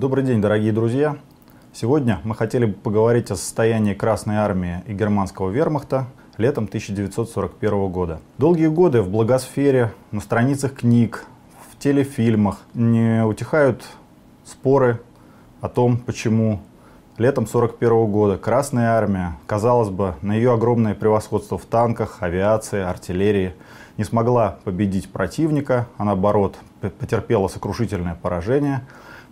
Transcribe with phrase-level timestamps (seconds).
[0.00, 1.18] Добрый день, дорогие друзья!
[1.74, 6.06] Сегодня мы хотели бы поговорить о состоянии Красной Армии и германского вермахта
[6.38, 8.18] летом 1941 года.
[8.38, 11.26] Долгие годы в благосфере, на страницах книг,
[11.70, 13.84] в телефильмах не утихают
[14.46, 15.02] споры
[15.60, 16.62] о том, почему
[17.18, 23.52] летом 1941 года Красная Армия, казалось бы, на ее огромное превосходство в танках, авиации, артиллерии,
[23.98, 28.80] не смогла победить противника, а наоборот потерпела сокрушительное поражение,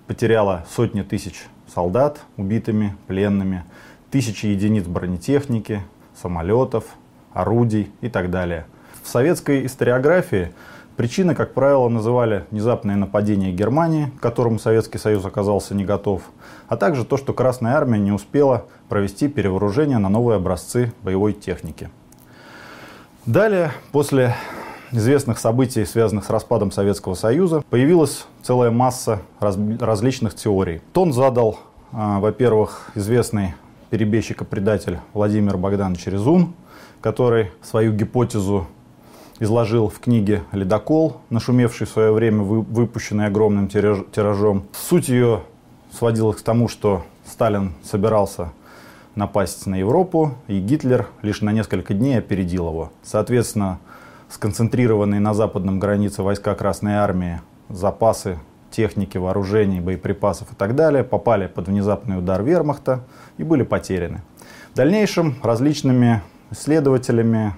[0.08, 3.64] потеряла сотни тысяч солдат убитыми, пленными,
[4.10, 5.82] тысячи единиц бронетехники,
[6.20, 6.86] самолетов,
[7.32, 8.66] орудий и так далее.
[9.02, 10.52] В советской историографии
[10.96, 16.22] причины, как правило, называли внезапное нападение Германии, к которому Советский Союз оказался не готов,
[16.68, 21.90] а также то, что Красная Армия не успела провести перевооружение на новые образцы боевой техники.
[23.26, 24.34] Далее, после
[24.92, 30.80] известных событий, связанных с распадом Советского Союза, появилась целая масса раз, различных теорий.
[30.92, 31.58] Тон задал,
[31.92, 33.54] э, во-первых, известный
[33.90, 36.54] перебежчик и предатель Владимир Богданович Резун,
[37.00, 38.66] который свою гипотезу
[39.40, 44.64] изложил в книге «Ледокол», нашумевший в свое время, выпущенный огромным тиражом.
[44.72, 45.42] Суть ее
[45.96, 48.52] сводилась к тому, что Сталин собирался
[49.14, 52.92] напасть на Европу, и Гитлер лишь на несколько дней опередил его.
[53.02, 53.78] Соответственно,
[54.28, 58.38] сконцентрированные на западном границе войска Красной Армии, запасы
[58.70, 63.04] техники, вооружений, боеприпасов и так далее попали под внезапный удар вермахта
[63.38, 64.22] и были потеряны.
[64.72, 67.54] В дальнейшем различными исследователями,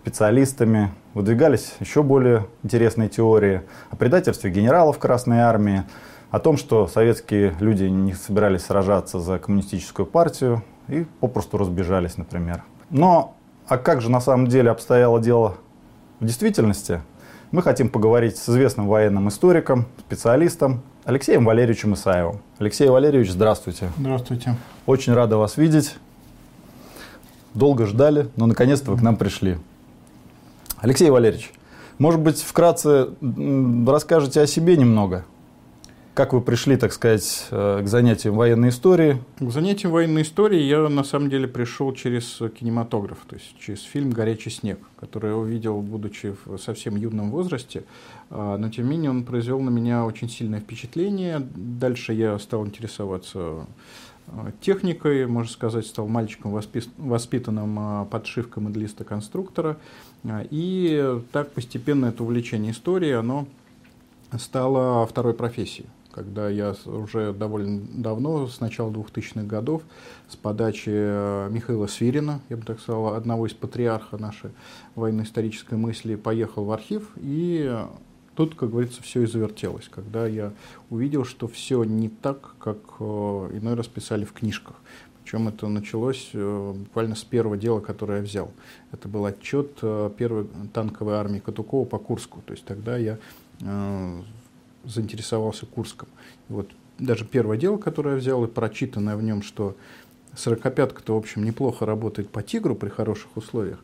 [0.00, 5.84] специалистами выдвигались еще более интересные теории о предательстве генералов Красной Армии,
[6.30, 12.62] о том, что советские люди не собирались сражаться за коммунистическую партию и попросту разбежались, например.
[12.90, 15.56] Но а как же на самом деле обстояло дело
[16.20, 17.00] в действительности
[17.50, 22.40] мы хотим поговорить с известным военным историком, специалистом Алексеем Валерьевичем Исаевым.
[22.58, 23.90] Алексей Валерьевич, здравствуйте.
[23.98, 24.56] Здравствуйте.
[24.86, 25.96] Очень рада вас видеть.
[27.52, 29.58] Долго ждали, но наконец-то вы к нам пришли.
[30.78, 31.52] Алексей Валерьевич,
[31.98, 33.10] может быть, вкратце
[33.86, 35.24] расскажете о себе немного?
[36.14, 39.20] Как вы пришли, так сказать, э, к занятиям военной истории?
[39.40, 44.10] К занятиям военной истории я на самом деле пришел через кинематограф, то есть через фильм
[44.10, 47.82] «Горячий снег», который я увидел, будучи в совсем юном возрасте.
[48.30, 51.44] А, но тем не менее он произвел на меня очень сильное впечатление.
[51.56, 53.66] Дальше я стал интересоваться
[54.28, 56.56] а, техникой, можно сказать, стал мальчиком,
[56.96, 59.78] воспитанным а, подшивкой моделиста-конструктора.
[60.24, 63.48] И так постепенно это увлечение историей, оно
[64.38, 69.82] стало второй профессией когда я уже довольно давно, с начала 2000-х годов,
[70.28, 74.50] с подачи э, Михаила Свирина, я бы так сказал, одного из патриарха нашей
[74.94, 77.84] военно-исторической мысли, поехал в архив, и
[78.36, 80.52] тут, как говорится, все и завертелось, когда я
[80.88, 84.76] увидел, что все не так, как э, иной раз писали в книжках.
[85.24, 88.52] Причем это началось э, буквально с первого дела, которое я взял.
[88.92, 89.80] Это был отчет
[90.16, 92.40] первой танковой армии Катукова по Курску.
[92.46, 93.18] То есть тогда я
[94.84, 96.08] заинтересовался Курском.
[96.48, 99.76] Вот даже первое дело, которое я взял, и прочитанное в нем, что
[100.36, 103.78] сорокопятка-то, в общем, неплохо работает по тигру при хороших условиях,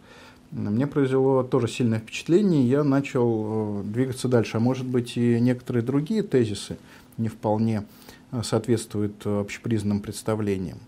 [0.51, 4.57] мне произвело тоже сильное впечатление, я начал э, двигаться дальше.
[4.57, 6.77] А может быть и некоторые другие тезисы
[7.19, 7.85] не вполне
[8.33, 10.79] э, соответствуют общепризнанным представлениям.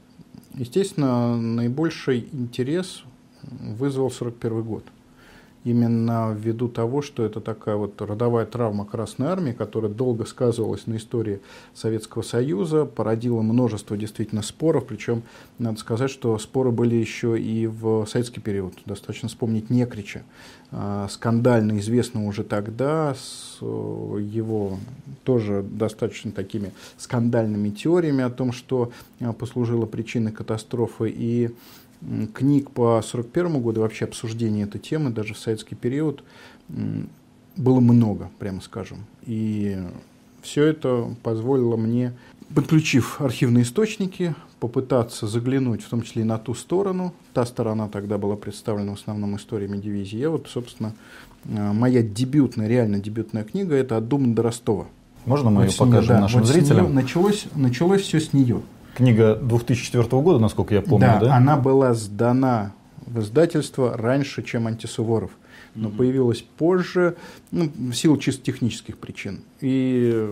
[0.55, 3.05] Естественно, наибольший интерес
[3.43, 4.85] вызвал 1941 год
[5.65, 10.97] именно ввиду того, что это такая вот родовая травма Красной Армии, которая долго сказывалась на
[10.97, 11.41] истории
[11.75, 15.23] Советского Союза, породила множество действительно споров, причем
[15.59, 18.75] надо сказать, что споры были еще и в советский период.
[18.87, 20.23] Достаточно вспомнить Некрича,
[20.71, 24.79] а, скандально известного уже тогда, с его
[25.23, 28.91] тоже достаточно такими скандальными теориями о том, что
[29.21, 31.51] а, послужило причиной катастрофы и
[32.35, 36.25] книг по 1941 году, вообще обсуждения этой темы, даже в советский период,
[37.57, 39.05] было много, прямо скажем.
[39.25, 39.79] И
[40.43, 42.13] все это позволило мне,
[42.55, 47.13] подключив архивные источники, попытаться заглянуть в том числе и на ту сторону.
[47.35, 50.19] Та сторона тогда была представлена в основном историями дивизии.
[50.19, 50.95] Я вот, собственно,
[51.45, 54.87] э, моя дебютная, реально дебютная книга– это «От Думы до Ростова».
[55.25, 56.95] Можно мы вот ее покажем да, нашим вот зрителям?
[56.95, 58.63] Началось, началось все с нее.
[58.95, 61.21] Книга 2004 года, насколько я помню, да?
[61.21, 62.73] Да, она была сдана
[63.07, 65.31] в издательство раньше, чем «Антисуворов».
[65.75, 65.97] Но mm-hmm.
[65.97, 67.17] появилась позже,
[67.51, 69.41] ну, в силу чисто технических причин.
[69.63, 70.31] И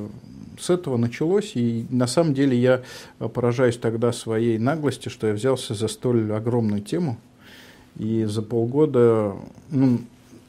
[0.59, 2.83] с этого началось, и на самом деле я
[3.19, 7.17] поражаюсь тогда своей наглости, что я взялся за столь огромную тему,
[7.99, 9.35] и за полгода,
[9.71, 10.01] ну,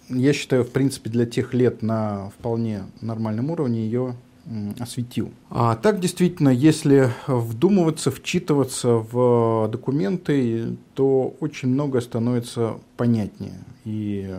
[0.09, 4.15] я считаю, в принципе, для тех лет на вполне нормальном уровне ее
[4.79, 5.31] осветил.
[5.49, 13.53] А так действительно, если вдумываться, вчитываться в документы, то очень много становится понятнее.
[13.85, 14.35] И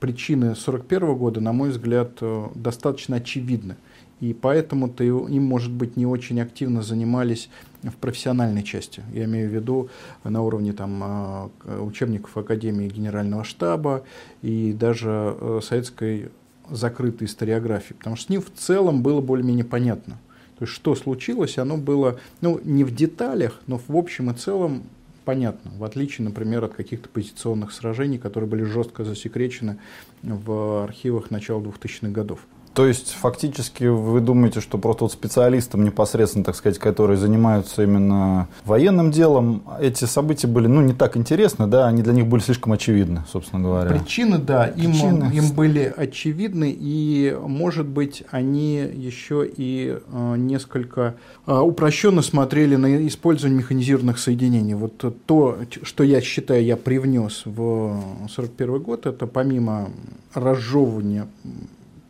[0.00, 3.76] причины 1941 года, на мой взгляд, э, достаточно очевидны.
[4.20, 7.50] И поэтому-то им, может быть, не очень активно занимались
[7.82, 9.02] в профессиональной части.
[9.12, 9.90] Я имею в виду
[10.24, 14.04] на уровне там, э, учебников Академии Генерального штаба
[14.42, 16.30] и даже э, советской
[16.70, 20.18] закрытой историографии, потому что с ним в целом было более-менее понятно.
[20.58, 24.84] То есть, что случилось, оно было, ну, не в деталях, но в общем и целом
[25.26, 29.78] понятно, в отличие, например, от каких-то позиционных сражений, которые были жестко засекречены
[30.22, 32.40] в архивах начала 2000-х годов.
[32.76, 38.48] То есть, фактически, вы думаете, что просто вот специалистам непосредственно, так сказать, которые занимаются именно
[38.66, 42.74] военным делом, эти события были, ну, не так интересны, да, они для них были слишком
[42.74, 43.88] очевидны, собственно говоря.
[43.88, 45.24] Причины, да, Причины.
[45.24, 51.14] Им, им были очевидны, и, может быть, они еще и э, несколько
[51.46, 54.74] э, упрощенно смотрели на использование механизированных соединений.
[54.74, 57.92] Вот то, что я считаю, я привнес в
[58.26, 59.88] 1941 год, это помимо
[60.34, 61.26] разжевывания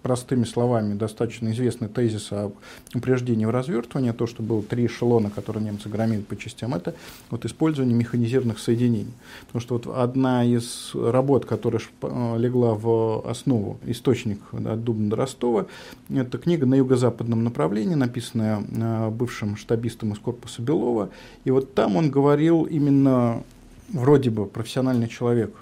[0.07, 2.53] простыми словами достаточно известный тезис о
[2.95, 6.95] упреждении в развертывании, то, что было три эшелона, которые немцы громили по частям, это
[7.29, 9.13] вот использование механизированных соединений.
[9.47, 15.17] Потому что вот одна из работ, которая э, легла в основу, источник от Дубна до
[15.17, 15.67] Ростова,
[16.09, 21.11] это книга на юго-западном направлении, написанная э, бывшим штабистом из корпуса Белова.
[21.43, 23.43] И вот там он говорил именно
[23.89, 25.53] вроде бы профессиональный человек,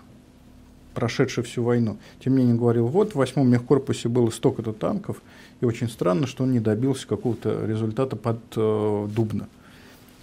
[0.94, 1.98] прошедший всю войну.
[2.22, 5.20] Тем не менее, говорил, вот в восьмом мехкорпусе было столько-то танков,
[5.60, 9.48] и очень странно, что он не добился какого-то результата под э, Дубно.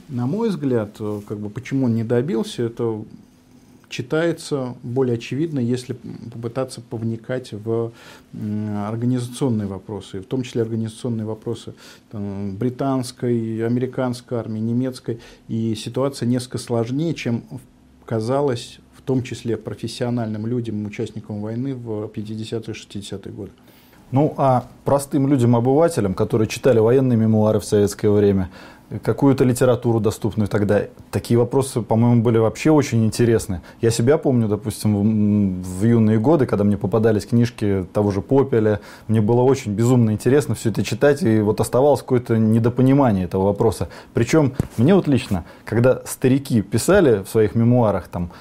[0.10, 3.04] На мой взгляд, э, как бы, почему он не добился, это
[3.92, 5.98] читается более очевидно, если
[6.34, 7.92] попытаться повникать в
[8.34, 11.74] организационные вопросы, в том числе организационные вопросы
[12.10, 15.20] там, британской, американской армии, немецкой.
[15.48, 17.44] И ситуация несколько сложнее, чем
[18.06, 18.80] казалось
[19.12, 23.52] том числе профессиональным людям, участникам войны в 50-е 60-е годы.
[24.12, 28.50] Ну, а простым людям-обывателям, которые читали военные мемуары в советское время,
[29.04, 30.84] какую-то литературу доступную тогда.
[31.12, 33.62] Такие вопросы, по-моему, были вообще очень интересны.
[33.82, 38.80] Я себя помню, допустим, в юные годы, когда мне попадались книжки того же Попеля,
[39.10, 43.90] мне было очень безумно интересно все это читать, и вот оставалось какое-то недопонимание этого вопроса.
[44.14, 48.32] Причем мне вот лично, когда старики писали в своих мемуарах там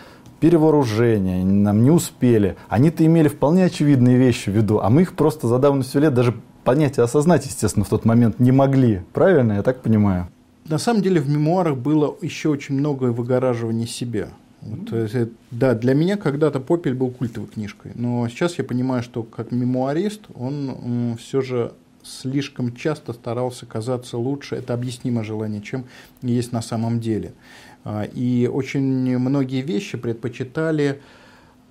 [0.41, 2.57] перевооружение, нам не успели.
[2.69, 6.35] Они-то имели вполне очевидные вещи в виду, а мы их просто за давностью лет даже
[6.65, 9.03] понять и осознать, естественно, в тот момент не могли.
[9.13, 10.29] Правильно, я так понимаю?
[10.67, 14.29] На самом деле в мемуарах было еще очень многое выгораживания себя.
[14.63, 19.23] Вот, э, да, для меня когда-то Попель был культовой книжкой, но сейчас я понимаю, что
[19.23, 21.73] как мемуарист он все же
[22.03, 25.87] слишком часто старался казаться лучше, это объяснимо желание, чем
[26.23, 27.33] есть на самом деле.
[27.85, 31.01] А, и очень многие вещи предпочитали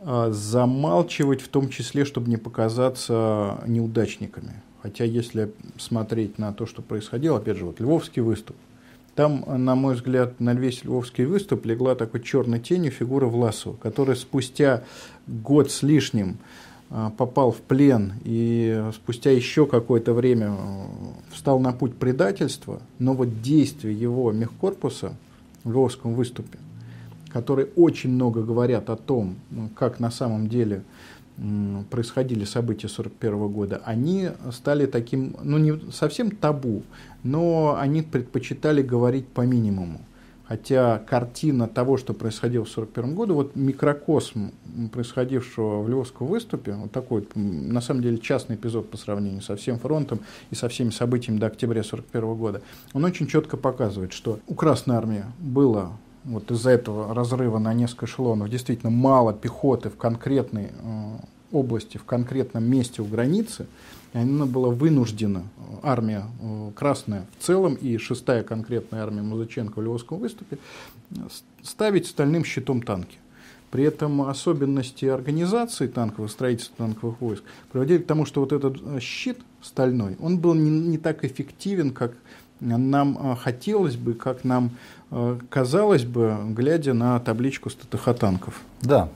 [0.02, 4.62] а, замалчивать, в том числе, чтобы не показаться неудачниками.
[4.82, 8.56] Хотя, если смотреть на то, что происходило, опять же, вот Львовский выступ,
[9.16, 14.16] там, на мой взгляд, на весь Львовский выступ легла такой черной тенью фигура Власова, который
[14.16, 14.84] спустя
[15.28, 16.38] год с лишним
[16.90, 20.56] а, попал в плен и спустя еще какое-то время
[21.32, 25.14] встал на путь предательства, но вот действия его мехкорпуса
[25.64, 26.58] в Львовском выступе,
[27.30, 29.36] которые очень много говорят о том,
[29.76, 30.84] как на самом деле
[31.90, 36.84] происходили события 1941 года, они стали таким, ну не совсем табу,
[37.24, 40.02] но они предпочитали говорить по минимуму.
[40.50, 44.50] Хотя картина того, что происходило в 1941 году, вот микрокосм
[44.92, 49.78] происходившего в Львовском выступе, вот такой, на самом деле, частный эпизод по сравнению со всем
[49.78, 52.62] фронтом и со всеми событиями до октября 1941 года,
[52.94, 55.92] он очень четко показывает, что у Красной Армии было
[56.24, 61.18] вот из-за этого разрыва на несколько эшелонов действительно мало пехоты в конкретной э,
[61.52, 63.68] области, в конкретном месте у границы,
[64.14, 65.44] и она была вынуждена,
[65.84, 70.58] армия э, Красная в целом и шестая конкретная армия Музыченко в Львовском выступе,
[71.62, 73.18] ставить стальным щитом танки.
[73.72, 79.00] При этом особенности организации танковых, строительства танковых войск приводили к тому, что вот этот э,
[79.00, 82.14] щит стальной, он был не, не так эффективен, как
[82.60, 84.72] нам э, хотелось бы, как нам
[85.50, 88.62] казалось бы, глядя на табличку СТТХ танков.
[88.84, 89.10] Да,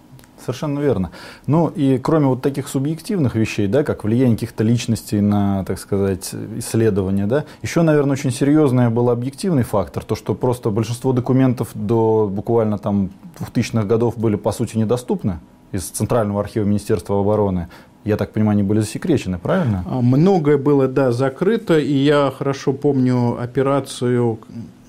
[0.44, 1.12] Совершенно верно.
[1.48, 6.32] Ну и кроме вот таких субъективных вещей, да, как влияние каких-то личностей на, так сказать,
[6.58, 12.30] исследования, да, еще, наверное, очень серьезный был объективный фактор, то, что просто большинство документов до
[12.30, 15.40] буквально там 2000-х годов были, по сути, недоступны
[15.72, 17.68] из Центрального архива Министерства обороны.
[18.04, 19.84] я так понимаю, они были засекречены, правильно?
[19.90, 24.40] А, многое было, да, закрыто, и я хорошо помню операцию,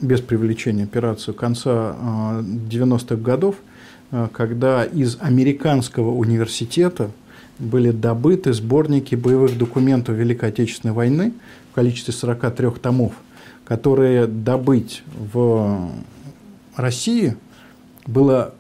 [0.00, 1.96] без привлечения операцию конца
[2.42, 3.56] 90-х годов,
[4.33, 7.11] когда из американского университета
[7.59, 11.33] были добыты сборники боевых документов Великой Отечественной войны
[11.73, 13.12] в количестве 43 томов,
[13.64, 15.02] которые добыть
[15.33, 15.90] в
[16.76, 17.37] России
[18.06, 18.54] было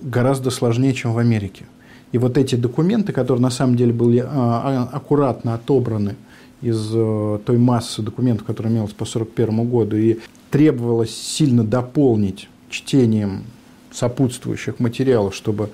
[0.00, 1.66] гораздо сложнее, чем в Америке.
[2.12, 6.16] И вот эти документы, которые на самом деле были а, а, аккуратно отобраны
[6.62, 10.18] из э, той массы документов, которая имелась по 1941 году, и
[10.50, 13.44] требовалось сильно дополнить чтением
[13.92, 15.70] сопутствующих материалов, чтобы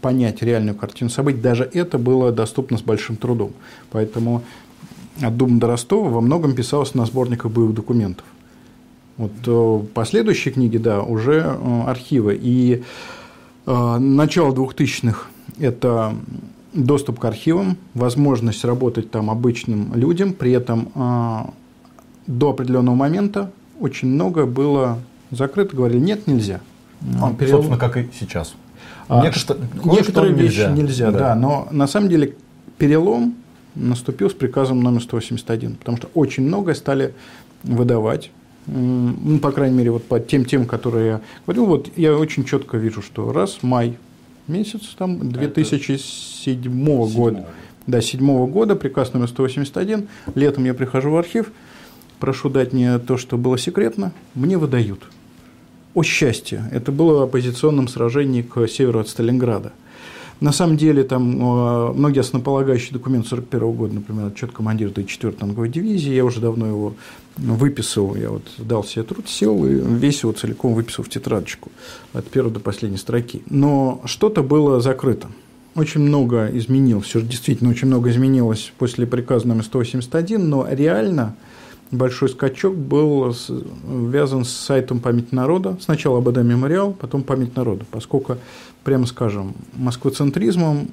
[0.00, 3.52] понять реальную картину событий, даже это было доступно с большим трудом.
[3.90, 4.42] Поэтому
[5.20, 8.24] от Дума до Ростова во многом писалось на сборниках боевых документов.
[9.16, 12.38] Вот э, последующие книги, да, уже э, архивы.
[12.40, 12.84] И
[13.66, 15.26] э, начало 2000-х–
[15.58, 16.14] это
[16.72, 20.92] доступ к архивам, возможность работать там обычным людям, при этом
[22.26, 24.98] до определенного момента очень много было
[25.30, 26.60] закрыто, говорили, нет, нельзя.
[27.20, 27.56] А, перел...
[27.56, 28.54] Собственно, как и сейчас.
[29.08, 29.56] А, Некто...
[29.84, 31.18] Некоторые вещи нельзя, нельзя да.
[31.18, 32.36] да, но на самом деле
[32.76, 33.36] перелом
[33.74, 37.14] наступил с приказом номер 181, потому что очень многое стали
[37.62, 38.30] выдавать
[38.68, 42.76] ну, по крайней мере, вот по тем тем, которые я говорил, вот я очень четко
[42.76, 43.96] вижу, что раз май
[44.46, 47.46] месяц там 2007 -го года,
[47.86, 51.50] да, 7 года, приказ номер 181, летом я прихожу в архив,
[52.20, 55.00] прошу дать мне то, что было секретно, мне выдают.
[55.94, 59.72] О счастье, это было в оппозиционном сражении к северу от Сталинграда–
[60.40, 65.68] на самом деле, там э, многие основополагающие документы 1941 года, например, отчет командира 4-й танковой
[65.68, 66.94] дивизии, я уже давно его
[67.36, 71.72] выписал, я вот дал себе труд, сел и весь его целиком выписал в тетрадочку
[72.12, 73.42] от первой до последней строки.
[73.50, 75.28] Но что-то было закрыто.
[75.74, 81.34] Очень много изменилось, все же действительно очень много изменилось после приказа номер 181, но реально
[81.90, 85.76] большой скачок был связан с сайтом «Память народа».
[85.80, 88.36] Сначала АБД «Мемориал», потом «Память народа», поскольку
[88.84, 90.90] прямо скажем, москвоцентризмом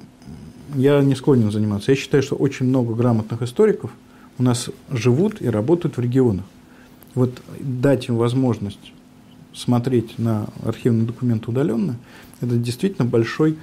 [0.74, 1.92] я не склонен заниматься.
[1.92, 3.90] Я считаю, что очень много грамотных историков
[4.38, 6.44] у нас живут и работают в регионах.
[7.14, 8.92] Вот дать им возможность
[9.54, 11.96] смотреть на архивные документы удаленно,
[12.42, 13.56] это действительно большой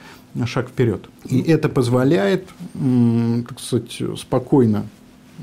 [0.45, 1.07] шаг вперед.
[1.25, 4.87] И это позволяет, так сказать, спокойно,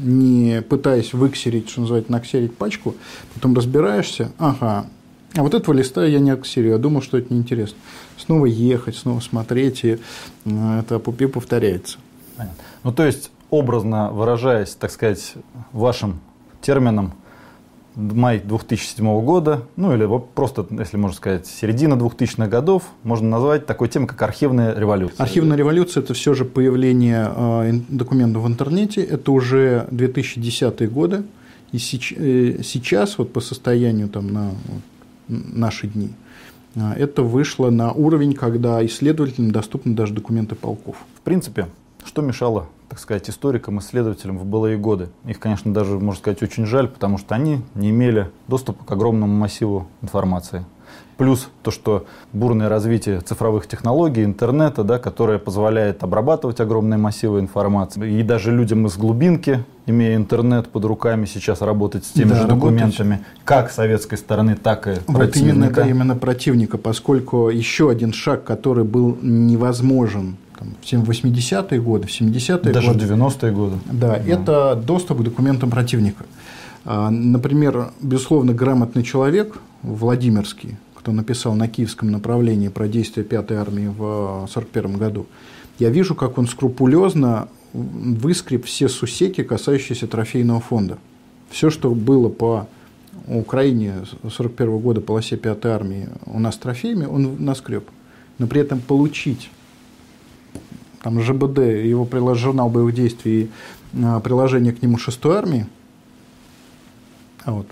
[0.02, 2.94] не пытаясь выксерить, что называется, наксерить пачку,
[3.34, 4.86] потом разбираешься, ага,
[5.34, 7.76] а вот этого листа я не аксерил, я думал, что это неинтересно.
[8.16, 9.98] Снова ехать, снова смотреть, и
[10.44, 11.98] это пупи повторяется.
[12.36, 12.62] Понятно.
[12.82, 15.34] Ну, то есть, образно выражаясь, так сказать,
[15.72, 16.20] вашим
[16.60, 17.12] термином,
[17.96, 23.88] май 2007 года, ну или просто, если можно сказать, середина 2000-х годов, можно назвать такой
[23.88, 25.22] темой, как архивная революция.
[25.22, 31.24] Архивная революция– это все же появление э, документов в интернете, это уже 2010-е годы,
[31.72, 34.52] и э, сейчас, вот по состоянию там, на
[35.28, 36.10] наши дни.
[36.76, 40.96] А, это вышло на уровень, когда исследователям доступны даже документы полков.
[41.14, 41.66] В принципе,
[42.04, 45.08] что мешало, так сказать, историкам, исследователям в былые годы?
[45.24, 49.32] Их, конечно, даже, можно сказать, очень жаль, потому что они не имели доступа к огромному
[49.32, 50.64] массиву информации.
[51.16, 58.20] Плюс то, что бурное развитие цифровых технологий, интернета, да, которое позволяет обрабатывать огромные массивы информации.
[58.20, 62.48] И даже людям из глубинки, имея интернет под руками, сейчас работать с теми да, же
[62.48, 63.44] документами, работать.
[63.44, 65.82] как советской стороны, так и вот противника.
[65.82, 72.72] Именно, именно противника, поскольку еще один шаг, который был невозможен в 80-е годы, в 70-е
[72.72, 73.06] Даже годы.
[73.06, 73.76] Даже в 90-е годы.
[73.86, 76.24] Да, да, это доступ к документам противника.
[76.84, 83.86] А, например, безусловно, грамотный человек, Владимирский, кто написал на киевском направлении про действия Пятой армии
[83.86, 85.26] в 1941 году,
[85.78, 90.98] я вижу, как он скрупулезно выскреб все сусеки, касающиеся трофейного фонда.
[91.50, 92.68] Все, что было по
[93.26, 97.88] Украине с 1941 года полосе Пятой армии у нас трофеями, он наскреб.
[98.38, 99.50] Но при этом получить
[101.02, 103.50] там ЖБД, его журнал боевых действий и
[104.02, 105.66] а, приложение к нему 6 армии,
[107.44, 107.66] а вот.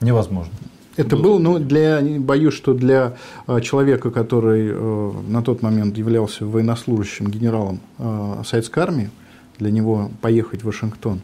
[0.00, 0.52] невозможно.
[0.96, 3.16] Это было, ну, для, боюсь, что для
[3.46, 9.10] э, человека, который э, на тот момент являлся военнослужащим генералом э, советской армии,
[9.58, 11.20] для него поехать в Вашингтон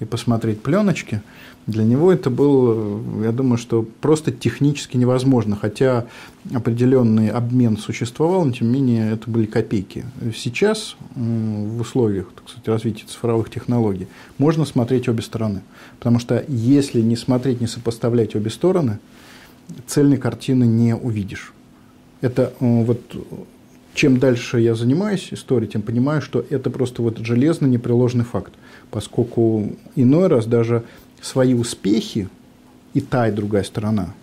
[0.00, 1.22] и посмотреть пленочки,
[1.66, 6.06] для него это было, я думаю, что просто технически невозможно, хотя
[6.54, 10.04] определенный обмен существовал, но тем не менее это были копейки.
[10.34, 14.06] Сейчас в условиях так сказать, развития цифровых технологий
[14.38, 15.62] можно смотреть обе стороны,
[15.98, 19.00] потому что если не смотреть, не сопоставлять обе стороны,
[19.88, 21.52] цельной картины не увидишь.
[22.20, 23.00] Это вот
[23.94, 28.52] чем дальше я занимаюсь историей, тем понимаю, что это просто вот железно непреложный факт,
[28.90, 30.84] поскольку иной раз даже
[31.20, 32.28] свои успехи
[32.94, 34.14] и та, и другая сторона,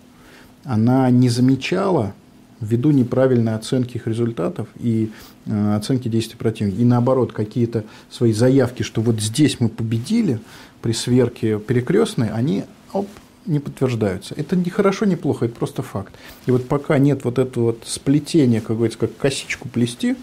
[0.64, 2.14] она не замечала
[2.60, 5.10] ввиду неправильной оценки их результатов и
[5.46, 6.80] э, оценки действий противника.
[6.80, 10.40] И наоборот, какие-то свои заявки, что вот здесь мы победили
[10.80, 13.08] при сверке перекрестной, они оп,
[13.46, 14.34] не подтверждаются.
[14.36, 16.14] Это не хорошо, не плохо, это просто факт.
[16.46, 20.16] И вот пока нет вот этого вот сплетения, как говорится, как косичку плести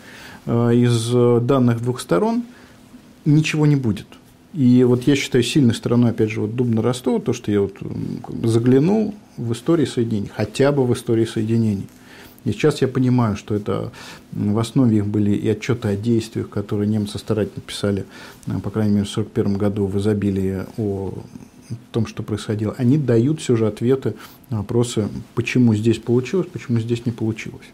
[0.45, 1.11] э, из
[1.45, 2.43] данных двух сторон,
[3.25, 4.07] ничего не будет.
[4.53, 7.77] И вот я считаю сильной стороной, опять же, вот Дубна-Ростова, то, что я вот
[8.43, 11.88] заглянул в истории соединений, хотя бы в истории соединений.
[12.43, 13.91] И сейчас я понимаю, что это
[14.31, 18.05] в основе их были и отчеты о действиях, которые немцы старательно писали,
[18.48, 21.13] э, по крайней мере, в 1941 году в изобилии о
[21.91, 22.74] том, что происходило.
[22.77, 24.15] Они дают все же ответы
[24.50, 27.67] на вопросы, почему здесь получилось, почему здесь не получилось.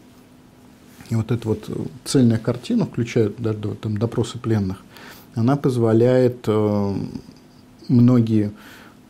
[1.08, 1.70] И вот эта вот
[2.04, 4.84] цельная картина, включая даже там, допросы пленных,
[5.38, 6.94] она позволяет э,
[7.88, 8.52] многие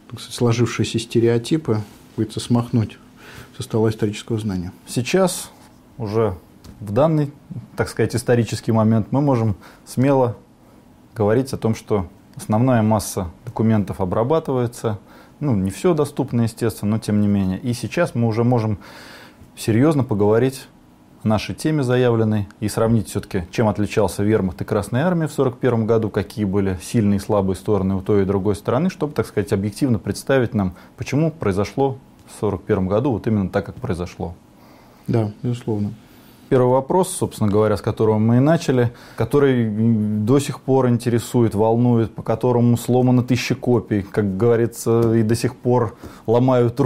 [0.08, 1.78] сказать, сложившиеся стереотипы
[2.16, 2.98] говорится, смахнуть
[3.56, 4.72] со стола исторического знания.
[4.86, 5.50] Сейчас
[5.96, 6.34] уже
[6.80, 7.32] в данный,
[7.76, 9.56] так сказать, исторический момент мы можем
[9.86, 10.36] смело
[11.14, 14.98] говорить о том, что основная масса документов обрабатывается.
[15.40, 17.58] Ну, не все доступно, естественно, но тем не менее.
[17.60, 18.78] И сейчас мы уже можем
[19.56, 20.66] серьезно поговорить
[21.28, 26.10] нашей теме заявленной и сравнить все-таки, чем отличался вермахт и Красная Армия в 1941 году,
[26.10, 29.98] какие были сильные и слабые стороны у той и другой стороны, чтобы, так сказать, объективно
[29.98, 34.34] представить нам, почему произошло в 1941 году вот именно так, как произошло.
[35.06, 35.92] Да, безусловно.
[36.48, 42.14] Первый вопрос, собственно говоря, с которого мы и начали, который до сих пор интересует, волнует,
[42.14, 46.80] по которому сломано тысячи копий, как говорится, и до сих пор ломают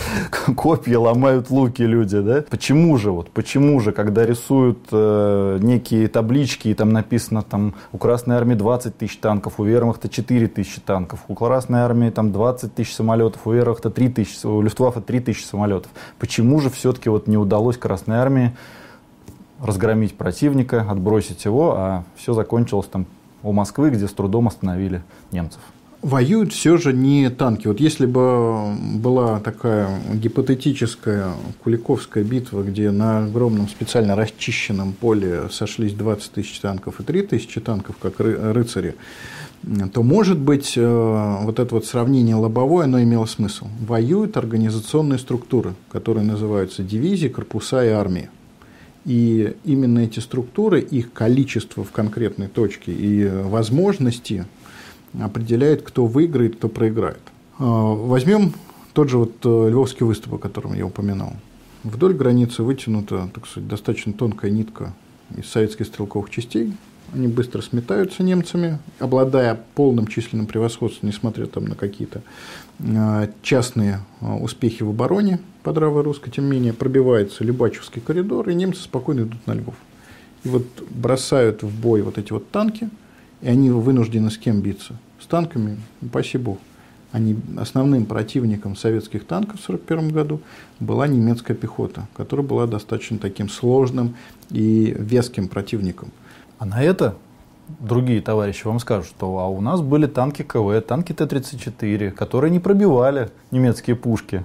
[0.56, 2.44] копья, ломают луки люди, да?
[2.48, 7.98] Почему же, вот, почему же, когда рисуют э, некие таблички, и там написано, там, у
[7.98, 12.72] Красной Армии 20 тысяч танков, у Вермахта 4 тысячи танков, у Красной Армии там 20
[12.72, 15.90] тысяч самолетов, у Вермахта 3 тысячи, у Люфтваффе 3 тысячи самолетов.
[16.20, 18.52] Почему же все-таки вот не удалось Красной Армии
[19.60, 23.06] разгромить противника, отбросить его, а все закончилось там
[23.42, 25.60] у Москвы, где с трудом остановили немцев.
[26.00, 27.66] Воюют все же не танки.
[27.66, 31.32] Вот если бы была такая гипотетическая
[31.64, 37.60] Куликовская битва, где на огромном специально расчищенном поле сошлись 20 тысяч танков и 3 тысячи
[37.60, 38.94] танков, как рыцари,
[39.92, 43.66] то, может быть, э, вот это вот сравнение лобовое, оно имело смысл.
[43.80, 48.30] Воюют организационные структуры, которые называются дивизии, корпуса и армии.
[49.08, 54.44] И именно эти структуры, их количество в конкретной точке и возможности
[55.18, 57.22] определяет, кто выиграет, кто проиграет.
[57.58, 58.52] А, возьмем
[58.92, 61.32] тот же вот э, Львовский выступ, о котором я упоминал.
[61.84, 64.92] Вдоль границы вытянута, так сказать, достаточно тонкая нитка
[65.34, 66.74] из советских стрелковых частей,
[67.14, 72.22] они быстро сметаются немцами, обладая полным численным превосходством, несмотря там на какие-то
[72.80, 78.48] а, частные а, успехи в обороне под Равой Русской, тем не менее пробивается Любачевский коридор,
[78.48, 79.74] и немцы спокойно идут на Львов.
[80.44, 82.90] И вот бросают в бой вот эти вот танки,
[83.40, 84.96] и они вынуждены с кем биться?
[85.20, 86.58] С танками, спасибо Богу.
[87.10, 90.42] Они, основным противником советских танков в 1941 году
[90.78, 94.14] была немецкая пехота, которая была достаточно таким сложным
[94.50, 96.12] и веским противником–
[96.58, 97.14] а на это
[97.78, 102.58] другие товарищи вам скажут, что а у нас были танки КВ, танки Т-34, которые не
[102.60, 104.44] пробивали немецкие пушки.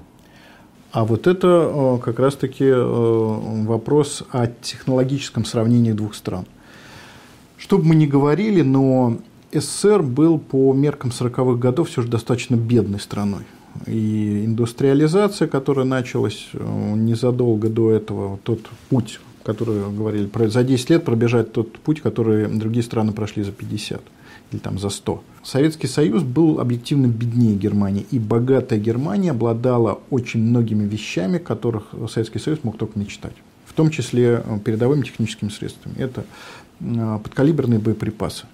[0.91, 6.45] А вот это э, как раз-таки э, вопрос о технологическом сравнении двух стран.
[7.57, 9.17] Что бы мы ни говорили, но
[9.51, 13.43] СССР был по меркам 40-х годов все же достаточно бедной страной.
[13.87, 20.89] И индустриализация, которая началась э, незадолго до этого, тот путь, которые говорили, про, за 10
[20.89, 24.01] лет пробежать тот путь, который другие страны прошли за 50
[24.51, 25.23] или там за 100.
[25.43, 32.39] Советский Союз был объективно беднее Германии, и богатая Германия обладала очень многими вещами, которых Советский
[32.39, 33.35] Союз мог только мечтать.
[33.65, 35.95] В том числе э, передовыми техническими средствами.
[35.97, 36.25] Это
[36.79, 38.45] э, подкалиберные боеприпасы,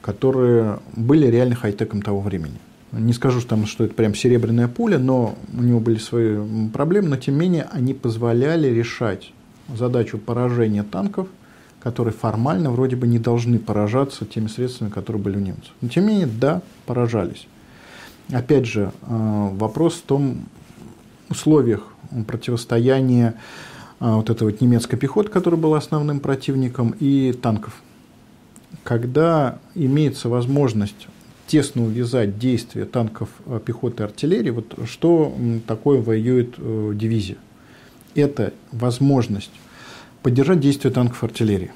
[0.00, 2.58] которые были реально хай-теком того времени.
[2.92, 6.38] Не скажу, что, там, что это прям серебряная пуля, но у него были свои
[6.72, 9.32] проблемы, но тем не менее они позволяли решать
[9.74, 11.28] задачу поражения танков,
[11.80, 15.70] которые формально вроде бы не должны поражаться теми средствами, которые были у немцев.
[15.80, 17.46] Но тем не менее, да, поражались.
[18.32, 20.46] Опять же, э, вопрос в том
[21.28, 21.86] условиях
[22.26, 23.34] противостояния
[24.00, 27.80] э, вот этой вот немецкой пехоты, которая была основным противником, и танков.
[28.82, 31.06] Когда имеется возможность
[31.46, 35.32] тесно увязать действия танков, э, пехоты артиллерии, вот что
[35.68, 36.56] такое воюет
[36.98, 37.36] дивизия?
[38.20, 39.50] Это возможность
[40.22, 41.70] поддержать действие танков артиллерии.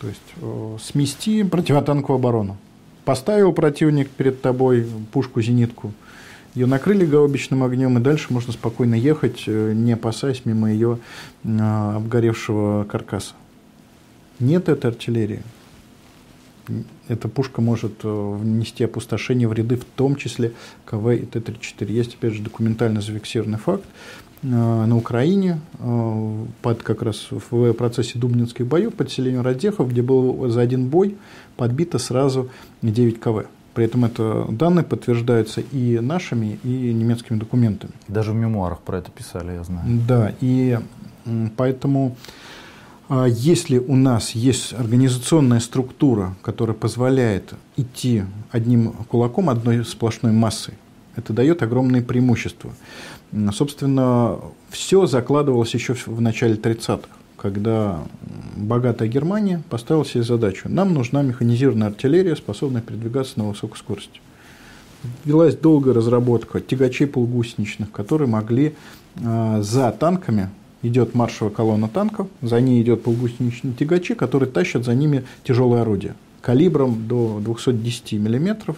[0.00, 2.56] То есть э, смести противотанковую оборону.
[3.04, 5.92] Поставил противник перед тобой пушку-зенитку,
[6.54, 10.98] ее накрыли гаубичным огнем, и дальше можно спокойно ехать, э, не опасаясь мимо ее
[11.44, 13.34] обгоревшего каркаса.
[14.38, 15.42] Нет этой артиллерии.
[17.08, 20.52] Эта пушка может внести опустошение в ряды, в том числе
[20.84, 21.90] КВ и Т-34.
[21.90, 23.84] Есть, опять же, документально зафиксированный факт,
[24.27, 30.02] Э, на Украине э, под как раз в процессе Дубнинских боев под селением Радехов, где
[30.02, 31.16] было за один бой
[31.56, 32.50] подбито сразу
[32.82, 33.46] 9 КВ.
[33.74, 37.92] При этом это данные подтверждаются и нашими, и немецкими документами.
[38.08, 39.86] Даже в мемуарах про это писали, я знаю.
[40.06, 40.78] Да, и
[41.56, 42.16] поэтому
[43.08, 50.74] э, если у нас есть организационная структура, которая позволяет идти одним кулаком, одной сплошной массой,
[51.16, 52.70] это дает огромные преимущества.
[53.52, 54.38] Собственно,
[54.70, 58.02] все закладывалось еще в начале 30-х, когда
[58.56, 60.68] богатая Германия поставила себе задачу.
[60.68, 64.20] Нам нужна механизированная артиллерия, способная передвигаться на высокой скорости.
[65.24, 68.74] Велась долгая разработка тягачей полугусеничных, которые могли
[69.22, 70.50] а, за танками
[70.82, 76.16] идет маршевая колонна танков, за ней идет полугусеничные тягачи, которые тащат за ними тяжелые орудия
[76.48, 78.76] калибром до 210 миллиметров,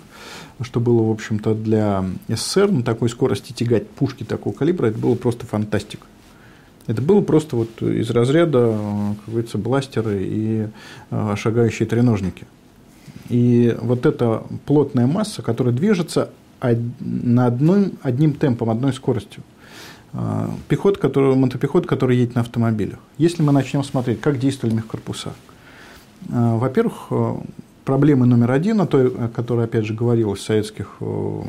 [0.60, 5.14] что было, в общем-то, для СССР на такой скорости тягать пушки такого калибра, это было
[5.14, 6.04] просто фантастика.
[6.88, 8.76] Это было просто вот из разряда,
[9.20, 10.66] как говорится, бластеры и
[11.12, 12.44] э, шагающие треножники.
[13.28, 16.30] И вот эта плотная масса, которая движется
[16.98, 19.44] на одном, одним темпом, одной скоростью.
[20.12, 22.98] Э, пехот, который, мотопехот, который едет на автомобилях.
[23.16, 25.49] Если мы начнем смотреть, как действовали мехкорпуса, Э,
[26.30, 27.34] во-первых, э,
[27.84, 31.42] проблема номер один, о той, о которой, опять же, говорилось в советских э,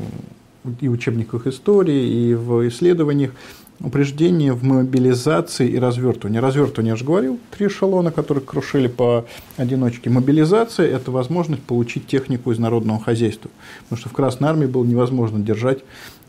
[0.80, 3.32] и учебниках истории, и в исследованиях,
[3.80, 6.40] упреждение в мобилизации и развертывании.
[6.40, 9.26] Развертывание, я же говорил, три эшелона, которые крушили по
[9.58, 10.10] одиночке.
[10.10, 13.50] Мобилизация– это возможность получить технику из народного хозяйства.
[13.84, 15.80] Потому что в Красной Армии было невозможно держать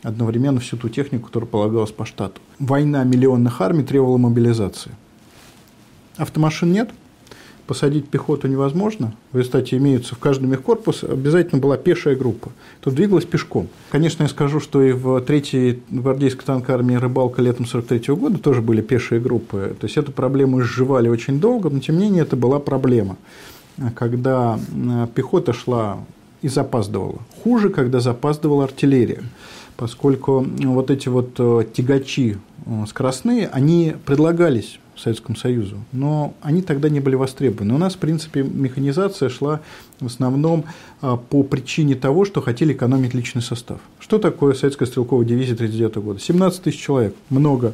[0.01, 2.41] одновременно всю ту технику, которая полагалась по штату.
[2.59, 4.91] Война миллионных армий требовала мобилизации.
[6.17, 6.89] Автомашин нет–
[7.67, 9.13] посадить пехоту невозможно.
[9.31, 12.51] В результате имеются в каждом мехкорпус обязательно была пешая группа.
[12.81, 13.67] Тут двигалась пешком.
[13.91, 18.61] Конечно, я скажу, что и в 3-й гвардейской танковой армии «Рыбалка» летом 43 года тоже
[18.61, 19.75] были пешие группы.
[19.79, 23.17] То есть, эту проблему изживали очень долго, но тем не менее это была проблема.
[23.95, 25.99] Когда э, пехота шла
[26.41, 27.19] и запаздывала.
[27.43, 29.23] Хуже, когда запаздывала артиллерия
[29.77, 35.77] поскольку вот эти вот э, тягачи э, скоростные, они предлагались Советскому Союзу.
[35.91, 37.73] Но они тогда не были востребованы.
[37.73, 39.61] У нас, в принципе, механизация шла
[39.99, 40.65] в основном
[41.01, 43.79] а, по причине того, что хотели экономить личный состав.
[43.99, 46.19] Что такое советская стрелковая дивизия 1939 года?
[46.19, 47.73] 17 тысяч человек, много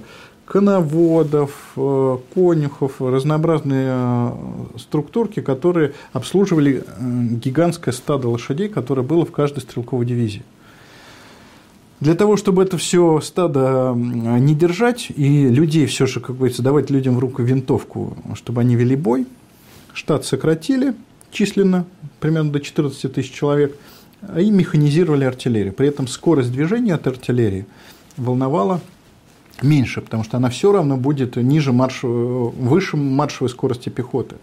[0.49, 4.31] коноводов, э, конюхов, разнообразные э,
[4.77, 7.01] структурки, которые обслуживали э,
[7.35, 10.43] гигантское стадо лошадей, которое было в каждой стрелковой дивизии.
[11.99, 16.89] Для того, чтобы это все стадо не держать и людей все же, как говорится, давать
[16.89, 19.27] людям в руку винтовку, чтобы они вели бой,
[19.93, 20.93] штат сократили
[21.31, 21.85] численно,
[22.19, 23.75] примерно до 14 тысяч человек,
[24.37, 25.73] и механизировали артиллерию.
[25.73, 27.65] При этом скорость движения от артиллерии
[28.17, 28.81] волновала
[29.61, 31.99] меньше, потому что она все равно будет ниже марш...
[32.03, 34.35] выше маршевой скорости пехоты.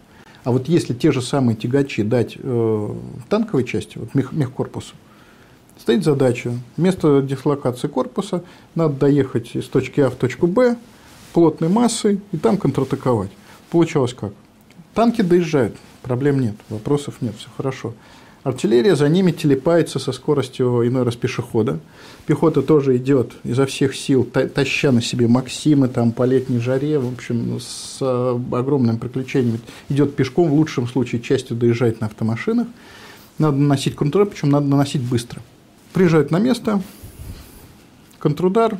[0.45, 2.95] А вот если те же самые тягачи дать э,
[3.29, 4.95] танковой части, вот мех, мехкорпусу,
[5.79, 6.53] стоит задача.
[6.77, 8.43] Вместо дислокации корпуса
[8.75, 10.77] надо доехать из точки А в точку Б
[11.33, 13.31] плотной массой и там контратаковать.
[13.71, 14.33] Получалось как?
[14.95, 17.93] Танки доезжают, проблем нет, вопросов нет, все хорошо.
[18.43, 21.81] Артиллерия за ними телепается со скоростью иной раз пешехода.
[22.27, 27.13] Пехота тоже идет изо всех сил, таща на себе Максимы там по летней жаре, в
[27.13, 29.59] общем, с огромным приключением.
[29.89, 32.69] Идет пешком, в лучшем случае частью доезжает на автомашинах.
[33.39, 35.43] Надо наносить контрудар, причем надо наносить быстро.
[35.97, 36.83] Приезжают на место,
[38.19, 38.79] контрудар,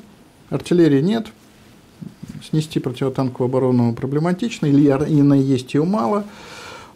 [0.51, 1.29] артиллерии нет,
[2.47, 6.27] снести противотанковую оборону проблематично, или именно есть ее мало,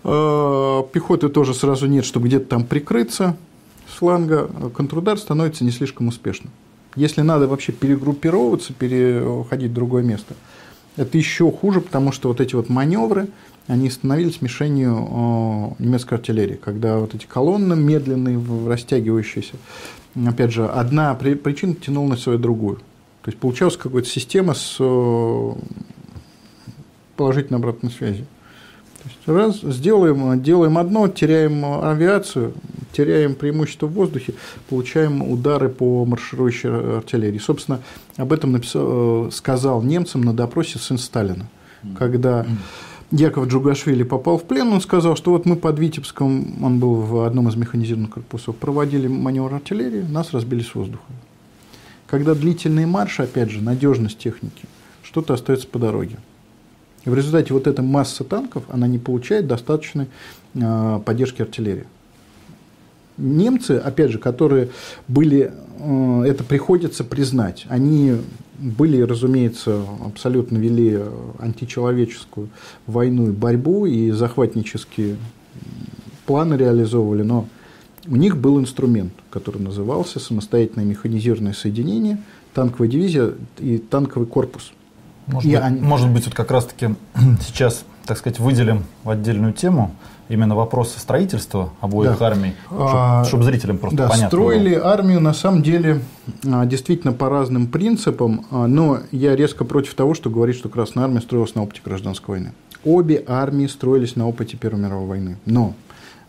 [0.04, 3.35] э, пехоты тоже сразу нет, чтобы где-то там прикрыться
[3.90, 6.52] с фланга, контрудар становится не слишком успешным.
[6.96, 10.35] Если надо вообще перегруппировываться, переходить в другое место,
[10.98, 13.28] это еще хуже, потому что вот эти вот маневры,
[13.68, 19.54] они становились мишенью э, немецкой артиллерии, когда вот эти колонны медленные, растягивающиеся,
[20.14, 22.77] опять же, одна причина тянула на свою другую.
[23.23, 25.53] То есть получалась какая-то система с э,
[27.16, 28.27] положительной обратной связью.
[29.03, 32.55] То есть раз сделаем, делаем одно, теряем авиацию,
[32.92, 34.35] теряем преимущество в воздухе,
[34.68, 37.38] получаем удары по марширующей артиллерии.
[37.38, 37.81] Собственно,
[38.16, 41.46] об этом написал, э, сказал немцам на допросе сын Сталина,
[41.99, 42.46] когда
[43.11, 47.25] Яков Джугашвили попал в плен, он сказал, что вот мы под Витебском, он был в
[47.27, 51.03] одном из механизированных корпусов, проводили маневр артиллерии, нас разбили с воздуха.
[52.07, 54.66] Когда длительные марши, опять же, надежность техники,
[55.03, 56.18] что-то остается по дороге.
[57.05, 60.07] И в результате вот эта масса танков, она не получает достаточной
[60.55, 61.87] э, поддержки артиллерии.
[63.20, 64.70] Немцы, опять же, которые
[65.06, 68.16] были, э, это приходится признать, они
[68.59, 71.00] были, разумеется, абсолютно вели
[71.38, 72.48] античеловеческую
[72.87, 75.16] войну и борьбу, и захватнические
[76.26, 77.46] планы реализовывали, но
[78.06, 82.18] у них был инструмент, который назывался самостоятельное механизированное соединение,
[82.54, 84.72] танковая дивизия и танковый корпус.
[85.26, 85.80] Может, и быть, они...
[85.80, 86.94] может быть, вот как раз-таки
[87.46, 89.94] сейчас, так сказать, выделим в отдельную тему
[90.31, 92.29] именно вопросы строительства обоих да.
[92.29, 94.93] армий, чтобы, а, зрителям просто да, понятно строили было.
[94.93, 96.01] армию на самом деле
[96.47, 101.05] а, действительно по разным принципам, а, но я резко против того, что говорит, что Красная
[101.05, 102.53] армия строилась на опыте гражданской войны.
[102.85, 105.75] Обе армии строились на опыте Первой мировой войны, но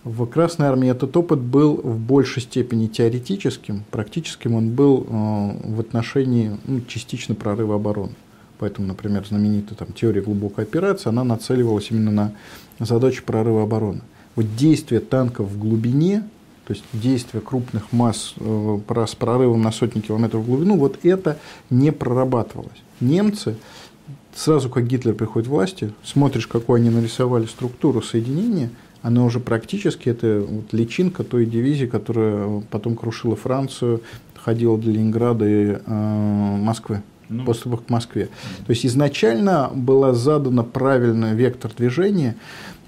[0.04, 6.58] в Красной армии этот опыт был в большей степени теоретическим, практическим он был в отношении
[6.66, 8.14] ну, частично прорыва обороны.
[8.62, 12.12] Поэтому, например, знаменитая там, теория глубокой операции, она нацеливалась именно
[12.78, 14.02] на задачу прорыва обороны.
[14.36, 16.24] Вот действие танков в глубине,
[16.68, 21.40] то есть действие крупных масс э, с прорывом на сотни километров в глубину, вот это
[21.72, 22.78] не прорабатывалось.
[23.00, 23.56] Немцы,
[24.36, 28.70] сразу как Гитлер приходит к власти, смотришь, какую они нарисовали структуру соединения,
[29.02, 34.02] она уже практически, это вот личинка той дивизии, которая потом крушила Францию,
[34.36, 37.46] ходила до Ленинграда и э, Москвы ну.
[37.46, 38.30] подступах к Москве.
[38.66, 42.36] То есть изначально была задана правильный вектор движения,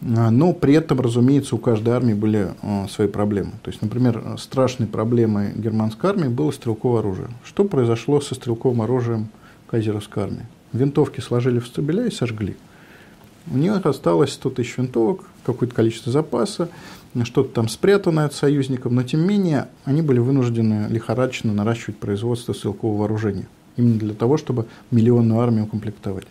[0.01, 3.51] а, но при этом, разумеется, у каждой армии были а, свои проблемы.
[3.63, 7.29] То есть, например, страшной проблемой германской армии было стрелковое оружие.
[7.43, 9.29] Что произошло со стрелковым оружием
[9.67, 10.45] кайзеровской армии?
[10.73, 12.58] Винтовки сложили в стабиля и сожгли.
[13.51, 16.69] У них осталось 100 тысяч винтовок, какое-то количество запаса,
[17.23, 22.53] что-то там спрятанное от союзников, но тем не менее они были вынуждены лихорадочно наращивать производство
[22.53, 26.25] стрелкового вооружения именно для того, чтобы миллионную армию укомплектовать.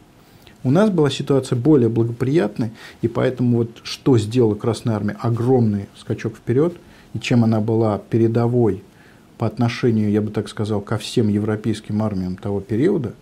[0.65, 5.17] У нас была ситуация более благоприятной, и поэтому вот что сделала Красная Армия?
[5.19, 6.77] Огромный скачок вперед,
[7.15, 8.85] и чем она была передовой
[9.39, 13.15] по отношению, я бы так сказал, ко всем европейским армиям того периода,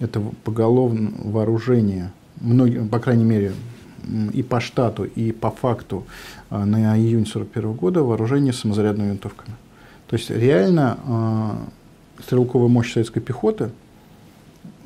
[0.00, 3.52] это поголовное вооружение, многие, по крайней мере,
[4.32, 6.06] и по штату, и по факту
[6.48, 9.54] а, на июнь 1941 года вооружение самозарядными винтовками.
[10.06, 11.58] То есть реально а,
[12.22, 13.70] стрелковая мощь советской пехоты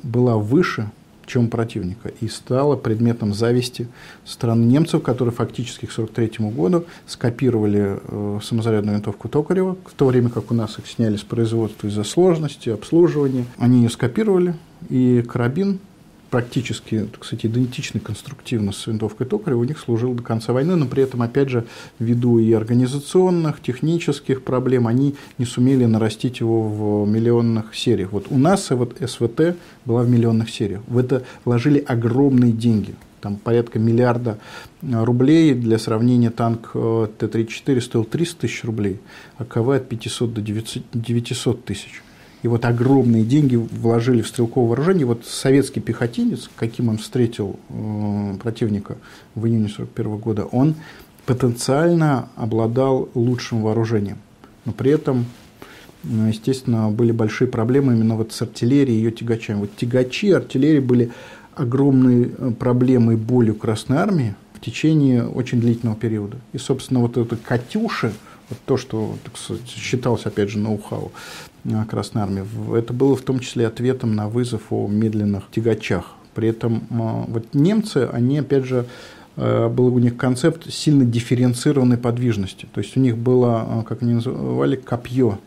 [0.03, 0.89] была выше,
[1.25, 3.87] чем противника, и стала предметом зависти
[4.25, 10.29] стран немцев, которые фактически к 1943 году скопировали э, самозарядную винтовку Токарева, в то время
[10.29, 13.45] как у нас их сняли с производства из-за сложности, обслуживания.
[13.57, 14.55] Они ее скопировали,
[14.89, 15.79] и карабин
[16.33, 21.03] практически, кстати, идентичный конструктивно с винтовкой Токарева, у них служил до конца войны, но при
[21.03, 21.63] этом, опять же,
[21.99, 28.13] ввиду и организационных, технических проблем, они не сумели нарастить его в миллионных сериях.
[28.13, 30.81] Вот у нас вот СВТ была в миллионных сериях.
[30.87, 32.95] В это вложили огромные деньги.
[33.21, 34.39] Там порядка миллиарда
[34.81, 35.53] рублей.
[35.53, 38.99] Для сравнения, танк э, Т-34 стоил 300 тысяч рублей,
[39.37, 42.01] а КВ от 500 до 900 тысяч
[42.43, 45.05] и вот огромные деньги вложили в стрелковое вооружение.
[45.05, 48.97] Вот советский пехотинец, каким он встретил э, противника
[49.33, 50.75] в июне 1941 года, он
[51.25, 54.17] потенциально обладал лучшим вооружением.
[54.65, 55.25] Но при этом,
[56.03, 59.61] э, естественно, были большие проблемы именно вот с артиллерией и ее тягачами.
[59.61, 61.11] Вот тягачи артиллерии были
[61.55, 66.37] огромной э, проблемой и болью Красной Армии в течение очень длительного периода.
[66.51, 68.11] И, собственно, вот это «Катюши»,
[68.49, 71.13] вот то, что так сказать, считалось, опять же, ноу-хау
[71.89, 76.15] Красной Армии, это было в том числе ответом на вызов о медленных тягачах.
[76.35, 78.85] При этом э, вот немцы, они, опять же,
[79.37, 82.67] э, был у них концепт сильно дифференцированной подвижности.
[82.73, 85.39] То есть у них было, как они называли, копье,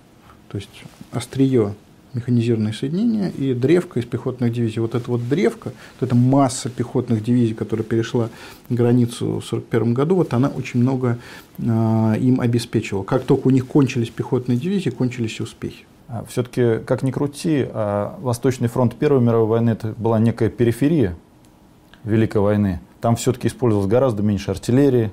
[0.48, 0.70] то есть
[1.12, 1.74] острие
[2.16, 4.80] механизированные соединения и древка из пехотных дивизий.
[4.80, 8.30] Вот эта вот древка, вот эта масса пехотных дивизий, которая перешла
[8.70, 11.18] границу в 1941 году, вот она очень много
[11.58, 13.04] э, им обеспечивала.
[13.04, 15.84] Как только у них кончились пехотные дивизии, кончились и успехи.
[16.08, 21.16] А Все-таки, как ни крути, а Восточный фронт Первой мировой войны это была некая периферия
[22.04, 22.80] Великой войны.
[23.00, 25.10] Там все-таки использовалось гораздо меньше артиллерии,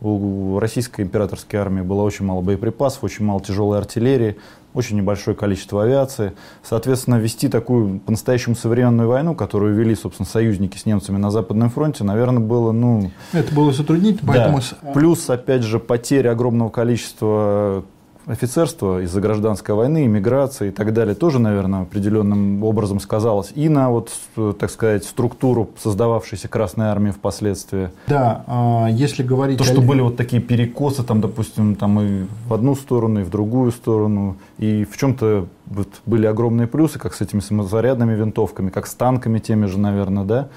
[0.00, 4.36] у российской императорской армии было очень мало боеприпасов, очень мало тяжелой артиллерии,
[4.74, 6.34] очень небольшое количество авиации.
[6.62, 12.04] Соответственно, вести такую по-настоящему современную войну, которую вели, собственно, союзники с немцами на Западном фронте,
[12.04, 13.10] наверное, было, ну...
[13.32, 14.60] Это было затруднительно, поэтому...
[14.82, 14.92] Да.
[14.92, 17.84] Плюс, опять же, потеря огромного количества
[18.26, 23.52] офицерство из-за гражданской войны, иммиграции и так далее тоже, наверное, определенным образом сказалось.
[23.54, 24.10] И на, вот,
[24.58, 27.90] так сказать, структуру создававшейся Красной Армии впоследствии.
[28.08, 29.58] Да, а, если говорить...
[29.58, 33.30] То, что были вот такие перекосы, там, допустим, там и в одну сторону, и в
[33.30, 34.36] другую сторону.
[34.58, 39.38] И в чем-то вот были огромные плюсы, как с этими самозарядными винтовками, как с танками
[39.38, 40.48] теми же, наверное, да.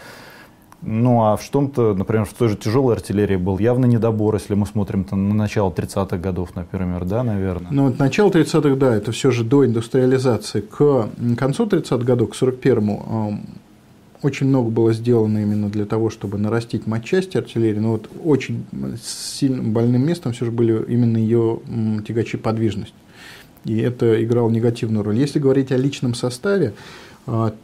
[0.82, 4.66] Ну, а в что-то, например, в той же тяжелой артиллерии был явно недобор, если мы
[4.66, 7.70] смотрим на начало 30-х годов, например, да, наверное?
[7.72, 10.62] Ну, вот начало 30-х, да, это все же до индустриализации.
[10.62, 13.40] К концу 30-х годов, к 41-му,
[14.22, 18.66] очень много было сделано именно для того, чтобы нарастить матчасти артиллерии, но вот очень
[19.02, 21.60] сильным больным местом все же были именно ее
[22.08, 22.94] тягачи подвижность.
[23.66, 25.18] И это играло негативную роль.
[25.18, 26.74] Если говорить о личном составе,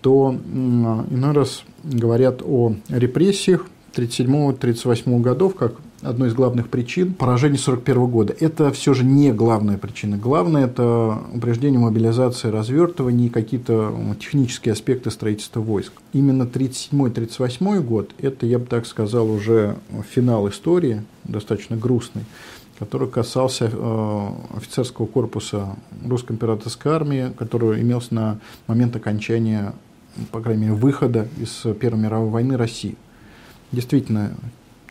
[0.02, 8.12] то иной раз говорят о репрессиях 1937-1938 годов как одной из главных причин поражения 1941
[8.12, 8.36] года.
[8.40, 10.18] Это все же не главная причина.
[10.18, 15.94] Главное– это упреждение мобилизации, развертывания и какие-то технические аспекты строительства войск.
[16.14, 19.78] Именно 1937-1938 год– это, я бы так сказал, уже
[20.14, 22.24] финал истории, достаточно грустный
[22.80, 29.74] который касался э, офицерского корпуса русской императорской армии, который имелся на момент окончания,
[30.32, 32.98] по крайней мере, выхода из Первой мировой войны России.
[33.72, 34.32] Действительно,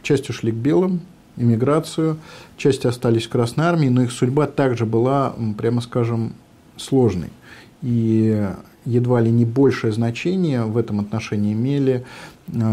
[0.03, 1.01] часть ушли к белым,
[1.37, 2.19] иммиграцию,
[2.57, 6.35] части остались в Красной армии, но их судьба также была, прямо скажем,
[6.77, 7.31] сложной.
[7.83, 8.49] И
[8.85, 12.05] едва ли не большее значение в этом отношении имели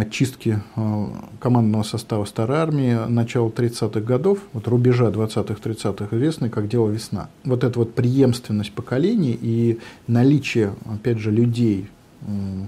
[0.09, 1.05] чистки э,
[1.39, 7.29] командного состава старой армии начала 30-х годов, вот рубежа 20-30-х известны как дело весна.
[7.43, 11.87] Вот эта вот преемственность поколений и наличие, опять же, людей,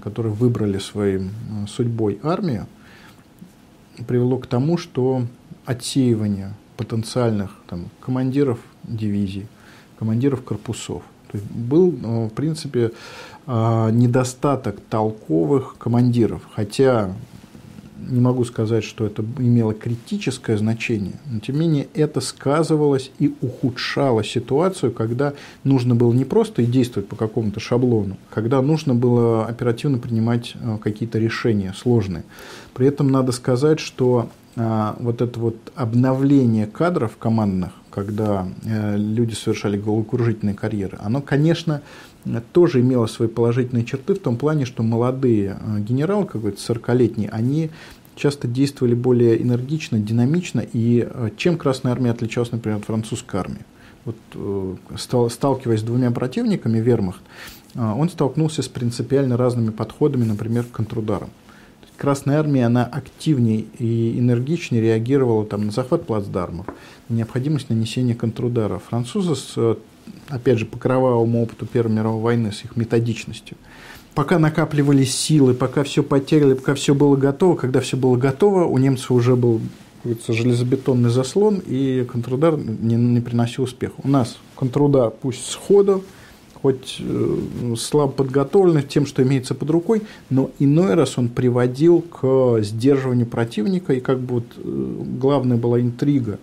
[0.02, 1.20] которые выбрали своей
[1.68, 2.66] судьбой армию,
[4.06, 5.22] привело к тому, что
[5.64, 9.46] отсеивание потенциальных там, командиров дивизий,
[9.98, 12.92] командиров корпусов, то есть был, э, в принципе,
[13.46, 16.42] недостаток толковых командиров.
[16.54, 17.14] Хотя
[18.08, 23.34] не могу сказать, что это имело критическое значение, но тем не менее это сказывалось и
[23.40, 29.98] ухудшало ситуацию, когда нужно было не просто действовать по какому-то шаблону, когда нужно было оперативно
[29.98, 32.24] принимать а, какие-то решения сложные.
[32.74, 39.34] При этом надо сказать, что а, вот это вот обновление кадров командных, когда э, люди
[39.34, 41.80] совершали головокружительные карьеры, оно, конечно,
[42.52, 47.28] тоже имело свои положительные черты в том плане, что молодые э, генералы, как говорится, 40-летние,
[47.28, 47.70] они
[48.16, 53.64] часто действовали более энергично, динамично, и э, чем Красная Армия отличалась, например, от французской армии.
[54.04, 54.74] Вот, э,
[55.28, 57.22] сталкиваясь с двумя противниками, вермахт,
[57.74, 61.30] он столкнулся с принципиально разными подходами, например, к контрударам.
[61.96, 66.66] Красная армия, она активнее и энергичнее реагировала там, на захват плацдармов,
[67.08, 68.84] на необходимость нанесения контрударов.
[68.84, 69.76] Французы с
[70.28, 73.56] опять же, по кровавому опыту Первой мировой войны, с их методичностью.
[74.14, 78.78] Пока накапливались силы, пока все потеряли, пока все было готово, когда все было готово, у
[78.78, 79.60] немцев уже был
[80.04, 83.94] говорится, железобетонный заслон, и контрудар не, не приносил успеха.
[84.02, 86.04] У нас контрудар пусть сходу,
[86.60, 92.60] хоть э, слабо подготовленный тем, что имеется под рукой, но иной раз он приводил к
[92.60, 96.38] сдерживанию противника, и как бы вот э, главная была интрига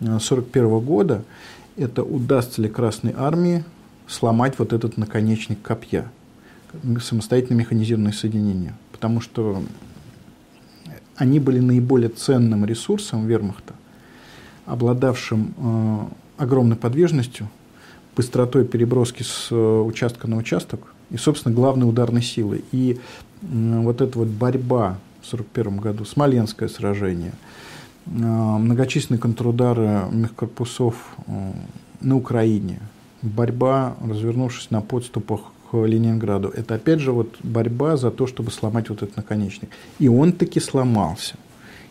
[0.00, 1.24] 1941 э, года–
[1.76, 3.64] это удастся ли Красной Армии
[4.08, 6.10] сломать вот этот наконечник копья,
[7.02, 8.74] самостоятельно механизированное соединение.
[8.92, 9.62] Потому что
[11.16, 13.74] они были наиболее ценным ресурсом вермахта,
[14.64, 15.98] обладавшим э,
[16.38, 17.48] огромной подвижностью,
[18.16, 22.64] быстротой переброски с э, участка на участок и, собственно, главной ударной силой.
[22.72, 22.98] И
[23.42, 27.32] э, вот эта вот борьба в 1941 году, Смоленское сражение–
[28.06, 30.94] многочисленные контрудары мехкорпусов
[31.26, 31.52] э,
[32.00, 32.80] на Украине,
[33.22, 35.40] борьба, развернувшись на подступах
[35.70, 36.48] к Ленинграду.
[36.48, 39.70] Это опять же вот борьба за то, чтобы сломать вот этот наконечник.
[39.98, 41.34] И он таки сломался.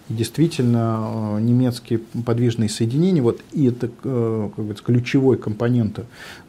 [0.07, 5.99] И действительно, э, немецкие подвижные соединения, вот и это как говорится, ключевой компонент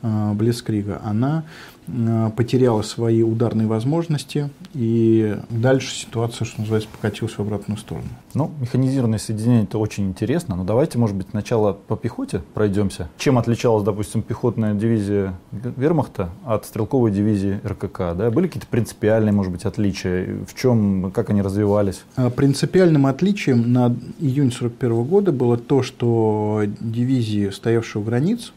[0.03, 1.76] Блицкрига, она Э,
[2.37, 8.09] потеряла свои ударные возможности, и дальше ситуация, что называется, покатилась в обратную сторону.
[8.35, 13.09] Ну, механизированное соединение это очень интересно, но давайте, может быть, сначала по пехоте пройдемся.
[13.19, 18.17] Чем отличалась, допустим, пехотная дивизия Вермахта от стрелковой дивизии РКК?
[18.17, 18.31] Да?
[18.31, 20.45] Были какие-то принципиальные, может быть, отличия?
[20.47, 22.03] В чем, как они развивались?
[22.17, 23.87] А принципиальным отличием на
[24.19, 28.53] июнь 1941 года было то, что дивизии, стоявшие у границ,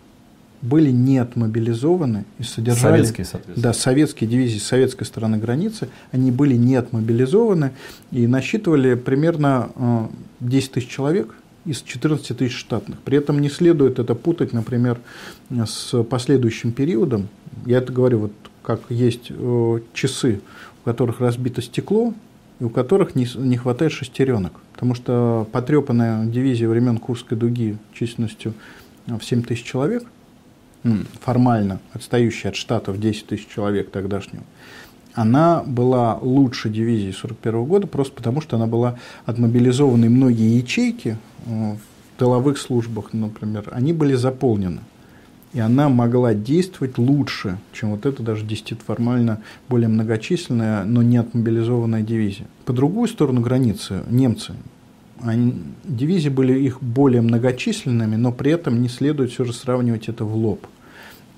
[0.62, 2.98] были не отмобилизованы и содержали...
[2.98, 3.64] Советские, соответственно.
[3.64, 7.72] Да, советские дивизии с советской стороны границы, они были не отмобилизованы
[8.12, 10.10] и насчитывали примерно
[10.42, 11.34] 10 э, тысяч человек
[11.66, 13.00] из 14 тысяч штатных.
[13.00, 15.00] При этом не следует это путать, например,
[15.50, 17.30] с последующим периодом.
[17.66, 20.42] Я это говорю, вот как есть э, часы,
[20.82, 22.14] у которых разбито стекло,
[22.60, 24.54] и у которых не, не хватает шестеренок.
[24.74, 28.54] Потому что потрепанная дивизия времен Курской дуги численностью
[29.08, 30.04] в 7 тысяч человек,
[31.22, 34.44] формально отстающая от штатов 10 тысяч человек тогдашнего,
[35.14, 41.74] она была лучше дивизии 41 года, просто потому что она была отмобилизованы многие ячейки э,
[41.74, 44.80] в тыловых службах, например, они были заполнены.
[45.52, 48.46] И она могла действовать лучше, чем вот эта даже
[48.86, 52.46] формально более многочисленная, но не отмобилизованная дивизия.
[52.66, 54.54] По другую сторону границы немцы,
[55.22, 60.26] они, дивизии были их более многочисленными, но при этом не следует все же сравнивать это
[60.26, 60.68] в лоб–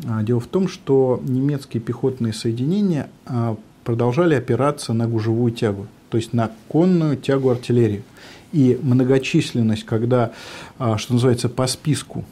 [0.08, 6.18] а, дело в том, что немецкие пехотные соединения а, продолжали опираться на гужевую тягу, то
[6.18, 8.04] есть на конную тягу артиллерии.
[8.52, 10.32] И многочисленность, когда,
[10.78, 12.26] а, что называется, по списку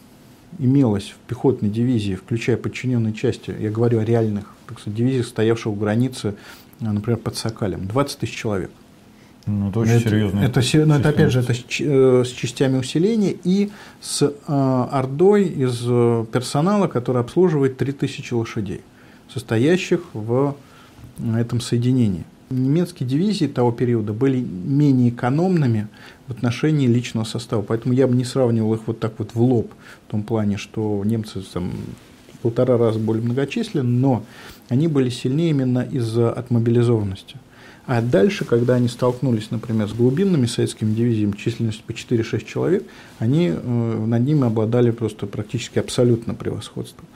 [0.58, 5.68] имелась в пехотной дивизии, включая подчиненные части, я говорю о реальных так сказать, дивизиях, стоявших
[5.68, 6.36] у границы,
[6.80, 8.72] например, под Сокалем, 20 тысяч человек.
[9.46, 10.40] Ну, это очень это, серьезно.
[10.40, 13.72] Это, это, но это опять же это с, э, с частями усиления и
[14.02, 18.82] с э, ордой из э, персонала, который обслуживает 3000 лошадей,
[19.32, 20.56] состоящих в
[21.36, 22.26] этом соединении.
[22.50, 25.88] Немецкие дивизии того периода были менее экономными
[26.28, 29.72] в отношении личного состава, поэтому я бы не сравнивал их вот так вот в лоб,
[30.08, 31.72] в том плане, что немцы там,
[32.34, 34.24] в полтора раза более многочисленны, но
[34.70, 37.36] они были сильнее именно из-за отмобилизованности.
[37.90, 42.84] А дальше, когда они столкнулись, например, с глубинными советскими дивизиями численностью по 4-6 человек,
[43.18, 47.08] они э, над ними обладали просто практически абсолютно превосходством.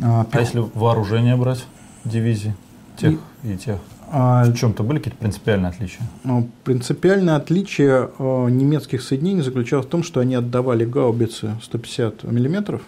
[0.00, 1.64] А, а если вооружение брать
[2.04, 2.54] дивизии
[2.96, 3.78] тех и, и тех?
[4.12, 6.02] А, в чем-то были какие-то принципиальные отличия?
[6.22, 12.80] Ну, принципиальное отличие э, немецких соединений заключалось в том, что они отдавали гаубицы 150 мм,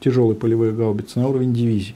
[0.00, 1.94] тяжелые полевые гаубицы, на уровень дивизии.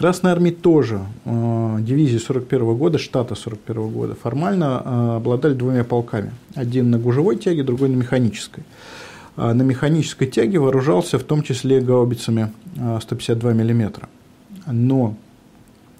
[0.00, 6.32] Красной армии тоже, э, дивизии 41 года, штата 41 года, формально э, обладали двумя полками.
[6.54, 8.64] Один на гужевой тяге, другой на механической.
[9.36, 12.50] А на механической тяге вооружался в том числе гаубицами
[13.02, 14.08] 152 э, мм.
[14.68, 15.16] Но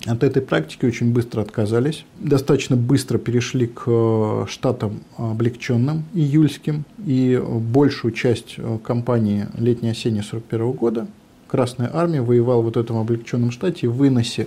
[0.07, 2.07] от этой практики очень быстро отказались.
[2.19, 6.87] Достаточно быстро перешли к штатам облегченным, июльским.
[7.05, 11.07] И большую часть кампании летней-осенней 41 года
[11.51, 14.47] Красная Армия воевала вот в этом облегченном штате в выносе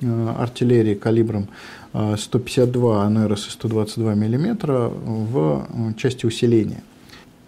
[0.00, 1.48] э, артиллерии калибром
[1.92, 6.82] 152 АНРС и 122 мм в э, части усиления.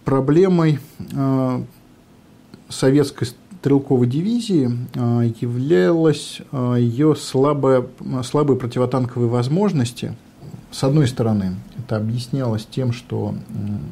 [0.05, 1.63] Проблемой э,
[2.69, 3.29] советской
[3.59, 4.69] стрелковой дивизии
[5.41, 7.85] являлась ее слабая,
[8.23, 10.15] слабые противотанковые возможности.
[10.69, 13.33] С одной стороны, это объяснялось тем, что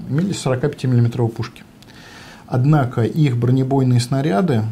[0.09, 1.63] имелись 45 миллиметровые пушки.
[2.51, 4.63] Однако их бронебойные снаряды,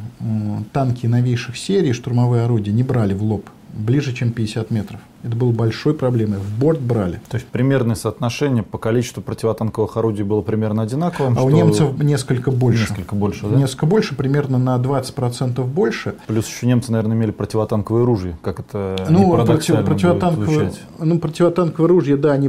[0.73, 4.99] танки новейших серий, штурмовые орудия не брали в лоб ближе, чем 50 метров.
[5.23, 6.39] Это было большой проблемой.
[6.39, 7.19] В борт брали.
[7.29, 11.37] То есть примерное соотношение по количеству противотанковых орудий было примерно одинаковым?
[11.37, 12.89] А у немцев несколько больше.
[12.89, 13.55] Несколько больше, да?
[13.55, 16.15] Несколько больше, примерно на 20% больше.
[16.27, 18.37] Плюс еще немцы, наверное, имели противотанковые ружья.
[18.41, 22.47] Как это ну, против, противотанковые, ну, противотанковые ружья, да, они,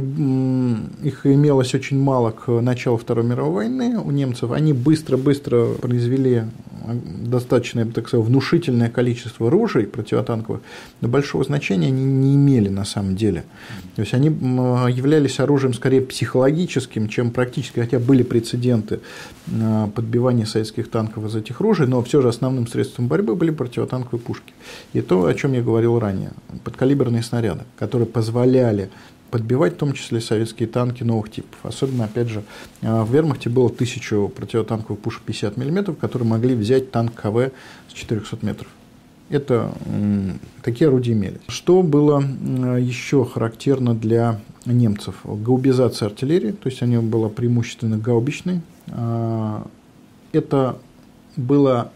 [1.01, 4.51] их имелось очень мало к началу Второй мировой войны у немцев.
[4.51, 6.43] Они быстро-быстро произвели
[6.93, 10.61] достаточно, так сказать, внушительное количество ружей противотанковых,
[11.01, 13.45] но большого значения они не имели на самом деле.
[13.95, 18.99] То есть они являлись оружием скорее психологическим, чем практически, хотя были прецеденты
[19.51, 24.19] а, подбивания советских танков из этих ружей, но все же основным средством борьбы были противотанковые
[24.19, 24.53] пушки.
[24.91, 26.31] И то, о чем я говорил ранее,
[26.65, 28.89] подкалиберные снаряды, которые позволяли
[29.29, 31.57] подбивать в том числе советские танки новых типов.
[31.63, 32.43] Особенно, опять же,
[32.81, 37.51] а, в вермахте было тысячу противотанковых пушек 50 мм, которые могли взять танк КВ
[37.87, 38.67] с 400 метров.
[39.29, 39.71] Это
[40.63, 41.39] такие орудия имелись.
[41.47, 45.15] Что было еще характерно для немцев?
[45.23, 48.61] Гаубизация артиллерии, то есть она была преимущественно гаубичной.
[48.87, 49.67] А,
[50.31, 50.77] это
[51.35, 51.91] было,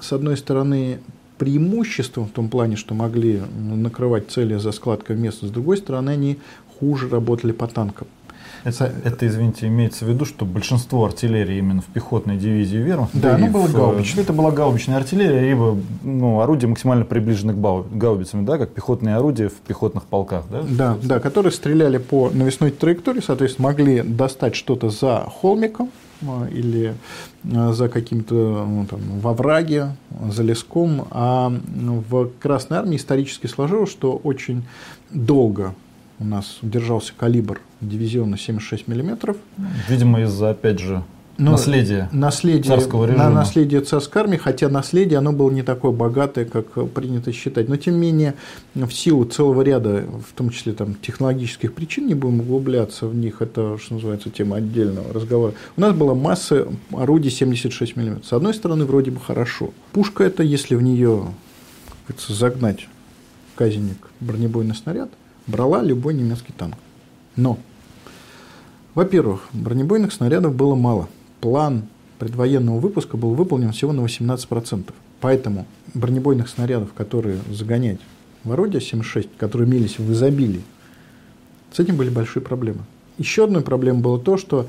[0.00, 1.00] с одной стороны,
[1.38, 6.38] преимуществом в том плане, что могли накрывать цели за складкой места, с другой стороны, они
[6.78, 8.06] хуже работали по танкам.
[8.64, 13.18] Это, это, извините, имеется в виду, что большинство артиллерии именно в пехотной дивизии Вермахта.
[13.18, 14.22] Да, оно было гаубичное.
[14.22, 19.48] Это была гаубичная артиллерия, либо ну, орудия максимально приближены к гаубицам, да, как пехотные орудия
[19.48, 20.44] в пехотных полках.
[20.50, 25.90] Да, да, да которые стреляли по навесной траектории, соответственно, могли достать что-то за холмиком,
[26.26, 26.94] а, или
[27.52, 29.96] а, за каким-то ну, там, во враге,
[30.30, 31.06] за леском.
[31.10, 31.52] А
[32.08, 34.62] в Красной Армии исторически сложилось, что очень
[35.10, 35.74] долго
[36.22, 39.36] у нас удержался калибр дивизиона 76 миллиметров.
[39.88, 41.02] Видимо, из-за, опять же,
[41.36, 43.24] ну, наследие, наследие царского режима.
[43.24, 47.68] На наследие царской армии, хотя наследие оно было не такое богатое, как принято считать.
[47.68, 48.34] Но тем не менее,
[48.74, 53.42] в силу целого ряда, в том числе там, технологических причин, не будем углубляться в них,
[53.42, 55.54] это, что называется, тема отдельного разговора.
[55.76, 58.24] У нас была масса орудий 76 мм.
[58.24, 59.70] С одной стороны, вроде бы хорошо.
[59.92, 61.26] Пушка это, если в нее
[62.28, 62.88] загнать
[63.56, 65.10] казенник бронебойный снаряд,
[65.46, 66.76] брала любой немецкий танк.
[67.36, 67.58] Но,
[68.94, 71.08] во-первых, бронебойных снарядов было мало–
[71.42, 71.82] план
[72.18, 74.94] предвоенного выпуска был выполнен всего на 18%.
[75.20, 77.98] Поэтому бронебойных снарядов, которые загонять
[78.44, 80.62] в орудие 7,6, которые имелись в изобилии,
[81.72, 82.80] с этим были большие проблемы.
[83.18, 84.68] Еще одной проблемой было то, что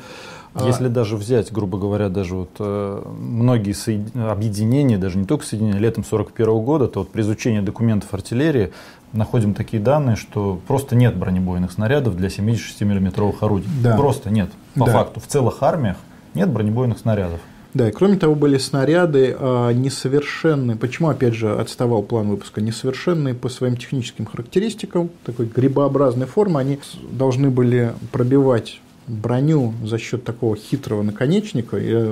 [0.53, 4.15] а, если даже взять, грубо говоря, даже вот э, многие соед...
[4.15, 8.71] объединения, даже не только соединения, летом 41 года, то вот при изучении документов артиллерии
[9.13, 13.69] находим такие данные, что просто нет бронебойных снарядов для 76 миллиметровых орудий.
[13.81, 13.95] Да.
[13.95, 14.49] Просто нет.
[14.75, 14.91] По да.
[14.91, 15.19] факту.
[15.19, 15.97] В целых армиях
[16.33, 17.39] нет бронебойных снарядов.
[17.73, 20.77] Да, и кроме того, были снаряды а, несовершенные.
[20.77, 22.61] Почему, опять же, отставал план выпуска?
[22.61, 30.23] Несовершенные по своим техническим характеристикам, такой грибообразной формы, они должны были пробивать броню за счет
[30.23, 31.77] такого хитрого наконечника.
[31.77, 32.05] Я,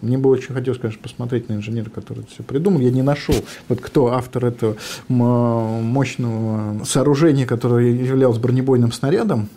[0.00, 2.80] мне бы очень хотелось, конечно, посмотреть на инженера, который это все придумал.
[2.80, 3.34] Я не нашел,
[3.68, 4.76] вот кто автор этого
[5.08, 9.48] мощного сооружения, которое являлось бронебойным снарядом.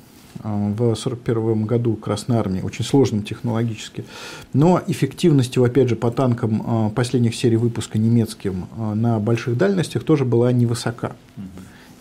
[0.43, 4.05] Э, в 1941 году Красной Армии, очень сложным технологически.
[4.53, 9.57] Но эффективность его, опять же, по танкам э, последних серий выпуска немецким э, на больших
[9.57, 11.15] дальностях тоже была невысока.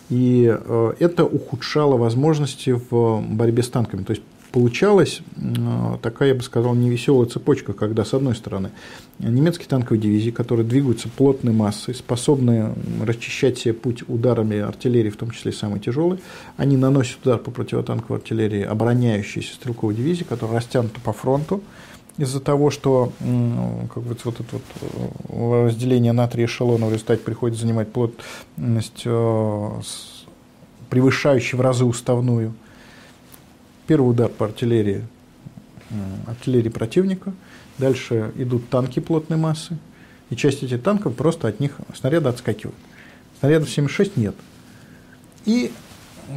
[0.09, 0.53] И
[0.99, 4.03] это ухудшало возможности в борьбе с танками.
[4.03, 4.21] То есть
[4.53, 5.21] получалась
[6.03, 8.69] такая, я бы сказал, невеселая цепочка, когда, с одной стороны,
[9.17, 12.71] немецкие танковые дивизии, которые двигаются плотной массой, способны
[13.03, 16.19] расчищать себе путь ударами артиллерии, в том числе и самой тяжелой,
[16.55, 21.63] они наносят удар по противотанковой артиллерии обороняющейся стрелковой дивизии, которая растянута по фронту,
[22.19, 23.11] из-за того, что
[23.91, 24.61] как бы, вот это вот
[25.29, 29.69] э, разделение на три эшелона в результате приходится занимать плотность, э,
[30.91, 32.53] превышающую в разы уставную,
[33.85, 35.05] Первый удар по артиллерии,
[36.25, 37.33] артиллерии противника.
[37.77, 39.77] Дальше идут танки плотной массы.
[40.29, 42.77] И часть этих танков просто от них снаряды отскакивают.
[43.39, 44.35] Снарядов 76 нет.
[45.45, 45.71] И,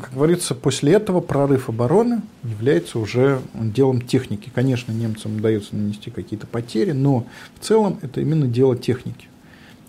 [0.01, 4.51] как говорится, после этого прорыв обороны является уже делом техники.
[4.53, 7.27] Конечно, немцам удается нанести какие-то потери, но
[7.59, 9.29] в целом это именно дело техники.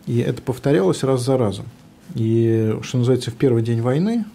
[0.05, 1.65] И это повторялось раз за разом.
[2.13, 4.25] И, что называется, в первый день войны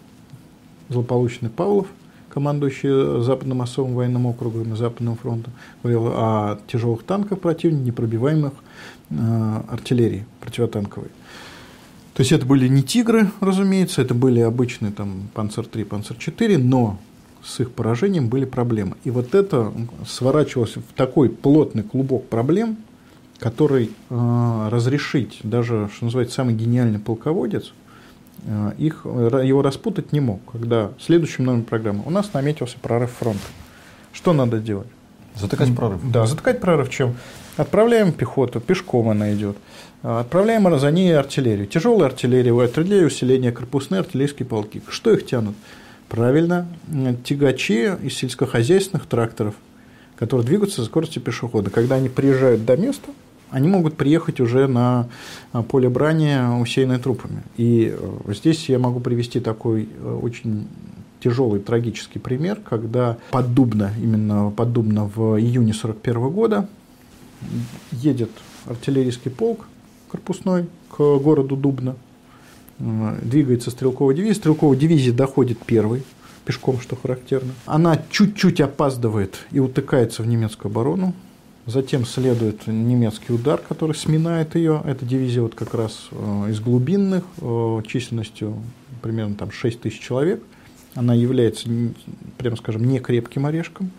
[0.89, 1.87] злополучный Павлов–
[2.33, 5.53] командующий Западным особым военным округом и Западным фронтом,
[5.83, 8.53] говорил о тяжелых танках противника, непробиваемых
[9.11, 11.09] э, артиллерии противотанковой.
[12.15, 16.99] То есть это были не «Тигры», разумеется, это были обычные там «Панцер-3», «Панцер-4», но
[17.43, 18.95] с их поражением были проблемы.
[19.03, 19.71] И вот это
[20.07, 22.77] сворачивалось в такой плотный клубок проблем,
[23.37, 27.73] который э, разрешить даже, что называется, самый гениальный полководец–
[28.77, 33.45] их, его распутать не мог, когда в следующем номере программы у нас наметился прорыв фронта.
[34.11, 34.87] Что надо делать?
[35.35, 35.99] Затыкать прорыв.
[36.11, 37.15] Да, затыкать прорыв чем?
[37.57, 39.57] Отправляем пехоту, пешком она идет.
[40.03, 41.67] Э, отправляем за ней артиллерию.
[41.67, 44.81] Тяжелая артиллерия, артиллерия усиления, корпусные артиллерийские полки.
[44.89, 45.55] Что их тянут?
[46.09, 46.67] Правильно,
[47.23, 49.55] тягачи из сельскохозяйственных тракторов,
[50.15, 51.71] которые двигаются за скоростью пешехода.
[51.71, 53.09] Когда они приезжают до места,
[53.53, 55.07] они могут приехать уже на
[55.51, 57.43] а, поле брани, усеянное трупами.
[57.55, 60.67] И э, здесь я могу привести такой э, очень
[61.23, 66.67] тяжелый трагический пример, когда под Дубно, именно под Дубно в июне 41 года
[67.91, 68.31] едет
[68.65, 69.67] артиллерийский полк
[70.09, 71.95] корпусной к городу Дубно,
[72.79, 76.03] э, двигается стрелковая дивизия, стрелковая дивизия доходит первой,
[76.43, 77.53] пешком, что характерно.
[77.67, 81.13] Она чуть-чуть опаздывает и утыкается в немецкую оборону,
[81.65, 84.81] Затем следует немецкий удар, который сминает ее.
[84.85, 88.57] Эта дивизия вот как раз э, из глубинных, э, численностью
[89.01, 90.43] примерно там 6 тысяч человек.
[90.93, 91.69] Она является,
[92.37, 93.91] прямо скажем, не крепким орешком.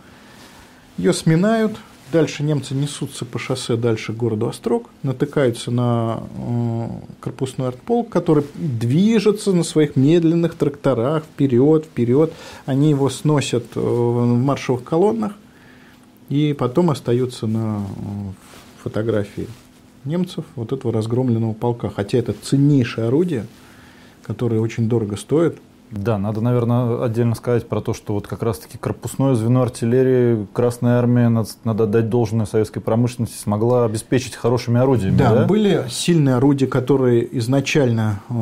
[0.99, 1.77] Ее сминают.
[2.13, 6.87] Дальше немцы несутся по шоссе дальше к городу Острог, натыкаются на э,
[7.21, 12.31] корпусной артполк, который движется на своих медленных тракторах вперед, вперед.
[12.67, 15.33] Они его сносят в маршевых колоннах
[16.29, 17.83] и потом остаются на э,
[18.83, 19.49] фотографии
[20.05, 21.91] немцев вот этого разгромленного полка.
[21.91, 23.47] Хотя это ценнейшее орудие,
[24.23, 25.59] которое очень дорого стоит.
[25.91, 30.99] Да, надо, наверное, отдельно сказать про то, что вот как раз-таки корпусное звено артиллерии Красная
[30.99, 35.17] Армия, надо, надо дать должное советской промышленности, смогла обеспечить хорошими орудиями.
[35.17, 35.45] Да, да?
[35.45, 38.35] были сильные орудия, которые изначально э,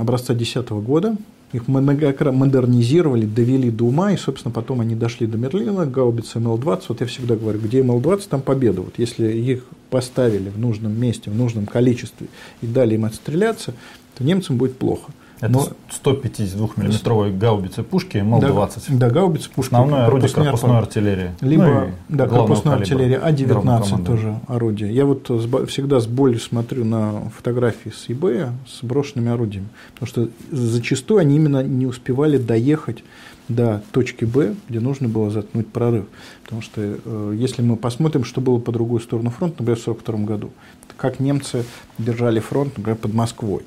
[0.00, 1.16] образца 2010 года
[1.52, 6.82] Их модернизировали, довели до ума, и, собственно, потом они дошли до Мерлина, гаубицы МЛ-20.
[6.88, 8.82] Вот я всегда говорю, где МЛ-20, там победа.
[8.82, 12.26] Вот если их поставили в нужном месте, в нужном количестве
[12.60, 13.72] и дали им отстреляться,
[14.14, 15.10] то немцам будет плохо.
[15.40, 15.68] Это Но...
[16.04, 18.82] 152-миллиметровые гаубицы пушки МЛ-20.
[18.88, 19.74] Да, да, гаубицы пушки.
[19.74, 21.30] Основное орудие корпусной артиллерии.
[21.40, 24.92] Либо, ну, да, корпусная артиллерия, А-19 тоже орудие.
[24.92, 25.26] Я вот
[25.68, 29.68] всегда с болью смотрю на фотографии с eBay с брошенными орудиями.
[29.94, 33.04] Потому что зачастую они именно не успевали доехать
[33.48, 36.04] до точки Б, где нужно было заткнуть прорыв.
[36.44, 40.36] Потому что э, если мы посмотрим, что было по другую сторону фронта, например, в 1942
[40.36, 40.50] году,
[40.96, 41.64] как немцы
[41.96, 43.62] держали фронт, например, под Москвой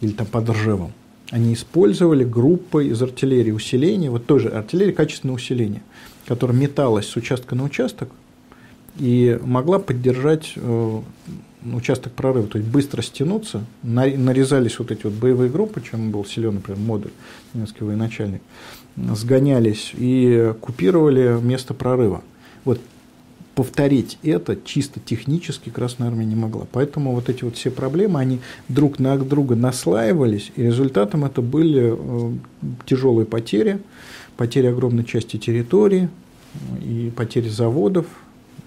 [0.00, 0.92] или там под Ржевом,
[1.30, 5.82] они использовали группы из артиллерии усиления, вот тоже артиллерия качественное усиление,
[6.26, 8.10] которая металась с участка на участок
[8.98, 11.00] и могла поддержать э,
[11.74, 16.54] участок прорыва, то есть быстро стянуться, нарезались вот эти вот боевые группы, чем был силен,
[16.54, 17.10] например, модуль,
[17.52, 18.42] немецкий военачальник,
[18.96, 22.22] сгонялись и купировали место прорыва.
[22.64, 22.80] Вот
[23.56, 26.66] повторить это чисто технически Красная Армия не могла.
[26.72, 28.38] Поэтому вот эти вот все проблемы, они
[28.68, 32.32] друг на друга наслаивались, и результатом это были э,
[32.84, 33.80] тяжелые потери,
[34.36, 36.10] потери огромной части территории,
[36.82, 38.06] и потери заводов,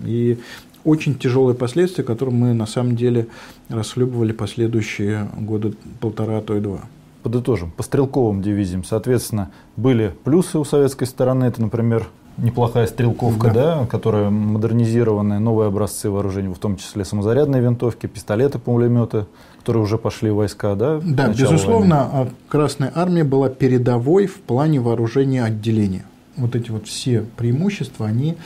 [0.04, 0.40] и
[0.84, 3.28] очень тяжелые последствия, которые мы на самом деле
[3.70, 6.82] расхлебывали последующие года полтора, а то и два.
[7.22, 7.70] Подытожим.
[7.72, 11.46] По стрелковым дивизиям, соответственно, были плюсы у советской стороны.
[11.46, 12.08] Это, например,
[12.42, 13.54] неплохая стрелковка, да.
[13.54, 19.26] да, которая модернизированная, новые образцы вооружений, в том числе самозарядные винтовки, пистолеты, пулеметы,
[19.60, 21.00] которые уже пошли в войска, да?
[21.04, 22.32] Да, безусловно, войны.
[22.48, 26.06] Красная армия была передовой в плане вооружения отделения.
[26.38, 28.38] Вот эти вот все преимущества, они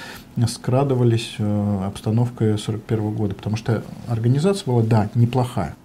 [0.48, 5.76] скрадывались э, обстановкой 1941 года, потому что организация была, да, неплохая.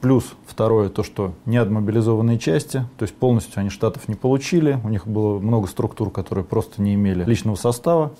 [0.00, 4.88] Плюс второе, то, что не отмобилизованные части, то есть полностью они штатов не получили, у
[4.88, 8.12] них было много структур, которые просто не имели личного состава.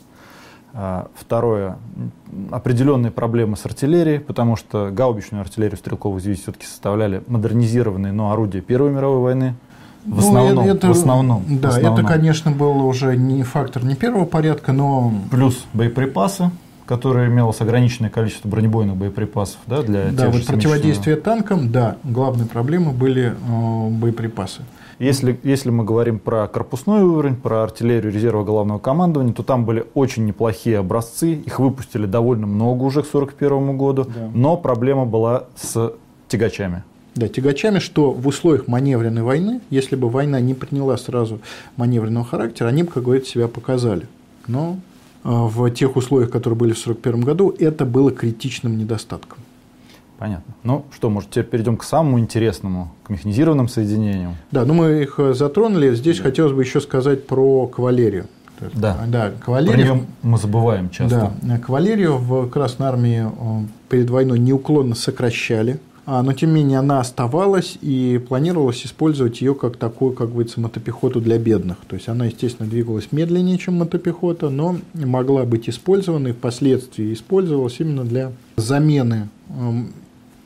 [0.74, 1.78] А, второе,
[2.50, 8.60] определенные проблемы с артиллерией, потому что гаубичную артиллерию стрелковых дивизий все-таки составляли модернизированные, но орудия
[8.60, 9.54] Первой мировой войны.
[10.04, 11.44] В ну, основном, это, в основном.
[11.48, 12.00] Да, в основном.
[12.00, 15.12] это, конечно, был уже не фактор не первого порядка, но...
[15.30, 16.50] Плюс боеприпасы,
[16.88, 22.94] которая имелось ограниченное количество бронебойных боеприпасов да, для Да, вот противодействие танкам, да, главной проблемой
[22.94, 24.62] были э, боеприпасы.
[24.98, 29.84] Если, если мы говорим про корпусной уровень, про артиллерию резерва главного командования, то там были
[29.94, 31.34] очень неплохие образцы.
[31.34, 34.04] Их выпустили довольно много уже к 1941 году.
[34.04, 34.30] Да.
[34.34, 35.92] Но проблема была с
[36.26, 36.82] тягачами.
[37.14, 41.38] Да, тягачами, что в условиях маневренной войны, если бы война не приняла сразу
[41.76, 44.06] маневренного характера, они бы, как говорится, себя показали.
[44.48, 44.78] Но
[45.28, 49.38] в тех условиях, которые были в 1941 году, это было критичным недостатком.
[50.18, 50.54] Понятно.
[50.64, 54.36] Ну что, может, теперь перейдем к самому интересному, к механизированным соединениям.
[54.50, 55.94] Да, ну мы их э, затронули.
[55.94, 56.24] Здесь да.
[56.24, 58.26] хотелось бы еще сказать про кавалерию.
[58.74, 58.98] Да.
[59.06, 61.32] да кавалерию, про нее мы забываем часто.
[61.40, 65.78] Да, кавалерию в Красной Армии э, перед войной неуклонно сокращали.
[66.10, 70.58] А, но тем не менее она оставалась и планировалось использовать ее как такую, как говорится,
[70.58, 71.76] мотопехоту для бедных.
[71.86, 77.78] То есть она, естественно, двигалась медленнее, чем мотопехота, но могла быть использована и впоследствии использовалась
[77.80, 79.92] именно для замены эм,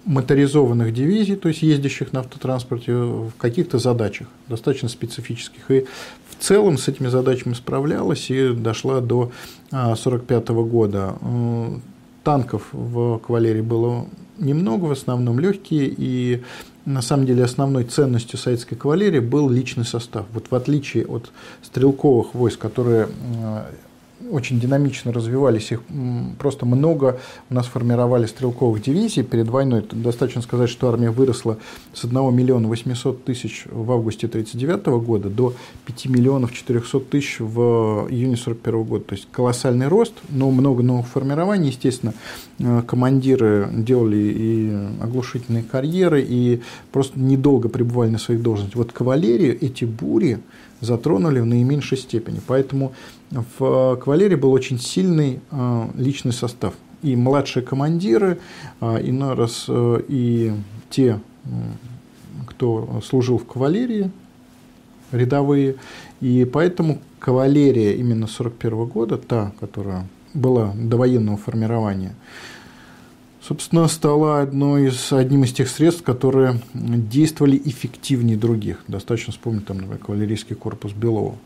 [0.05, 5.71] моторизованных дивизий, то есть ездящих на автотранспорте, в каких-то задачах, достаточно специфических.
[5.71, 5.87] И
[6.29, 9.31] в целом с этими задачами справлялась и дошла до
[9.71, 11.15] 1945 а, года.
[11.21, 11.79] Э,
[12.25, 14.07] танков в кавалерии было
[14.43, 16.43] немного, в основном легкие, и
[16.85, 20.27] на самом деле основной ценностью советской кавалерии был личный состав.
[20.33, 21.31] Вот в отличие от
[21.63, 23.65] стрелковых войск, которые э,
[24.33, 25.83] очень динамично развивались, их
[26.39, 27.21] просто много
[27.51, 29.85] у нас формировали стрелковых дивизий перед войной.
[29.93, 31.59] Достаточно сказать, что армия выросла
[31.93, 35.55] с 1 миллиона 800 тысяч в августе 1939 года до
[35.85, 39.05] 5 миллионов 400 тысяч в июне 1941 года.
[39.05, 41.69] То есть колоссальный рост, но много новых формирований.
[41.69, 42.15] Естественно,
[42.59, 48.77] э, командиры делали и оглушительные карьеры, и просто недолго пребывали на своих должностях.
[48.77, 50.41] Вот кавалерию эти бури
[50.83, 52.41] затронули в наименьшей степени.
[52.47, 52.93] Поэтому
[53.33, 56.75] в кавалерии был очень сильный э, личный состав.
[57.03, 58.39] И младшие командиры,
[58.81, 60.53] э, иной раз э, и
[60.91, 61.19] те,
[62.47, 64.11] кто служил в кавалерии,
[65.11, 65.77] рядовые.
[66.21, 72.15] И поэтому кавалерия именно 1941 года, та, которая была до военного формирования,
[73.41, 78.85] собственно, стала одной из, одним из тех средств, которые действовали эффективнее других.
[78.89, 81.37] Достаточно вспомнить, там, например, кавалерийский корпус Белова.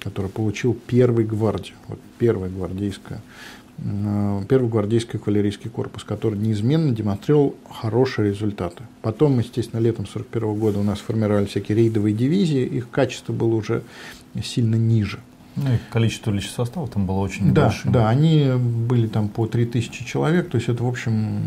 [0.00, 3.20] Который получил первый гвардию, вот первая гвардейская
[3.82, 8.82] Э, первый гвардейский кавалерийский корпус, который неизменно демонстрировал хорошие результаты.
[9.00, 13.82] Потом, естественно, летом 1941 года у нас формировали всякие рейдовые дивизии, их качество было уже
[14.42, 15.20] сильно ниже.
[15.56, 17.92] Ну и количество личного состава там было очень да, большим.
[17.92, 21.40] Да, они были там по 3000 человек, то есть это, в общем,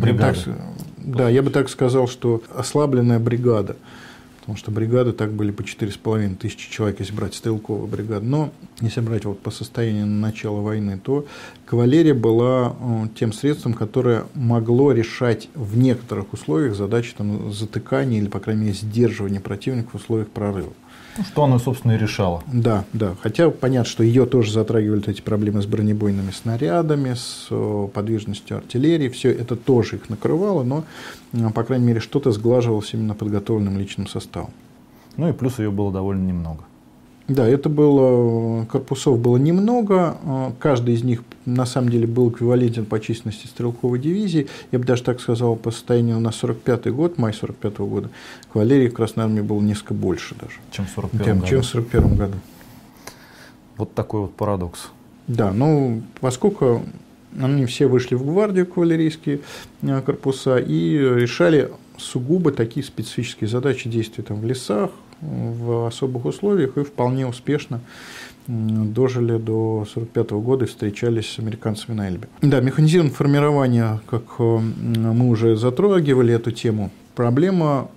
[0.00, 0.38] бригада.
[0.44, 0.56] Так,
[0.98, 3.76] да, я бы так сказал, что ослабленная бригада
[4.44, 8.26] потому что бригады так были по 4,5 тысячи человек, если брать стрелковую бригаду.
[8.26, 11.24] Но если брать вот по состоянию начала войны, то
[11.64, 18.28] кавалерия была э, тем средством, которое могло решать в некоторых условиях задачи там, затыкания или,
[18.28, 20.74] по крайней мере, сдерживания противника в условиях прорыва.
[21.22, 22.42] Что она, собственно, и решала.
[22.52, 23.14] Да, да.
[23.22, 27.48] Хотя понятно, что ее тоже затрагивали эти проблемы с бронебойными снарядами, с
[27.92, 29.08] подвижностью артиллерии.
[29.08, 30.84] Все это тоже их накрывало, но,
[31.52, 34.50] по крайней мере, что-то сглаживалось именно подготовленным личным составом.
[35.16, 36.64] Ну и плюс ее было довольно немного.
[37.26, 42.84] Да, это было, корпусов было немного, а, каждый из них на самом деле был эквивалентен
[42.84, 47.32] по численности стрелковой дивизии, я бы даже так сказал, по состоянию на 45 год, май
[47.32, 48.10] 45 -го года,
[48.52, 50.56] кавалерии в Красной Армии было несколько больше даже.
[50.70, 51.46] Чем в 41 году.
[51.48, 52.34] Чем в 41 году.
[53.78, 54.90] Вот такой вот парадокс.
[55.26, 56.82] Да, ну, поскольку
[57.40, 59.40] они все вышли в гвардию, кавалерийские
[59.82, 64.90] а, корпуса, и решали сугубо такие специфические задачи действия там, в лесах,
[65.20, 67.80] в особых условиях и вполне успешно
[68.46, 72.28] дожили до 1945 года и встречались с американцами на Эльбе.
[72.42, 77.88] Да, механизированное формирование, как э, мы уже затрагивали эту тему, проблема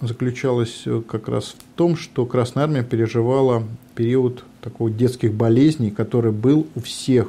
[0.00, 6.32] заключалась э, как раз в том, что Красная Армия переживала период такого детских болезней, который
[6.32, 7.28] был у всех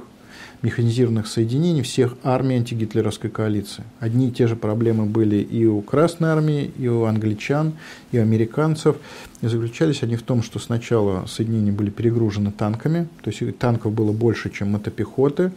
[0.68, 3.86] механизированных соединений всех армий антигитлеровской коалиции.
[4.02, 7.74] Одни и те же проблемы были и у Красной армии, и у англичан,
[8.12, 8.98] и у американцев.
[9.42, 14.12] И заключались они в том, что сначала соединения были перегружены танками, то есть танков было
[14.12, 15.54] больше, чем мотопехоты,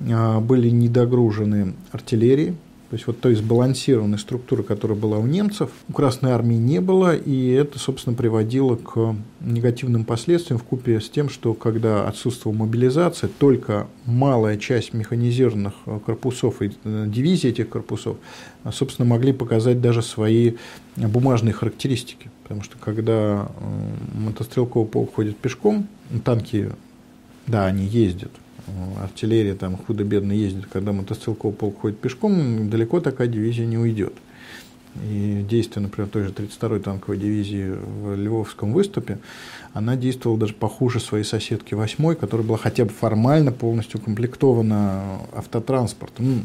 [0.00, 2.65] а, были недогружены артиллерией, то
[2.96, 7.50] есть вот той сбалансированной структуры, которая была у немцев, у Красной Армии не было, и
[7.50, 13.86] это, собственно, приводило к негативным последствиям в купе с тем, что когда отсутствовала мобилизация, только
[14.04, 15.74] малая часть механизированных
[16.04, 18.16] корпусов и э, дивизий этих корпусов,
[18.64, 20.54] э, собственно, могли показать даже свои
[20.96, 22.30] бумажные характеристики.
[22.42, 25.88] Потому что когда э, мотострелковый полк ходит пешком,
[26.24, 26.70] танки,
[27.46, 28.30] да, они ездят,
[29.02, 34.14] артиллерия там худо-бедно ездит, когда мотострелковый полк ходит пешком, далеко такая дивизия не уйдет.
[35.04, 39.18] И действие, например, той же 32-й танковой дивизии в Львовском выступе,
[39.74, 46.26] она действовала даже похуже своей соседки 8-й, которая была хотя бы формально полностью укомплектована автотранспортом.
[46.26, 46.42] Ну,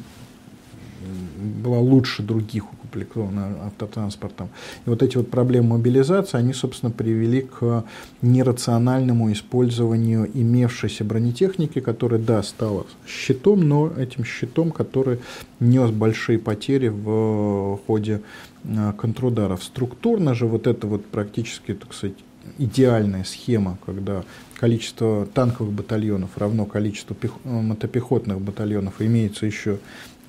[1.64, 4.50] была лучше других укомплектована автотранспортом.
[4.86, 7.84] И вот эти вот проблемы мобилизации, они, собственно, привели к
[8.22, 15.20] нерациональному использованию имевшейся бронетехники, которая, да, стала щитом, но этим щитом, который
[15.60, 18.22] нес большие потери в ходе
[18.64, 19.64] э, контрударов.
[19.64, 22.18] Структурно же вот это вот практически, так сказать,
[22.58, 24.24] идеальная схема, когда
[24.62, 29.80] количество танковых батальонов равно количеству мотопехотных батальонов, имеется еще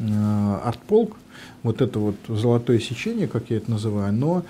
[0.02, 1.16] Э, артполк,
[1.62, 4.42] вот это вот золотое сечение, как я это называю, оно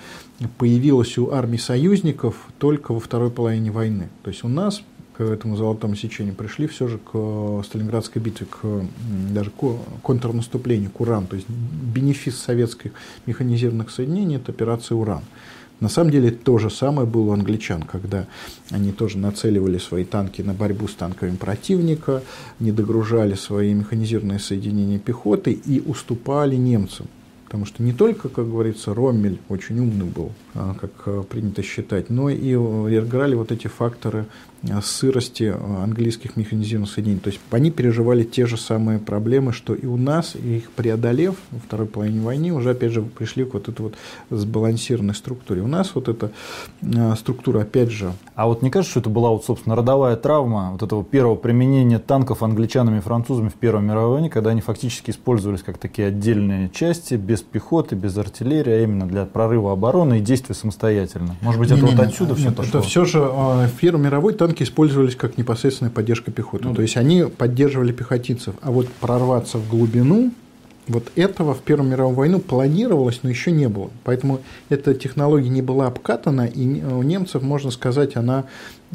[0.57, 4.09] появилось у армий союзников только во второй половине войны.
[4.23, 4.81] То есть у нас
[5.15, 8.85] к этому золотому сечению пришли все же к Сталинградской битве, к
[9.31, 9.63] даже к
[10.01, 11.27] контрнаступлению, к Уран.
[11.27, 12.93] То есть бенефис советских
[13.27, 15.21] механизированных соединений– это операция Уран.
[15.83, 18.25] На самом деле то же самое было у англичан, когда
[18.71, 22.23] они тоже нацеливали свои танки на борьбу с танками противника,
[22.61, 27.07] не догружали свои механизированные соединения пехоты и уступали немцам.
[27.43, 32.09] Потому что не только, как говорится, Роммель очень умный был, а, как а, принято считать,
[32.09, 34.25] но и играли вот эти факторы
[34.83, 35.53] сырости
[35.83, 37.19] английских механизированных соединений.
[37.19, 41.35] То есть они переживали те же самые проблемы, что и у нас, и их преодолев
[41.51, 43.95] во второй половине войны, уже опять же пришли к вот этой вот
[44.29, 45.61] сбалансированной структуре.
[45.61, 46.31] У нас вот эта
[47.17, 48.13] структура, опять же...
[48.35, 51.99] А вот не кажется, что это была вот, собственно, родовая травма вот этого первого применения
[51.99, 56.69] танков англичанами и французами в Первой мировой войне, когда они фактически использовались как такие отдельные
[56.69, 61.35] части, без пехоты, без артиллерии, а именно для прорыва обороны и действия самостоятельно.
[61.41, 62.79] Может быть, это не, вот не, отсюда нет, все пошло?
[62.79, 66.65] Это все же в Первой мировой танки использовались как непосредственная поддержка пехоты.
[66.67, 68.55] Ну, То есть они поддерживали пехотинцев.
[68.61, 70.31] А вот прорваться в глубину,
[70.87, 73.89] вот этого в Первую мировую войну планировалось, но еще не было.
[74.03, 78.45] Поэтому эта технология не была обкатана, и у немцев, можно сказать, она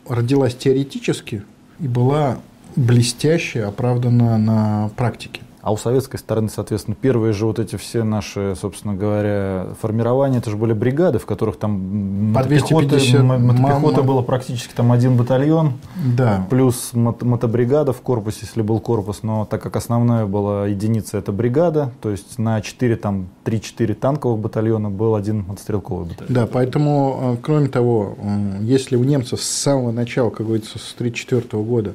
[0.08, 1.42] родилась теоретически
[1.80, 2.38] и была
[2.76, 5.40] блестяще оправдана на практике.
[5.68, 10.48] А у советской стороны, соответственно, первые же вот эти все наши, собственно говоря, формирования, это
[10.48, 15.74] же были бригады, в которых там По 250 мотопехота было практически там один батальон,
[16.16, 16.46] да.
[16.48, 21.32] плюс мото мотобригада в корпусе, если был корпус, но так как основная была единица, это
[21.32, 26.32] бригада, то есть на 4, там, 3-4 танковых батальона был один мотострелковый батальон.
[26.32, 28.16] Да, поэтому, э, кроме того,
[28.62, 31.94] если у немцев с самого начала, как говорится, с 1934 года,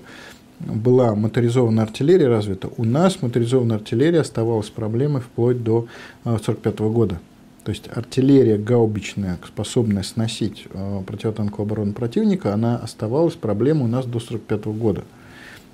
[0.59, 5.87] была моторизованная артиллерия развита, у нас моторизованная артиллерия оставалась проблемой вплоть до
[6.23, 7.19] 1945 э, года.
[7.63, 14.05] То есть артиллерия гаубичная, способная сносить э, противотанковую оборону противника, она оставалась проблемой у нас
[14.05, 15.03] до 1945 года.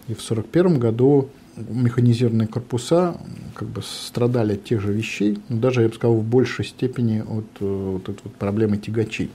[0.08, 3.18] И в 1941 году механизированные корпуса
[3.54, 7.20] как бы страдали от тех же вещей, но даже, я бы сказал, в большей степени
[7.20, 9.30] от э, этой вот проблемы тягачей.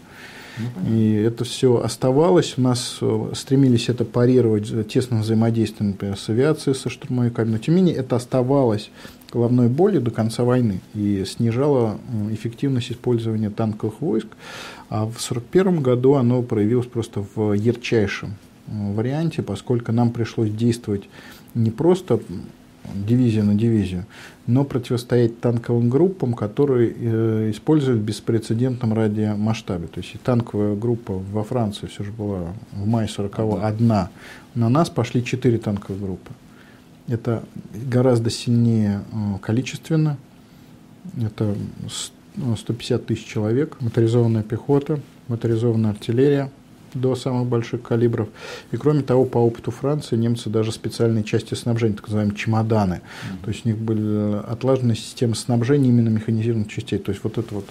[0.89, 2.55] И это все оставалось.
[2.57, 7.53] У нас э, стремились это парировать тесным взаимодействием, например, с авиацией, со штурмовиками.
[7.53, 8.91] Но, тем не менее, это оставалось
[9.33, 14.29] головной болью до конца войны и снижало э, эффективность использования танковых войск.
[14.89, 18.37] А в 1941 году оно проявилось просто в ярчайшем
[18.69, 21.09] э, варианте, поскольку нам пришлось действовать
[21.55, 22.21] не просто
[22.93, 24.05] дивизия на дивизию,
[24.47, 29.87] но противостоять танковым группам, которые э, используют в беспрецедентном радиомасштабе.
[29.87, 34.11] То есть и танковая группа во Франции все же была в мае 40 одна.
[34.55, 36.30] На нас пошли четыре танковые группы.
[37.09, 40.16] Это гораздо сильнее э, количественно.
[41.20, 41.55] Это
[42.57, 46.51] 150 тысяч человек, моторизованная пехота, моторизованная артиллерия–
[46.95, 48.28] до самых больших калибров.
[48.72, 52.95] И кроме того, по опыту Франции немцы даже специальные части снабжения, так называемые чемоданы.
[52.95, 53.45] Mm-hmm.
[53.45, 56.99] То есть у них были отлажены системы снабжения именно механизированных частей.
[56.99, 57.66] То есть вот это вот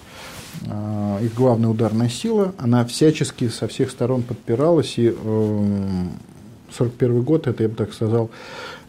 [0.65, 4.97] э, их главная ударная сила, она всячески со всех сторон подпиралась.
[4.97, 6.07] И э,
[6.71, 8.29] 41 год, это, я бы так сказал,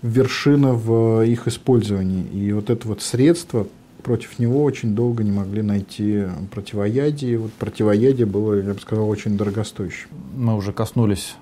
[0.03, 2.25] вершина в их использовании.
[2.33, 3.67] И вот это вот средство
[4.05, 7.39] против него очень долго не могли найти противоядие.
[7.39, 10.09] Вот противоядие было, я бы сказал, очень дорогостоящим.
[10.37, 11.35] Мы уже коснулись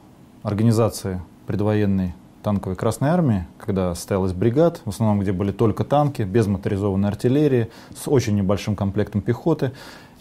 [0.42, 6.46] организации предвоенной танковой Красной Армии, когда состоялась бригад, в основном где были только танки, без
[6.46, 9.72] моторизованной артиллерии, с очень небольшим комплектом пехоты.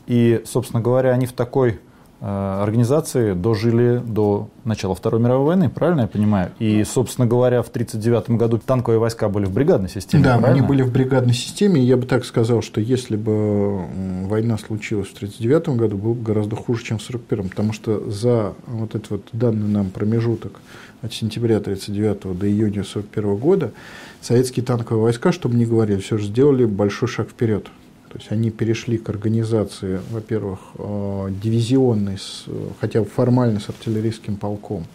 [0.07, 1.79] И, собственно говоря, они в такой
[2.21, 6.51] организации дожили до начала Второй мировой войны, правильно я понимаю?
[6.59, 10.23] И, собственно говоря, в 1939 году танковые войска были в бригадной системе.
[10.23, 10.59] Да, правильно?
[10.59, 11.81] они были в бригадной системе.
[11.81, 13.85] И я бы так сказал, что если бы
[14.27, 17.49] война случилась в 1939 году, было бы гораздо хуже, чем в 1941.
[17.49, 20.61] Потому что за вот этот вот данный нам промежуток
[21.01, 23.71] от сентября 1939 до июня 1941 года
[24.21, 27.67] советские танковые войска, чтобы не говорили, все же сделали большой шаг вперед.
[28.11, 32.17] То есть они перешли к организации, во-первых, э, дивизионной,
[32.81, 34.85] хотя бы формально с артиллерийским полком,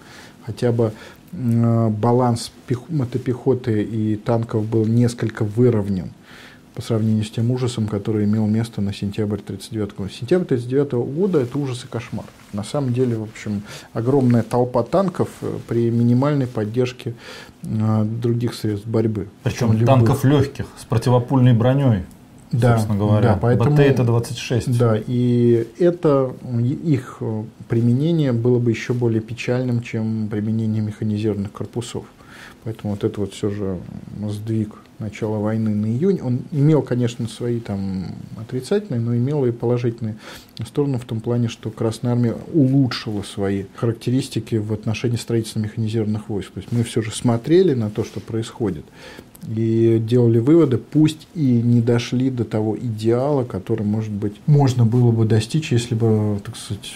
[0.45, 0.93] хотя бы
[1.33, 2.53] э, баланс
[2.91, 6.13] мотопехоты и танков был несколько выровнен
[6.75, 10.11] по сравнению с тем ужасом, который имел место на сентябрь 1939 года.
[10.13, 12.27] Сентябрь 1939 года– это ужас и кошмар.
[12.53, 13.63] На самом деле, в общем,
[13.95, 17.15] огромная толпа танков э, при минимальной поддержке
[17.63, 19.29] других средств борьбы.
[19.43, 22.03] Причем танков легких, с противопульной броней
[22.61, 23.29] да, собственно говоря.
[23.33, 24.79] Да, поэтому, это 26.
[24.79, 26.35] Да, и это
[26.85, 27.23] их
[27.69, 32.05] применение было бы еще более печальным, чем применение механизированных корпусов.
[32.65, 33.79] Поэтому вот это вот все же
[34.29, 40.17] сдвиг начала войны на июнь, он имел, конечно, свои там отрицательные, но имел и положительные
[40.67, 46.53] стороны в том плане, что Красная Армия улучшила свои характеристики в отношении строительства механизированных войск.
[46.53, 48.85] То есть мы все же смотрели на то, что происходит,
[49.49, 55.13] и делали выводы, пусть и не дошли до того идеала, который, может быть, можно было
[55.13, 56.93] бы достичь, если бы, так сказать,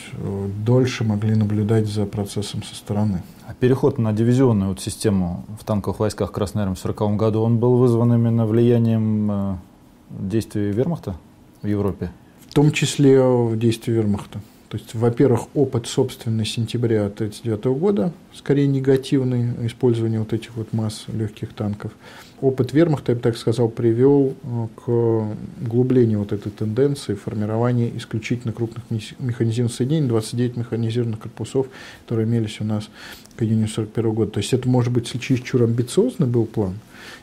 [0.64, 3.22] дольше могли наблюдать за процессом со стороны.
[3.59, 7.76] Переход на дивизионную вот систему в танковых войсках Красной Армии в 1940 году, он был
[7.76, 9.57] вызван именно влиянием э,
[10.11, 11.16] действий вермахта
[11.62, 12.11] в Европе?
[12.46, 14.40] В том числе в действии вермахта.
[14.70, 21.06] То есть, во-первых, опыт собственный сентября 1939 года, скорее негативный, использование вот этих вот масс
[21.08, 21.90] легких танков.
[22.40, 24.88] Опыт вермахта, я бы так сказал, привел э, к
[25.66, 28.84] углублению вот этой тенденции формирования исключительно крупных
[29.18, 31.66] механизированных соединений, 29 механизированных корпусов,
[32.04, 32.88] которые имелись у нас
[33.34, 34.30] к июню 1941 года.
[34.30, 36.74] То есть это, может быть, чересчур амбициозный был план,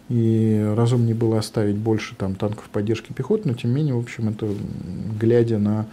[0.09, 4.29] и разумнее было оставить больше там, танков поддержки пехоты, но тем не менее, в общем,
[4.29, 4.47] это
[5.19, 5.85] глядя на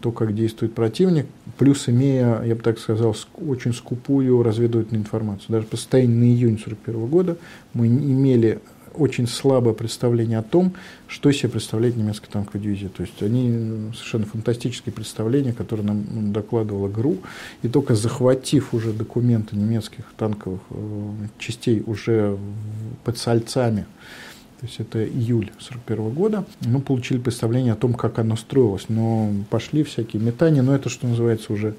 [0.00, 1.26] то, как действует противник,
[1.58, 3.16] плюс имея, я бы так сказал,
[3.46, 5.46] очень скупую разведывательную информацию.
[5.48, 7.36] Даже по состоянию на июнь 1941 года
[7.74, 8.60] мы имели
[8.94, 10.74] очень слабое представление о том,
[11.08, 12.88] что себе представляет немецкая танковая дивизия.
[12.88, 17.18] То есть они совершенно фантастические представления, которые нам докладывала ГРУ,
[17.62, 22.38] и только захватив уже документы немецких танковых э, частей уже
[23.04, 23.86] под сальцами,
[24.62, 28.84] то есть это июль 41 года, мы получили представление о том, как оно строилось.
[28.88, 31.74] Но пошли всякие метания, но это, что называется, уже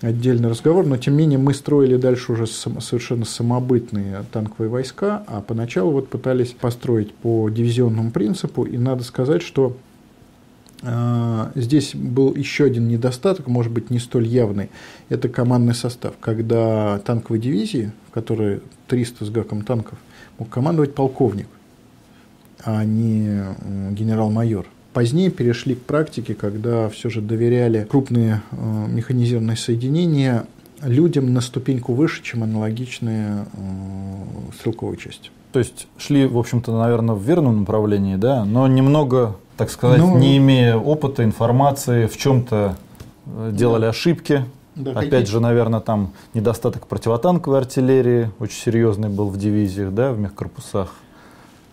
[0.00, 0.86] отдельный разговор.
[0.86, 6.08] Но, тем не менее, мы строили дальше уже совершенно самобытные танковые войска, а поначалу вот
[6.08, 8.64] пытались построить по дивизионному принципу.
[8.64, 9.76] И надо сказать, что
[10.82, 14.70] а, Здесь был еще один недостаток, может быть, не столь явный.
[15.08, 16.14] Это командный состав.
[16.20, 19.98] Когда танковые дивизии, в которые 300 с гаком танков,
[20.38, 21.48] мог командовать полковник
[22.64, 23.44] а не
[23.92, 24.66] генерал-майор.
[24.92, 30.46] Позднее перешли к практике, когда все же доверяли крупные э, механизированные соединения
[30.82, 35.30] людям на ступеньку выше, чем аналогичные э, стрелковые части.
[35.52, 40.18] То есть шли, в общем-то, наверное, в верном направлении, да, но немного, так сказать, ну,
[40.18, 42.76] не имея опыта, информации, в чем-то
[43.26, 43.88] э, делали да.
[43.90, 44.44] ошибки.
[44.74, 45.24] Да, Опять какие...
[45.26, 50.94] же, наверное, там недостаток противотанковой артиллерии очень серьезный был в дивизиях, да, в мехкорпусах.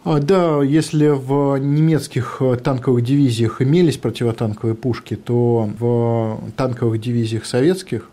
[0.05, 7.43] А, да, если в немецких э, танковых дивизиях имелись противотанковые пушки, то в танковых дивизиях
[7.45, 8.11] советских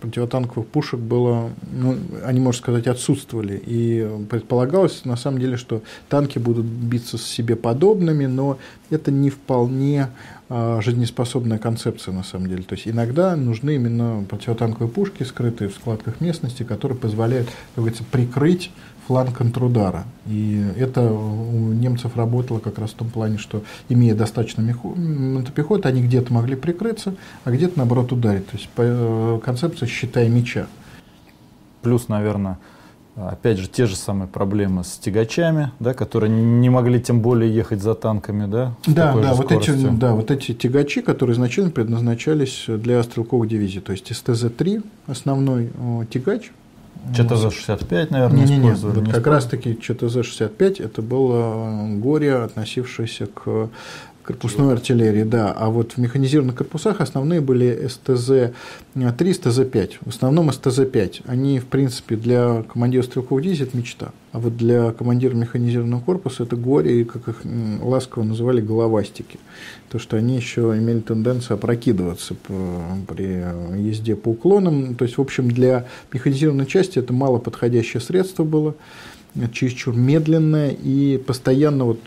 [0.00, 3.60] противотанковых пушек было, ну, они, можно сказать, отсутствовали.
[3.64, 8.58] И предполагалось, на самом деле, что танки будут биться с себе подобными, но
[8.90, 10.08] это не вполне
[10.48, 12.62] а, жизнеспособная концепция, на самом деле.
[12.62, 18.04] То есть иногда нужны именно противотанковые пушки, скрытые в складках местности, которые позволяют, как говорится,
[18.10, 18.70] прикрыть
[19.08, 20.04] фланг контрудара.
[20.26, 26.02] И это у немцев работало как раз в том плане, что имея достаточно мотопехоты, они
[26.02, 28.46] где-то могли прикрыться, а где-то наоборот ударить.
[28.46, 30.66] То есть э, концепция «считай меча».
[31.80, 32.58] Плюс, наверное,
[33.16, 37.80] опять же, те же самые проблемы с тягачами, да, которые не могли тем более ехать
[37.80, 38.74] за танками, да?
[38.86, 43.92] Да, да, вот эти, да, вот эти тягачи, которые изначально предназначались для стрелковых дивизий, то
[43.92, 45.70] есть СТЗ-3, основной
[46.10, 46.50] тягач,
[47.12, 48.96] ЧТЗ-65, наверное, не, использовали.
[48.96, 49.06] Не, не.
[49.06, 53.70] Вот как раз-таки ЧТЗ-65 это было горе, относившееся к
[54.28, 55.52] корпусной артиллерии, да.
[55.52, 58.52] А вот в механизированных корпусах основные были СТЗ-3,
[58.94, 59.92] СТЗ-5.
[60.04, 61.22] В основном СТЗ-5.
[61.24, 64.12] Они, в принципе, для командира стрелковой дивизии это мечта.
[64.32, 67.36] А вот для командира механизированного корпуса это горе, и, как их
[67.80, 69.38] ласково называли, головастики.
[69.88, 74.94] То, что они еще имели тенденцию опрокидываться при езде по уклонам.
[74.94, 78.74] То есть, в общем, для механизированной части это мало подходящее средство было
[79.46, 82.00] чересчур медленное и постоянно вот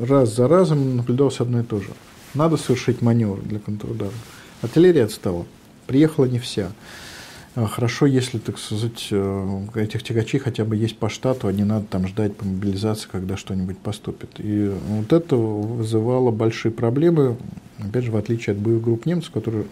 [0.00, 1.88] раз за разом наблюдалось одно и то же.
[2.34, 4.12] Надо совершить маневр для контрудара.
[4.62, 5.46] Артиллерия отстала.
[5.86, 6.70] Приехала не вся.
[7.56, 11.64] А, хорошо, если, так сказать, э, этих тягачей хотя бы есть по штату, а не
[11.64, 14.28] надо там ждать по мобилизации, когда что-нибудь поступит.
[14.38, 17.38] И вот это вызывало большие проблемы,
[17.78, 19.64] опять же, в отличие от боевых групп немцев, которые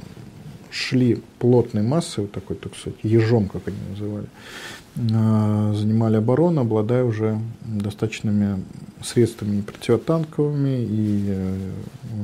[0.70, 4.26] шли плотной массой, вот такой, так сказать, ежом, как они называли,
[4.96, 8.62] занимали оборону, обладая уже достаточными
[9.02, 11.56] средствами противотанковыми и э,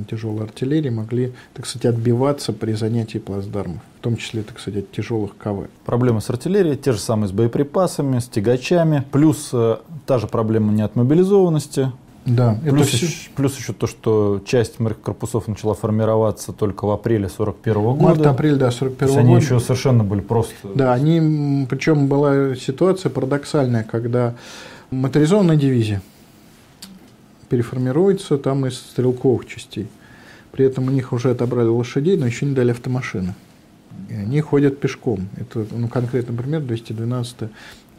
[0.08, 4.92] тяжелой артиллерии, могли, так сказать, отбиваться при занятии плацдармов, в том числе, так сказать, от
[4.92, 5.68] тяжелых КВ.
[5.84, 10.72] Проблемы с артиллерией, те же самые с боеприпасами, с тягачами, плюс э, та же проблема
[10.72, 11.92] неотмобилизованности,
[12.26, 16.90] да, плюс, это еще, плюс еще то, что часть морских корпусов начала формироваться только в
[16.90, 18.02] апреле 41 -го года.
[18.02, 19.20] Март-апрель, да, 41 -го года.
[19.20, 20.54] они еще совершенно были просто...
[20.74, 24.34] Да, они, причем была ситуация парадоксальная, когда
[24.90, 26.02] моторизованная дивизия
[27.48, 29.88] переформируется там из стрелковых частей.
[30.52, 33.34] При этом у них уже отобрали лошадей, но еще не дали автомашины.
[34.08, 35.28] И они ходят пешком.
[35.36, 37.48] Это ну, конкретный пример 212-я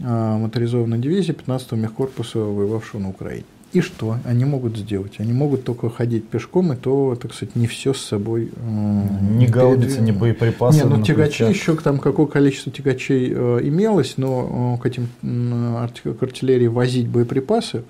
[0.03, 3.45] а, моторизованная дивизия 15-го мехкорпуса, воевавшего на Украине.
[3.73, 5.13] И что они могут сделать?
[5.19, 8.51] Они могут только ходить пешком, и то, так сказать, не все с собой.
[8.55, 10.79] Э, не гаубицы, не боеприпасы.
[10.79, 16.13] Нет, ну тягачи еще там какое количество тягачей э, имелось, но э, к этим э,
[16.13, 17.83] к артиллерии возить боеприпасы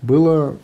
[0.00, 0.56] было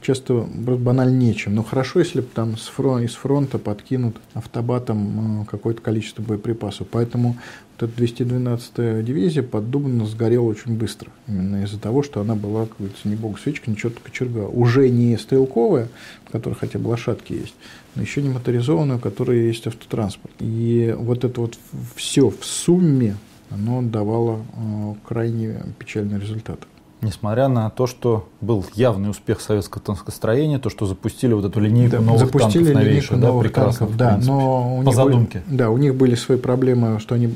[0.00, 1.54] часто банально нечем.
[1.54, 6.88] Но хорошо, если бы там с фронта, из фронта подкинут автобатом э, какое-то количество боеприпасов.
[6.90, 7.36] Поэтому
[7.78, 11.10] вот эта 212-я дивизия под Дубно сгорела очень быстро.
[11.28, 14.46] Именно из-за того, что она была, как говорится, не богу свечка, ничего то кочерга.
[14.46, 15.88] Уже не стрелковая,
[16.24, 17.54] в которой хотя бы лошадки есть,
[17.94, 20.34] но еще не моторизованная, у которой есть автотранспорт.
[20.40, 21.58] И вот это вот
[21.94, 23.16] все в сумме,
[23.50, 26.60] оно давало э, крайне печальный результат.
[27.02, 31.96] Несмотря на то, что был явный успех советского танкостроения, то, что запустили вот эту линейку
[31.96, 35.42] да, новых запустили танков новейших, да, новых танков, да, но у по задумке.
[35.46, 37.34] Были, да, у них были свои проблемы, что они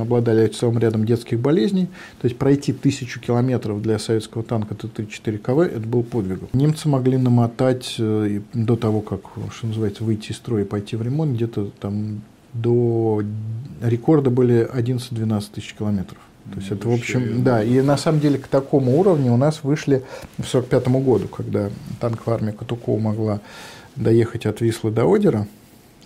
[0.00, 1.86] обладали целым рядом детских болезней,
[2.20, 6.48] то есть пройти тысячу километров для советского танка Т-34 КВ, это был подвигом.
[6.52, 9.22] Немцы могли намотать э, до того, как,
[9.52, 12.22] что называется, выйти из строя и пойти в ремонт, где-то там
[12.54, 13.22] до
[13.82, 16.18] рекорда были 11-12 тысяч километров
[16.52, 19.62] То есть это, в общем, да, и на самом деле к такому уровню у нас
[19.62, 20.02] вышли
[20.38, 21.70] в 1945 году, когда
[22.00, 23.40] танковая армия Катукова могла
[23.96, 25.46] доехать от Вислы до Одера,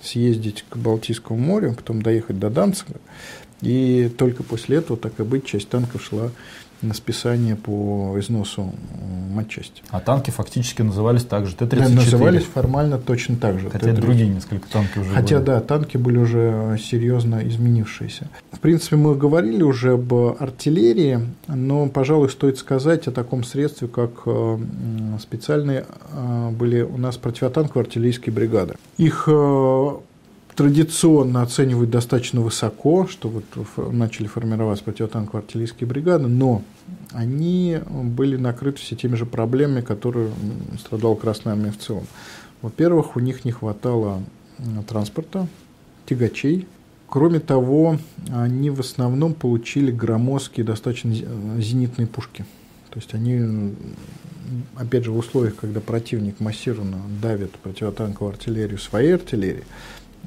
[0.03, 3.01] съездить к Балтийскому морю, потом доехать до Данцига,
[3.61, 6.30] и только после этого, так и быть, часть танков шла
[6.83, 8.72] на списание по износу
[9.33, 9.83] матчасти.
[9.91, 11.78] А танки фактически назывались также Т-34?
[11.78, 13.70] Да, назывались формально точно так же.
[13.70, 15.47] Хотя другие несколько танки уже Хотя, были.
[15.47, 18.28] да, танки были уже серьезно изменившиеся.
[18.53, 24.11] В принципе, мы говорили уже об артиллерии, но, пожалуй, стоит сказать о таком средстве, как
[24.26, 24.59] э,
[25.20, 28.74] специальные э, были у нас противотанковые артиллерийские бригады.
[28.99, 29.91] Их э,
[30.55, 33.44] традиционно оценивают достаточно высоко, что вот
[33.92, 36.62] начали формироваться противотанковые артиллерийские бригады, но
[37.12, 40.30] они были накрыты все теми же проблемами, которые
[40.78, 42.07] страдала Красная Армия в целом.
[42.61, 44.22] Во-первых, у них не хватало
[44.86, 45.48] транспорта,
[46.07, 46.66] тягачей.
[47.09, 47.98] Кроме того,
[48.30, 51.12] они в основном получили громоздкие, достаточно
[51.59, 52.44] зенитные пушки.
[52.90, 53.74] То есть они,
[54.76, 59.64] опять же, в условиях, когда противник массированно давит противотанковую артиллерию своей артиллерией,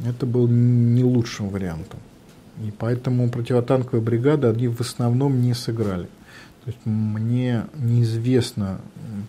[0.04, 2.00] это был не лучшим вариантом.
[2.64, 6.08] И поэтому противотанковые бригады, они в основном не сыграли.
[6.64, 8.80] То есть мне неизвестно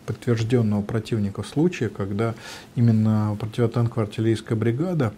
[0.06, 2.34] подтвержденного противника случая, когда
[2.76, 5.12] именно противотанковая артиллерийская бригада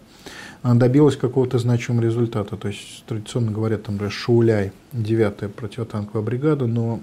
[0.64, 2.56] добилась какого-то значимого результата.
[2.56, 7.00] То есть традиционно говорят, там, например, Шауляй, 9-я противотанковая бригада, но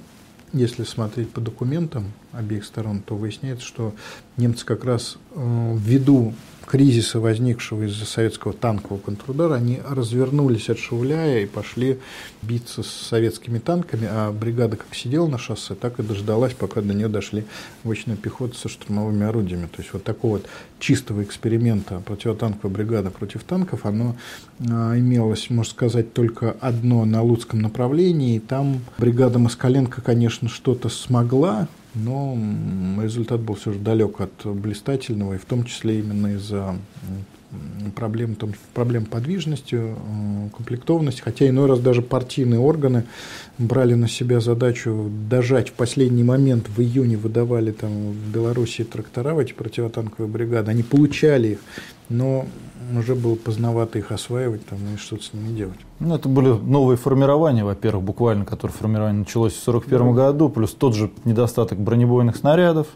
[0.51, 3.93] если смотреть по документам обеих сторон, то выясняется, что
[4.37, 6.33] немцы как раз э, ввиду
[6.65, 11.99] кризиса, возникшего из-за советского танкового контрудара, они развернулись от Шауляя и пошли
[12.41, 16.93] биться с советскими танками, а бригада как сидела на шоссе, так и дождалась, пока до
[16.93, 17.45] нее дошли
[17.83, 19.67] обычная пехота со штурмовыми орудиями.
[19.67, 20.45] То есть вот такого вот
[20.79, 24.15] чистого эксперимента противотанковая бригада против танков, оно
[24.69, 30.89] а, имелось, можно сказать, только одно на Луцком направлении, и там бригада Москаленко, конечно, что-то
[30.89, 32.37] смогла, но
[33.01, 36.75] результат был все же далек от блистательного, и в том числе именно из-за
[37.95, 43.05] проблем, том, проблем подвижности, э, комплектованности, хотя иной раз даже партийные органы
[43.57, 49.33] брали на себя задачу дожать в последний момент, в июне выдавали там в Белоруссии трактора
[49.33, 51.59] в эти противотанковые бригады, они получали их,
[52.09, 52.45] но
[52.97, 55.79] уже было поздновато их осваивать там, и что-то с ними делать.
[55.99, 60.23] Ну, это были новые формирования, во-первых, буквально, которое формирование началось в 1941 да.
[60.23, 62.87] году, плюс тот же недостаток бронебойных снарядов.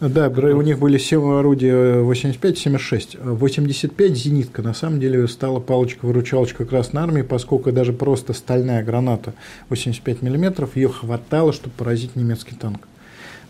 [0.00, 3.18] Да, у них были 7 орудия 85, 76.
[3.22, 9.32] 85 зенитка на самом деле стала палочка-выручалочка Красной Армии, поскольку даже просто стальная граната
[9.68, 12.88] 85 мм, ее хватало, чтобы поразить немецкий танк.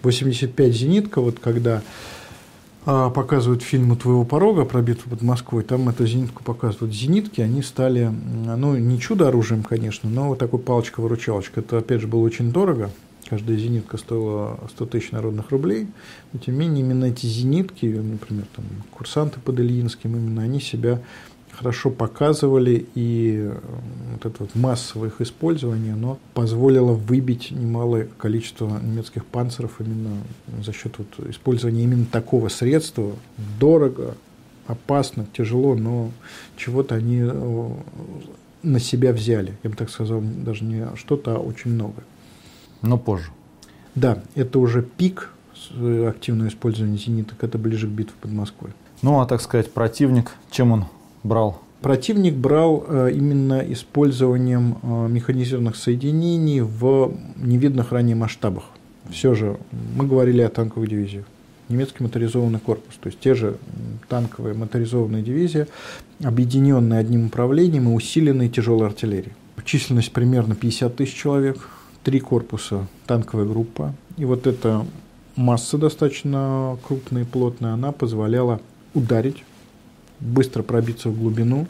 [0.02, 1.80] 85 зенитка, вот когда
[2.84, 6.94] показывают фильм «У твоего порога» про битву под Москвой, там эту зенитку показывают.
[6.94, 8.10] Зенитки, они стали,
[8.56, 11.60] ну, не чудо-оружием, конечно, но вот такой палочка-выручалочка.
[11.60, 12.90] Это, опять же, было очень дорого.
[13.28, 15.86] Каждая зенитка стоила 100 тысяч народных рублей.
[16.32, 21.00] Но, тем не менее, именно эти зенитки, например, там, курсанты под Ильинским, именно они себя
[21.62, 23.58] хорошо показывали, и э,
[24.14, 30.16] вот это вот массовое их использование, оно позволило выбить немалое количество немецких панцеров именно
[30.64, 33.12] за счет вот использования именно такого средства.
[33.60, 34.16] Дорого,
[34.66, 36.10] опасно, тяжело, но
[36.56, 37.70] чего-то они э,
[38.64, 39.56] на себя взяли.
[39.62, 42.02] Я бы так сказал, даже не что-то, а очень много.
[42.82, 43.30] Но позже.
[43.94, 45.30] Да, это уже пик
[46.08, 48.72] активного использования зениток, это ближе к битве под Москвой.
[49.00, 50.86] Ну, а так сказать, противник, чем он
[51.22, 51.60] брал?
[51.82, 58.64] Противник брал э, именно использованием э, механизированных соединений в невидных ранее масштабах.
[59.10, 59.58] Все же
[59.96, 61.24] мы говорили о танковых дивизиях.
[61.68, 63.56] Немецкий моторизованный корпус, то есть те же
[64.08, 65.66] танковые моторизованные дивизии,
[66.22, 69.32] объединенные одним управлением и усиленные тяжелой артиллерией.
[69.64, 71.68] Численность примерно 50 тысяч человек,
[72.04, 73.94] три корпуса, танковая группа.
[74.16, 74.84] И вот эта
[75.34, 78.60] масса достаточно крупная и плотная, она позволяла
[78.94, 79.44] ударить
[80.22, 81.66] быстро пробиться в глубину,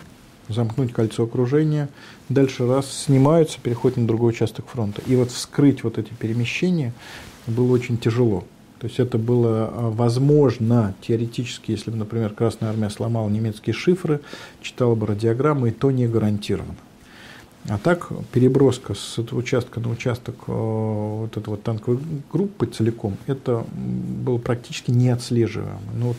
[0.48, 1.88] замкнуть кольцо окружения,
[2.28, 5.02] дальше раз снимаются, переходят на другой участок фронта.
[5.06, 6.92] И вот вскрыть вот эти перемещения
[7.46, 8.44] было очень тяжело.
[8.78, 14.20] То есть это было а, возможно теоретически, если бы, например, Красная Армия сломала немецкие шифры,
[14.60, 16.74] читала бы радиограммы, и то не гарантировано.
[17.68, 22.00] А так переброска с этого участка на участок э, вот этой вот танковой
[22.32, 25.78] группы целиком, это было практически неотслеживаемо.
[25.94, 26.16] Ну,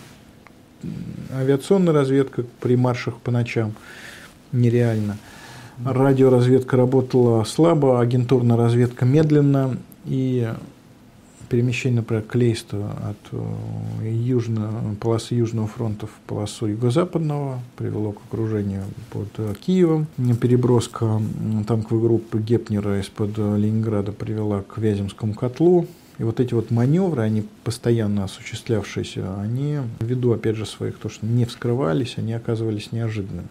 [1.34, 3.73] авиационная разведка при маршах по ночам
[4.51, 5.18] нереально.
[5.84, 10.53] Радиоразведка работала слабо, агентурная разведка медленно, и
[11.53, 12.77] перемещение, например, Клейста
[13.10, 20.07] от э, южно, полосы Южного фронта в полосу Юго-Западного привело к окружению под э, Киевом.
[20.41, 21.22] Переброска
[21.68, 25.85] танковой группы Гепнера из-под э, Ленинграда привела к Вяземскому котлу.
[26.19, 31.26] И вот эти вот маневры, они постоянно осуществлявшиеся, они ввиду, опять же, своих, то, что
[31.26, 33.48] не вскрывались, они оказывались неожиданными.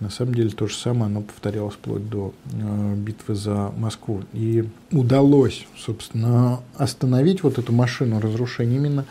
[0.00, 4.22] На самом деле то же самое оно повторялось вплоть до э, битвы за Москву.
[4.32, 9.04] И удалось, собственно, остановить вот эту машину разрушения именно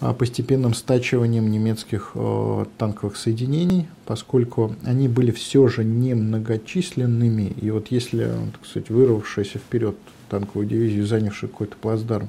[0.00, 7.52] э, постепенным стачиванием немецких э, танковых соединений, поскольку они были все же немногочисленными.
[7.60, 9.96] И вот если, так сказать, вырвавшаяся вперед
[10.32, 12.28] танковую дивизию, занявшую какой-то плацдарм,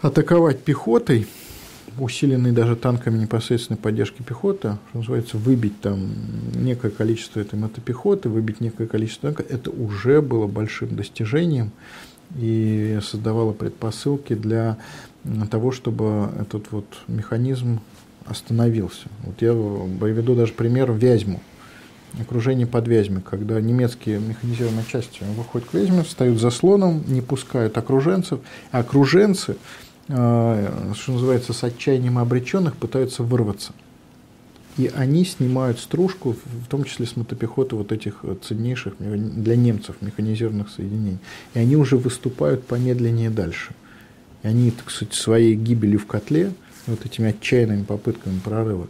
[0.00, 1.26] атаковать пехотой–
[1.98, 6.10] усиленный даже танками непосредственной поддержки пехоты, что называется, выбить там
[6.54, 11.70] некое количество этой мотопехоты, выбить некое количество танков, это уже было большим достижением
[12.36, 14.76] и создавало предпосылки для
[15.50, 17.80] того, чтобы этот вот механизм
[18.26, 19.08] остановился.
[19.24, 21.40] Вот я приведу даже пример Вязьму.
[22.20, 27.76] Окружение под Вязьмой, когда немецкие механизированные части выходят к Вязьме, встают за слоном, не пускают
[27.76, 28.40] окруженцев,
[28.72, 29.56] а окруженцы–
[30.08, 33.72] Э, что называется, с отчаянием обреченных пытаются вырваться.
[34.78, 40.70] И они снимают стружку, в том числе с мотопехоты вот этих ценнейших для немцев механизированных
[40.70, 41.18] соединений.
[41.54, 43.72] И они уже выступают помедленнее дальше.
[44.44, 46.52] И они, так сказать, своей гибелью в котле,
[46.86, 48.86] вот этими отчаянными попытками прорыва,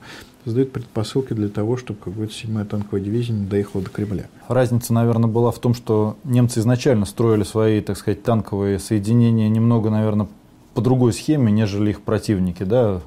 [0.49, 4.25] создают предпосылки для того, чтобы какая-то седьмая танковая дивизия не доехала до Кремля.
[4.49, 9.91] Разница, наверное, была в том, что немцы изначально строили свои, так сказать, танковые соединения немного,
[9.91, 10.27] наверное,
[10.73, 13.03] по другой схеме, нежели их противники, да?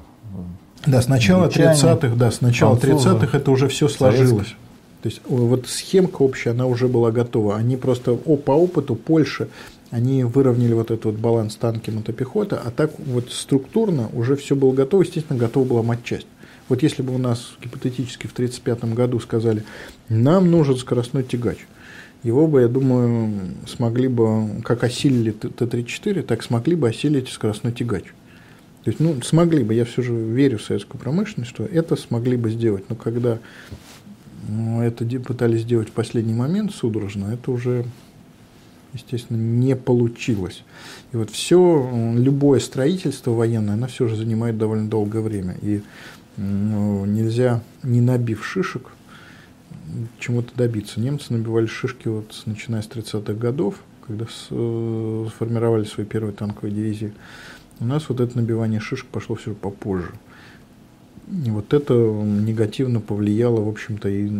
[0.86, 4.54] Да, с начала 30-х, да, с начала 30-х это уже все сложилось.
[5.02, 7.56] То есть вот схемка общая, она уже была готова.
[7.56, 9.48] Они просто по опыту Польши,
[9.90, 14.72] они выровняли вот этот вот баланс танки мотопехоты, а так вот структурно уже все было
[14.72, 16.28] готово, естественно, готова была матчасть.
[16.68, 19.64] Вот если бы у нас гипотетически в 1935 году сказали,
[20.08, 21.58] нам нужен скоростной тягач,
[22.22, 28.04] его бы, я думаю, смогли бы, как осилили Т-34, так смогли бы осилить скоростной тягач.
[28.84, 32.36] То есть, ну, смогли бы, я все же верю в советскую промышленность, что это смогли
[32.36, 32.84] бы сделать.
[32.88, 33.38] Но когда
[34.48, 37.84] ну, это пытались сделать в последний момент судорожно, это уже,
[38.92, 40.64] естественно, не получилось.
[41.12, 45.56] И вот все, любое строительство военное, оно все же занимает довольно долгое время.
[45.62, 45.82] И
[46.36, 48.90] ну, нельзя, не набив шишек,
[50.18, 51.00] чему-то добиться.
[51.00, 53.76] Немцы набивали шишки вот начиная с 30-х годов,
[54.06, 57.12] когда э, сформировали свои первые танковые дивизии.
[57.80, 60.12] У нас вот это набивание шишек пошло все попозже.
[61.46, 64.30] И вот это негативно повлияло, в общем-то, и,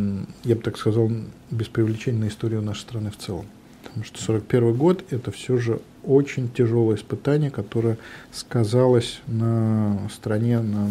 [0.44, 1.10] я бы так сказал,
[1.50, 3.46] без привлечения на историю нашей страны в целом.
[3.84, 7.98] Потому что 41 год– это все же очень тяжелое испытание, которое
[8.32, 10.88] сказалось на стране на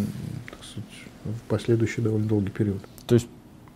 [1.25, 2.81] в последующий довольно долгий период.
[3.07, 3.27] То есть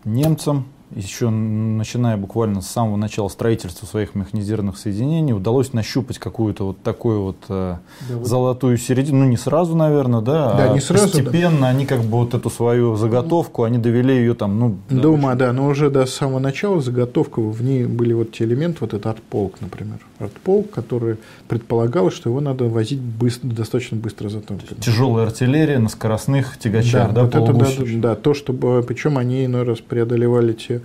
[0.03, 6.81] немцам еще начиная буквально с самого начала строительства своих механизированных соединений, удалось нащупать какую-то вот
[6.83, 7.77] такую вот, э,
[8.07, 9.19] да, вот золотую середину.
[9.19, 11.67] Ну, не сразу, наверное, да, да а не сразу, постепенно да.
[11.69, 14.77] они как бы вот эту свою заготовку, они довели ее там, ну...
[14.89, 18.93] Думаю, да, но уже до самого начала заготовка, в ней были вот те элементы, вот
[18.93, 19.99] этот артполк, например.
[20.19, 21.17] Артполк, который
[21.47, 24.79] предполагал, что его надо возить быстро, достаточно быстро за танками.
[24.79, 29.45] Тяжелая артиллерия на скоростных тягачах, да, да, вот это, да, да, то, чтобы, причем они
[29.45, 30.81] иной раз преодолевали те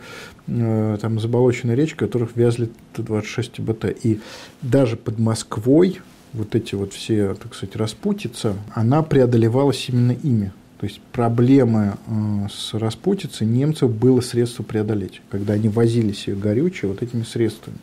[0.52, 4.04] Э, там заболоченные речки, которых вязли Т-26 БТ.
[4.04, 4.20] И
[4.62, 6.00] даже под Москвой
[6.32, 10.52] вот эти вот все, так сказать, распутица, она преодолевалась именно ими.
[10.80, 15.20] То есть проблемы э, с распутицей немцев было средство преодолеть.
[15.30, 17.76] Когда они возили себе горючее вот этими средствами,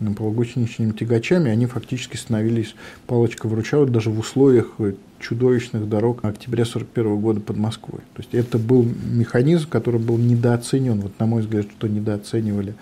[0.00, 0.14] mm-hmm.
[0.14, 2.74] полугусеничными тягачами, они фактически становились
[3.06, 4.74] палочкой-выручалой даже в условиях
[5.18, 8.02] чудовищных дорог октября 1941 года под Москвой.
[8.12, 11.00] То есть это был механизм, который был недооценен.
[11.00, 12.74] Вот на мой взгляд, что недооценивали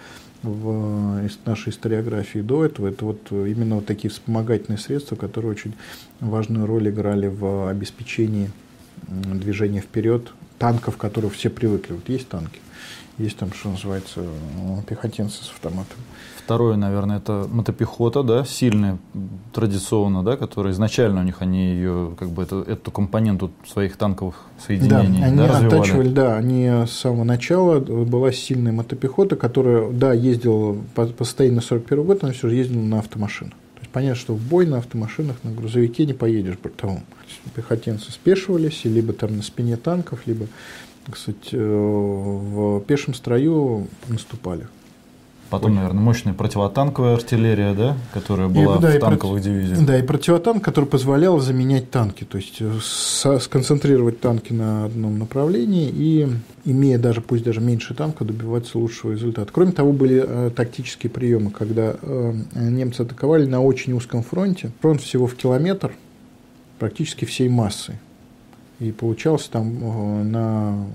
[0.43, 5.75] в нашей историографии до этого, это вот именно вот такие вспомогательные средства, которые очень
[6.19, 8.51] важную роль играли в обеспечении
[9.09, 11.95] движения вперед танков, которые все привыкли.
[11.95, 12.61] Вот есть танки,
[13.19, 14.25] есть там, что называется,
[14.89, 15.99] пехотинцы с автоматом.
[16.51, 18.99] Второе, наверное, это мотопехота, да, сильная,
[19.53, 24.35] традиционно, да, которая изначально у них они ее, как бы, это, эту компоненту своих танковых
[24.67, 30.13] соединений да, они да, оттачивали, да, они с самого начала была сильная мотопехота, которая, да,
[30.13, 33.53] ездила по, постоянно 41 год, но все же ездила на автомашинах.
[33.53, 37.03] То есть понятно, что в бой на автомашинах, на грузовике не поедешь бортовом.
[37.55, 40.47] Пехотинцы спешивались, либо там на спине танков, либо,
[41.11, 44.67] кстати, э, в пешем строю наступали.
[45.51, 49.53] Потом, наверное, мощная противотанковая артиллерия, да, которая была и, да, в танковых проти...
[49.53, 49.85] дивизиях.
[49.85, 55.93] Да, и противотанк, который позволял заменять танки, то есть э, сконцентрировать танки на одном направлении
[55.93, 56.29] и,
[56.65, 59.51] имея даже, пусть даже меньше танков, добиваться лучшего результата.
[59.53, 65.03] Кроме того, были э, тактические приемы, когда э, немцы атаковали на очень узком фронте, фронт
[65.03, 65.93] всего в километр,
[66.81, 67.98] практически всей массы.
[68.81, 70.86] И получался там э, на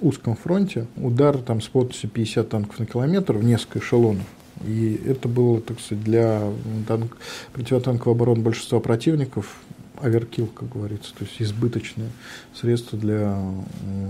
[0.00, 4.24] узком фронте удар там с плотностью 50 танков на километр в несколько эшелонов.
[4.64, 6.40] И это было, так сказать, для
[6.86, 7.16] танк,
[7.52, 9.60] противотанковой обороны большинства противников
[10.00, 12.10] оверкил, как говорится, то есть избыточное
[12.54, 13.36] средство для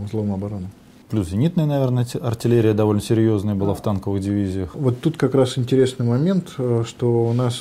[0.04, 0.68] взлома обороны.
[1.12, 4.74] Плюс зенитная, наверное, артиллерия довольно серьезная была в танковых дивизиях.
[4.74, 7.60] Вот тут как раз интересный момент, э, что у нас,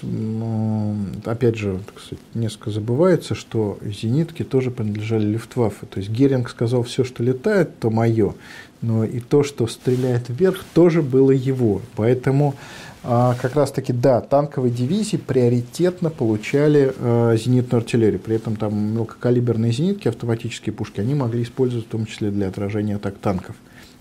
[1.25, 5.85] опять же, сказать, несколько забывается, что зенитки тоже принадлежали Люфтваффе.
[5.85, 8.35] То есть Геринг сказал, все, что летает, то мое.
[8.81, 11.81] Но и то, что стреляет вверх, тоже было его.
[11.97, 12.55] Поэтому
[13.03, 18.19] как раз таки, да, танковые дивизии приоритетно получали э, зенитную артиллерию.
[18.19, 22.97] При этом там мелкокалиберные зенитки, автоматические пушки, они могли использовать в том числе для отражения
[22.97, 23.55] атак танков.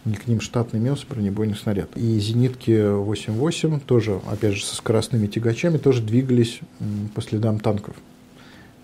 [0.05, 1.91] И к ним штатный имелся бронебойный снаряд.
[1.97, 6.61] И зенитки 8.8 тоже, опять же, со скоростными тягачами тоже двигались
[7.15, 7.97] по следам танков.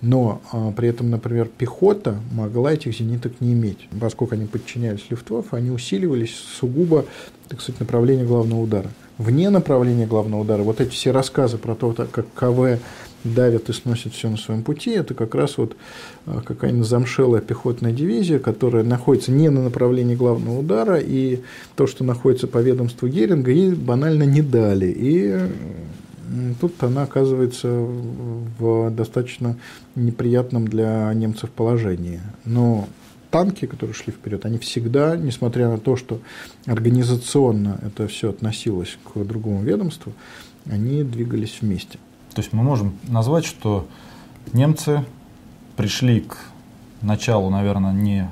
[0.03, 3.89] Но а, при этом, например, пехота могла этих зениток не иметь.
[3.99, 7.07] Поскольку они подчинялись Люфтваффе, они усиливались сугубо,
[7.49, 11.93] так сказать, направление главного удара вне направления главного удара, вот эти все рассказы про то,
[11.93, 12.79] как КВ
[13.25, 15.77] давят и сносят все на своем пути, это как раз вот
[16.27, 21.41] а, какая-нибудь замшелая пехотная дивизия, которая находится не на направлении главного удара, и
[21.75, 24.95] то, что находится по ведомству Геринга, ей банально не дали.
[24.97, 25.41] И
[26.61, 29.57] тут она оказывается в достаточно
[29.95, 32.21] неприятном для немцев положении.
[32.45, 32.89] Но
[33.37, 36.21] танки, которые шли вперед, они всегда, несмотря на то, что
[36.65, 40.15] организационно это все относилось к другому ведомству,
[40.71, 41.99] они двигались вместе.
[42.33, 43.87] То есть мы можем назвать, что
[44.55, 45.05] немцы
[45.77, 46.39] пришли к
[47.03, 48.31] началу, наверное, не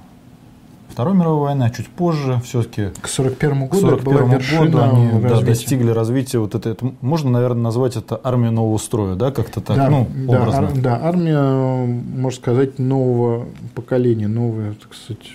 [0.95, 4.29] Второй мировой войны, а чуть позже все-таки к 41 году, 41
[4.61, 6.93] году они да, достигли развития вот это, это.
[7.01, 10.69] Можно, наверное, назвать это армией нового строя, да, как-то так, да, ну, да, образно.
[10.69, 15.33] Ар, да, армия, можно сказать, нового поколения, новая, так сказать,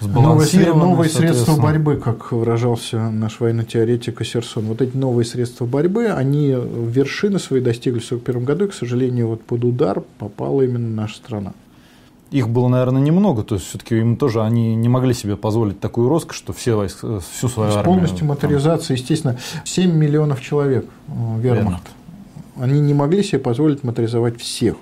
[0.00, 4.64] Новые, новые средства борьбы, как выражался наш военный теоретик Ассерсон.
[4.64, 9.28] Вот эти новые средства борьбы, они вершины свои достигли в 1941 году, и, к сожалению,
[9.28, 11.52] вот под удар попала именно наша страна
[12.30, 16.08] их было, наверное, немного, то есть все-таки им тоже они не могли себе позволить такую
[16.08, 17.84] роскошь, что все войск, всю свою армию.
[17.84, 18.96] Полностью моторизация, там...
[18.96, 21.86] естественно, 7 миллионов человек э, вермахт.
[22.56, 24.76] Они не могли себе позволить моторизовать всех.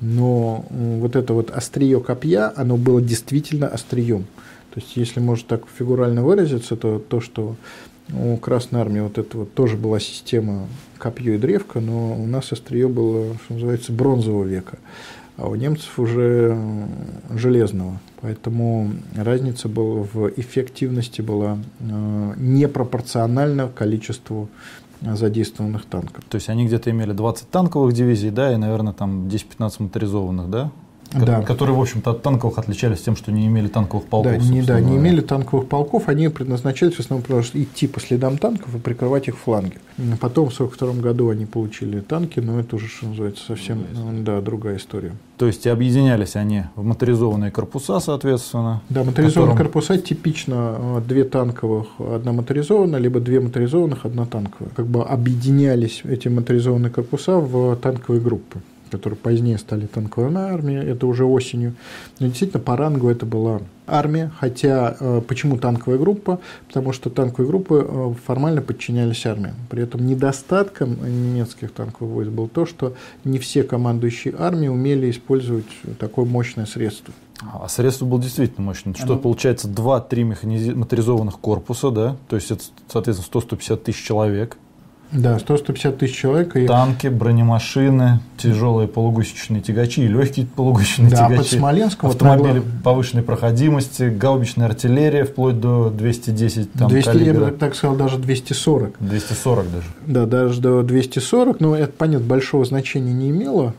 [0.00, 4.26] Но вот это вот острие копья, оно было действительно острием.
[4.72, 7.56] То есть, если можно так фигурально выразиться, то то, что
[8.12, 10.66] у Красной Армии вот это вот тоже была система
[10.98, 14.78] копье и древко, но у нас острие было, что называется, бронзового века
[15.38, 16.58] а у немцев уже
[17.30, 17.98] железного.
[18.20, 24.48] Поэтому разница была в эффективности была э, непропорциональна количеству
[25.00, 26.24] задействованных танков.
[26.28, 30.72] То есть они где-то имели 20 танковых дивизий, да, и, наверное, там 10-15 моторизованных, да?
[31.12, 31.42] Да.
[31.42, 34.32] которые, в общем-то, от танковых отличались тем, что не имели танковых полков.
[34.32, 38.38] Да, не, да, не имели танковых полков, они предназначались в основном просто идти по следам
[38.38, 39.78] танков и прикрывать их фланги.
[40.20, 44.40] Потом в 1942 году они получили танки, но это уже, что называется, совсем другая да,
[44.40, 45.12] другая история.
[45.38, 48.82] То есть объединялись они в моторизованные корпуса, соответственно.
[48.88, 49.72] Да, моторизованные которым...
[49.72, 54.72] корпуса типично э, две танковых, одна моторизованная, либо две моторизованных, одна танковая.
[54.74, 61.06] Как бы объединялись эти моторизованные корпуса в танковые группы которые позднее стали танковой армией, это
[61.06, 61.74] уже осенью.
[62.18, 66.40] Но действительно, по рангу это была армия, хотя э, почему танковая группа?
[66.66, 69.52] Потому что танковые группы э, формально подчинялись армии.
[69.70, 72.94] При этом недостатком немецких танковых войск было то, что
[73.24, 75.66] не все командующие армии умели использовать
[75.98, 77.14] такое мощное средство.
[77.40, 78.94] А средство было действительно мощным.
[78.94, 79.18] Что Оно...
[79.18, 80.74] получается 2-3 механиз...
[80.74, 82.16] моторизованных корпуса, да?
[82.28, 84.56] То есть это, соответственно, 100-150 тысяч человек–
[85.12, 86.56] да, 100-150 тысяч человек.
[86.56, 86.66] И...
[86.66, 91.36] Танки, бронемашины, тяжелые полугусечные тягачи и легкие полугусечные да, тягачи.
[91.36, 97.44] под Смоленском автомобили вот повышенной проходимости, гаубичная артиллерия вплоть до 210 там, 200, калибра.
[97.46, 98.96] Я бы так сказал, даже 240.
[99.00, 99.86] 240 даже.
[100.06, 103.74] Да, даже до 240, но это, понятно, большого значения не имело.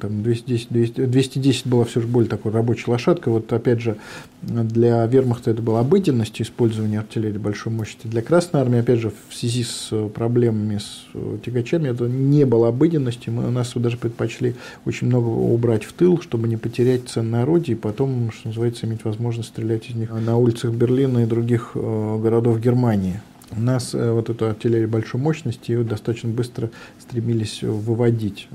[0.00, 3.32] Там 210, 200, 210 была все же более такой рабочей лошадкой.
[3.32, 3.96] Вот опять же,
[4.42, 8.06] для вермахта это была обыденность использования артиллерии большой мощности.
[8.06, 12.44] Для Красной Армии, опять же, в связи с проблемами танками, с э, тягачами, это не
[12.44, 13.32] было обыденностью.
[13.32, 14.54] Мы у нас даже предпочли
[14.86, 19.04] очень много убрать в тыл, чтобы не потерять ценное орудие, и потом, что называется, иметь
[19.04, 23.20] возможность стрелять из них на улицах Берлина и других э, городов Германии.
[23.56, 26.70] У нас э, вот эту артиллерию большой мощности ее достаточно быстро
[27.00, 28.48] стремились выводить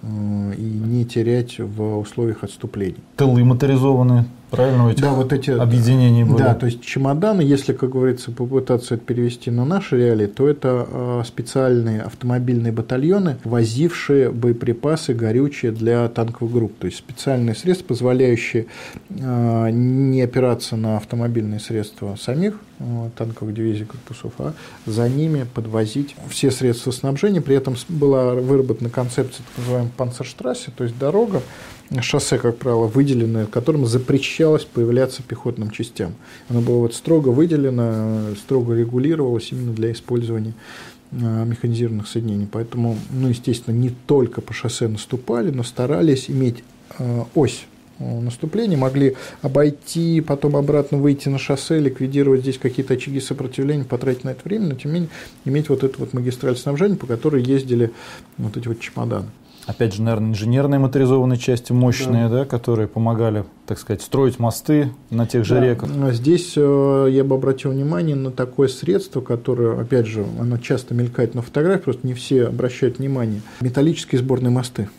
[0.57, 2.97] и не терять в условиях отступлений.
[3.17, 4.25] Тылы моторизованные
[4.55, 4.89] правильно?
[4.89, 6.37] Эти да, вот эти объединения были.
[6.37, 10.87] Да, то есть чемоданы, если, как говорится, попытаться это перевести на наши реалии, то это
[10.89, 16.73] а, специальные автомобильные батальоны, возившие боеприпасы горючие для танковых групп.
[16.79, 18.67] То есть специальные средства, позволяющие
[19.21, 24.53] а, не опираться на автомобильные средства самих а, танковых дивизий корпусов, а
[24.85, 27.41] за ними подвозить все средства снабжения.
[27.41, 31.41] При этом была выработана концепция так называемой панцерштрассе, то есть дорога,
[32.01, 36.13] шоссе, как правило, выделенное, которым запрещалось появляться пехотным частям.
[36.49, 40.53] Оно было вот строго выделено, строго регулировалось именно для использования
[41.11, 42.47] а, механизированных соединений.
[42.51, 46.63] Поэтому, ну, естественно, не только по шоссе наступали, но старались иметь
[46.97, 47.65] а, ось
[47.99, 54.23] а, наступления, могли обойти, потом обратно выйти на шоссе, ликвидировать здесь какие-то очаги сопротивления, потратить
[54.23, 55.09] на это время, но тем не менее
[55.45, 57.91] иметь вот эту вот магистраль снабжения, по которой ездили
[58.37, 59.27] вот эти вот чемоданы.
[59.65, 62.39] Опять же, наверное, инженерные моторизованные части мощные, да.
[62.39, 65.61] Да, которые помогали, так сказать, строить мосты на тех же да.
[65.61, 65.89] реках.
[66.13, 71.33] Здесь э, я бы обратил внимание на такое средство, которое, опять же, оно часто мелькает
[71.33, 73.41] на фотографии, просто не все обращают внимание.
[73.59, 74.89] Металлические сборные мосты.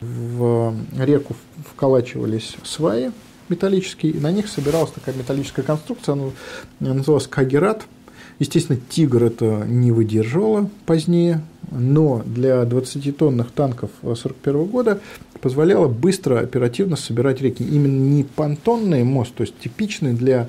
[0.00, 1.36] В реку
[1.72, 3.12] вколачивались сваи
[3.48, 6.30] металлические, и на них собиралась такая металлическая конструкция, она
[6.80, 7.84] называлась кагерат–
[8.38, 15.00] Естественно, «Тигр» это не выдерживало позднее, но для 20-тонных танков 1941 года
[15.40, 17.64] позволяло быстро, оперативно собирать реки.
[17.64, 20.48] Именно не понтонный мост, то есть типичный для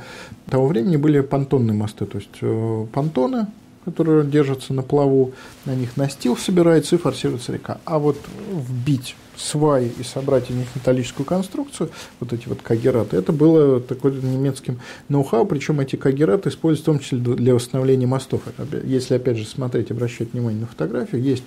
[0.49, 3.47] того времени были понтонные мосты, то есть э, понтоны,
[3.85, 5.33] которые держатся на плаву,
[5.65, 7.79] на них настил собирается и форсируется река.
[7.85, 8.17] А вот
[8.51, 11.89] вбить сваи и собрать из них металлическую конструкцию,
[12.19, 14.79] вот эти вот кагераты, это было такой немецким
[15.09, 18.41] ноу-хау, причем эти кагераты используются в том числе для восстановления мостов.
[18.83, 21.43] Если, опять же, смотреть, обращать внимание на фотографию, есть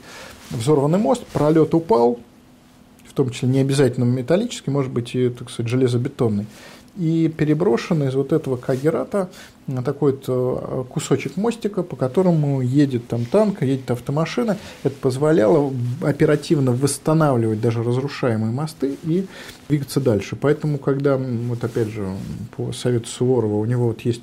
[0.50, 2.20] взорванный мост, пролет упал,
[3.06, 6.46] в том числе не обязательно металлический, может быть и, так сказать, железобетонный
[6.96, 9.28] и переброшен из вот этого кагерата
[9.84, 14.56] такой э, кусочек мостика, по которому едет там танк, едет автомашина.
[14.84, 19.26] Это позволяло оперативно восстанавливать даже разрушаемые мосты и
[19.68, 20.36] двигаться дальше.
[20.36, 22.06] Поэтому, когда, вот опять же,
[22.56, 24.22] по совету Суворова, у него вот есть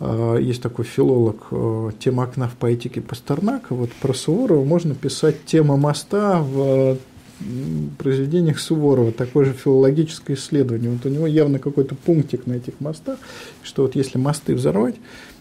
[0.00, 3.74] э, есть такой филолог э, «Тема окна в поэтике Пастернака».
[3.74, 6.98] Вот про Суворова можно писать «Тема моста» в
[7.98, 10.90] произведениях Суворова такое же филологическое исследование.
[10.90, 13.18] Вот у него явно какой-то пунктик на этих мостах,
[13.62, 14.96] что вот если мосты взорвать,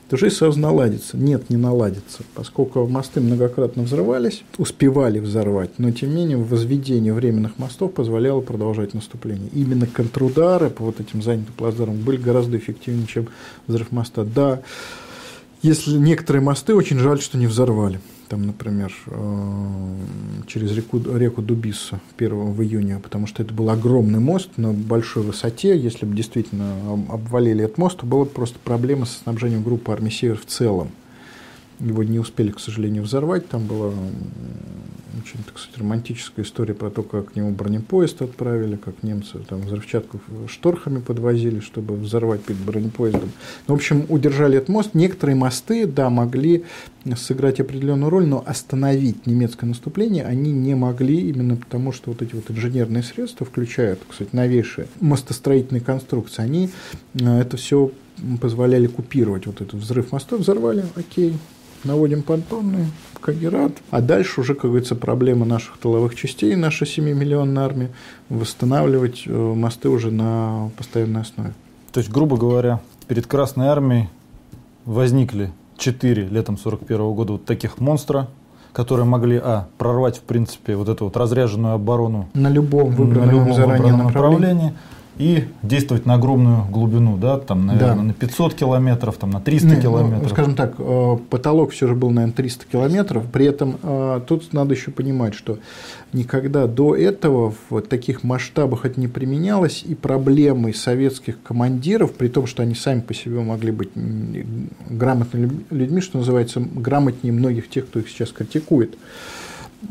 [0.09, 1.17] то жизнь сразу наладится.
[1.17, 7.57] Нет, не наладится, поскольку мосты многократно взрывались, успевали взорвать, но тем не менее возведение временных
[7.57, 9.49] мостов позволяло продолжать наступление.
[9.53, 13.27] Именно контрудары по вот этим занятым плацдармам были гораздо эффективнее, чем
[13.65, 14.23] взрыв моста.
[14.23, 14.61] Да,
[15.61, 19.95] если некоторые мосты очень жаль, что не взорвали там, например, э,
[20.47, 25.23] через реку, реку Дубиссу 1 в июне, потому что это был огромный мост на большой
[25.23, 25.77] высоте.
[25.77, 26.75] Если бы действительно
[27.09, 30.89] обвалили этот мост, то была просто проблема со снабжением группы армии «Север» в целом.
[31.83, 33.47] Его не успели, к сожалению, взорвать.
[33.49, 33.91] Там была
[35.23, 39.61] очень, так сказать, романтическая история про то, как к нему бронепоезд отправили, как немцы там
[39.61, 43.31] взрывчатку шторхами подвозили, чтобы взорвать перед бронепоездом.
[43.67, 44.93] Ну, в общем, удержали этот мост.
[44.93, 46.65] Некоторые мосты, да, могли
[47.15, 52.33] сыграть определенную роль, но остановить немецкое наступление они не могли, именно потому что вот эти
[52.33, 56.69] вот инженерные средства, включая, кстати, новейшие мостостроительные конструкции, они
[57.15, 57.91] э, это все
[58.41, 61.33] позволяли купировать вот этот взрыв мостов, взорвали, окей,
[61.83, 62.87] наводим понтонные,
[63.19, 67.91] Кагерат, а дальше уже, как говорится, проблема наших тыловых частей, наша 7-миллионная армия,
[68.27, 71.53] восстанавливать э, мосты уже на постоянной основе.
[71.93, 74.09] То есть, грубо говоря, перед Красной армией
[74.83, 78.27] возникли четыре летом 41 года вот таких монстра,
[78.73, 83.31] которые могли, а, прорвать, в принципе, вот эту вот разряженную оборону на любом выбранном, на
[83.31, 84.35] любом заранее выбранном направлении.
[84.37, 84.73] направлении
[85.17, 88.03] и действовать на огромную глубину, да, там, наверное, да.
[88.03, 90.31] на 500 километров, там, на 300 ну, километров.
[90.31, 93.25] Скажем так, э, потолок все же был, наверное, 300 километров.
[93.31, 95.59] При этом э, тут надо еще понимать, что
[96.13, 102.47] никогда до этого в таких масштабах это не применялось, и проблемы советских командиров, при том,
[102.47, 103.89] что они сами по себе могли быть
[104.89, 108.97] грамотными людьми, что называется, грамотнее многих тех, кто их сейчас критикует,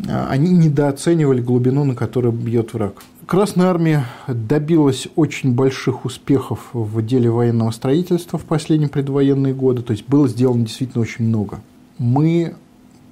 [0.08, 3.02] они недооценивали глубину, на которой бьет враг.
[3.26, 9.92] Красная армия добилась очень больших успехов в деле военного строительства в последние предвоенные годы, то
[9.92, 11.60] есть было сделано действительно очень много.
[11.98, 12.54] Мы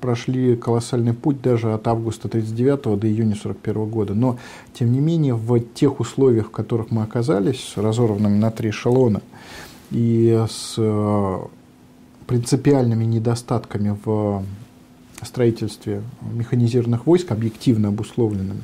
[0.00, 4.14] прошли колоссальный путь даже от августа 1939 до июня 1941 года.
[4.14, 4.38] Но,
[4.72, 9.20] тем не менее, в тех условиях, в которых мы оказались, разорванными на три эшелона,
[9.90, 11.38] и с э,
[12.26, 14.44] принципиальными недостатками в
[15.26, 18.62] строительстве механизированных войск, объективно обусловленными,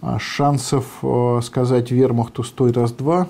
[0.00, 3.28] а шансов э, сказать вермахту «стой раз-два»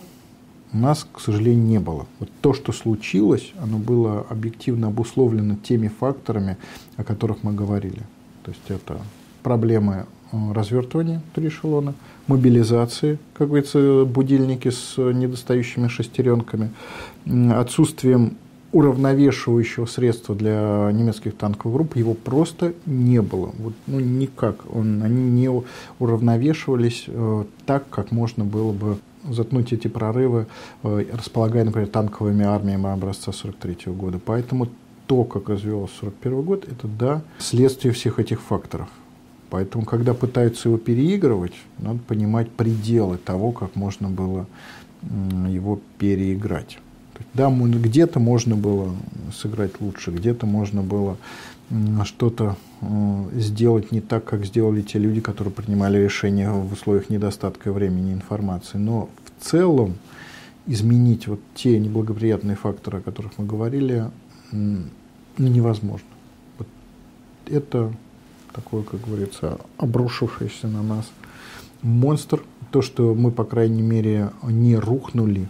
[0.72, 2.06] у нас, к сожалению, не было.
[2.18, 6.56] Вот то, что случилось, оно было объективно обусловлено теми факторами,
[6.96, 8.02] о которых мы говорили.
[8.42, 8.98] То есть это
[9.42, 11.94] проблемы э, развертывания три эшелона,
[12.26, 16.70] мобилизации, как говорится, будильники с недостающими шестеренками,
[17.52, 18.36] отсутствием
[18.72, 23.52] уравновешивающего средства для немецких танковых групп его просто не было.
[23.58, 24.56] Вот, ну, никак.
[24.74, 25.50] Он, они не
[25.98, 30.46] уравновешивались э, так, как можно было бы заткнуть эти прорывы,
[30.82, 34.18] э, располагая, например, танковыми армиями образца 43 года.
[34.24, 34.68] Поэтому
[35.06, 38.88] то, как развивался 41 год, это, да, следствие всех этих факторов.
[39.50, 44.46] Поэтому, когда пытаются его переигрывать, надо понимать пределы того, как можно было
[45.02, 46.78] его переиграть.
[47.34, 48.94] Да, где-то можно было
[49.34, 51.16] сыграть лучше, где-то можно было
[52.04, 57.72] что-то э, сделать не так, как сделали те люди, которые принимали решения в условиях недостатка
[57.72, 58.78] времени и информации.
[58.78, 59.94] Но в целом
[60.66, 64.10] изменить вот те неблагоприятные факторы, о которых мы говорили,
[65.38, 66.06] невозможно.
[66.58, 66.68] Вот
[67.46, 67.92] это
[68.52, 71.10] такой, как говорится, обрушившийся на нас
[71.80, 72.42] монстр.
[72.70, 75.48] То, что мы, по крайней мере, не рухнули,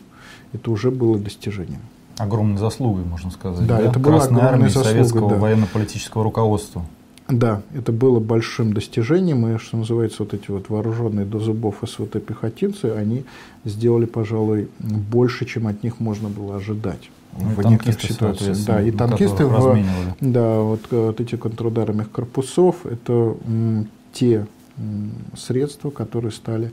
[0.53, 1.81] это уже было достижением
[2.19, 3.66] огромной заслугой, можно сказать.
[3.66, 3.89] Да, да?
[3.89, 5.37] это была Красной армии заслуга, советского да.
[5.37, 6.85] военно-политического руководства.
[7.29, 12.91] Да, это было большим достижением, и, что называется, вот эти вот вооруженные до зубов СВТ-пехотинцы,
[12.97, 13.24] они
[13.65, 17.11] сделали, пожалуй, больше, чем от них можно было ожидать.
[17.39, 18.59] Ну, в некоторых ситуациях.
[18.66, 19.79] Да, и танкисты, в,
[20.20, 24.47] да, вот, вот эти контрударных корпусов, это м, те
[24.77, 26.73] м, средства, которые стали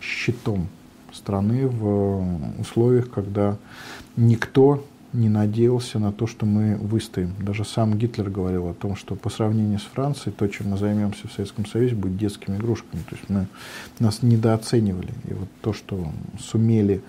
[0.00, 0.68] щитом
[1.16, 3.56] страны в условиях, когда
[4.16, 7.32] никто не надеялся на то, что мы выстоим.
[7.40, 11.26] Даже сам Гитлер говорил о том, что по сравнению с Францией, то, чем мы займемся
[11.26, 13.02] в Советском Союзе, будет детскими игрушками.
[13.08, 13.46] То есть мы
[13.98, 15.12] нас недооценивали.
[15.28, 16.06] И вот то, что
[16.38, 17.02] сумели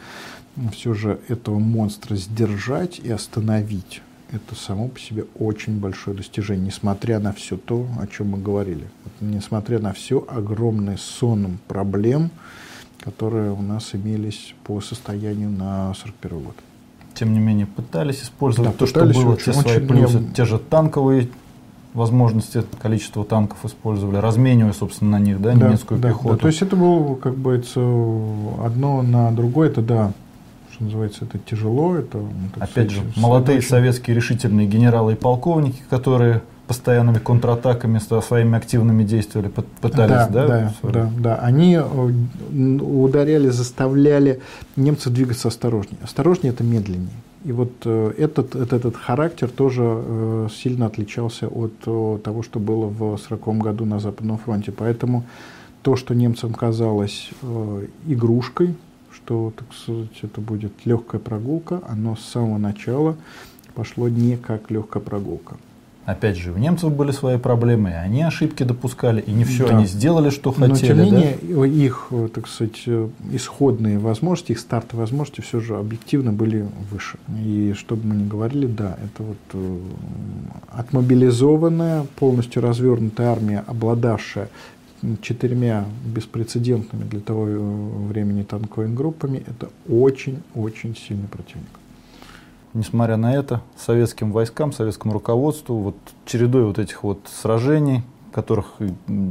[0.71, 4.01] все же этого монстра сдержать и остановить,
[4.31, 8.87] это само по себе очень большое достижение, несмотря на все то, о чем мы говорили.
[9.03, 12.31] Вот, несмотря на все огромное сонм проблем,
[13.07, 16.55] которые у нас имелись по состоянию на 1941 год.
[17.13, 20.23] Тем не менее, пытались использовать да, то, пытались что было, очень, те свои очень плюсы,
[20.35, 21.29] те же танковые
[21.93, 26.29] возможности, количество танков использовали, разменивая, собственно, на них, да, да немецкую да, пехоту.
[26.31, 27.79] Да, то есть это было, как бы, это
[28.65, 30.11] одно на другое, это да,
[30.77, 32.23] что называется, это тяжело, это...
[32.59, 39.51] Опять же, молодые советские решительные генералы и полковники, которые постоянными контратаками, своими активными действиями
[39.81, 40.47] пытались, да?
[40.47, 41.35] Да, да, да, да.
[41.37, 44.41] Они э, ударяли, заставляли
[44.75, 45.97] немцев двигаться осторожнее.
[46.03, 47.09] Осторожнее– это медленнее.
[47.45, 52.85] И вот э, этот, этот, этот характер тоже э, сильно отличался от того, что было
[52.85, 54.71] в 1940 году на Западном фронте.
[54.71, 55.23] Поэтому
[55.81, 57.29] то, что немцам казалось
[58.05, 58.75] игрушкой,
[59.27, 63.17] что, так сказать, это будет легкая прогулка, оно с самого начала
[63.75, 65.57] пошло не как легкая прогулка.
[66.05, 69.75] Опять же, у немцев были свои проблемы, и они ошибки допускали, и не все да.
[69.75, 70.69] они сделали, что хотели.
[70.69, 71.67] Но тем не менее, да?
[71.67, 72.87] их, так сказать,
[73.33, 77.17] исходные возможности, их стартовые возможности все же объективно были выше.
[77.43, 79.79] И что бы мы ни говорили, да, это вот э,
[80.69, 84.47] отмобилизованная, полностью развернутая армия, обладавшая
[85.21, 91.69] четырьмя беспрецедентными для того времени танковыми группами, это очень-очень сильный противник
[92.77, 95.95] несмотря на это, советским войскам, советскому руководству, вот
[96.25, 98.75] чередой вот этих вот сражений, которых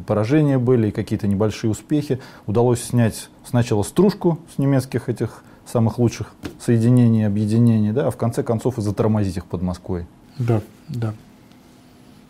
[0.06, 6.32] поражения были и какие-то небольшие успехи, удалось снять сначала стружку с немецких этих самых лучших
[6.60, 10.06] соединений, объединений, да, а в конце концов и затормозить их под Москвой.
[10.38, 11.14] Да, да.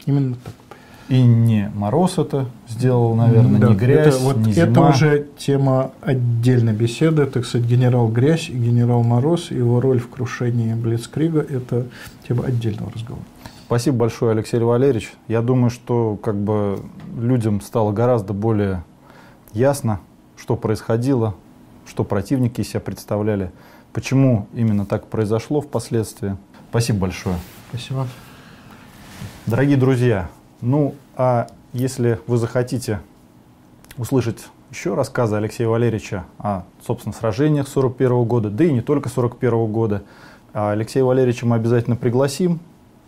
[0.07, 0.55] Именно так.
[1.09, 4.89] И не мороз это сделал, наверное, да, не грязь, это, вот не это зима.
[4.89, 7.27] уже тема отдельной беседы.
[7.27, 11.87] Так сказать, генерал Грязь и генерал Мороз, его роль в крушении Блицкрига– это
[12.27, 13.25] тема отдельного разговора.
[13.67, 15.13] Спасибо большое, Алексей Валерьевич.
[15.29, 16.81] Я думаю, что как бы
[17.17, 18.85] людям стало гораздо более
[19.53, 20.01] ясно,
[20.37, 21.35] что происходило,
[21.87, 23.53] что противники себя представляли,
[23.93, 26.37] почему именно так произошло впоследствии.
[26.71, 27.37] Спасибо большое.
[27.69, 28.09] Спасибо.
[29.47, 30.29] Дорогие друзья,
[30.67, 33.01] ну, а если вы захотите
[33.99, 39.67] услышать еще рассказы Алексея Валерьевича о, собственно, сражениях 41 года, да и не только 41
[39.71, 40.03] года,
[40.53, 42.59] а Алексея Валерьевича мы обязательно пригласим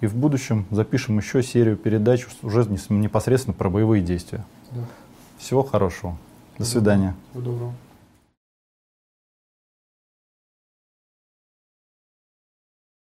[0.01, 4.45] И в будущем запишем еще серию передач уже непосредственно про боевые действия.
[4.71, 4.83] Да.
[5.39, 6.17] Всего хорошего.
[6.59, 7.17] До свидания.
[7.33, 7.73] Всего доброго.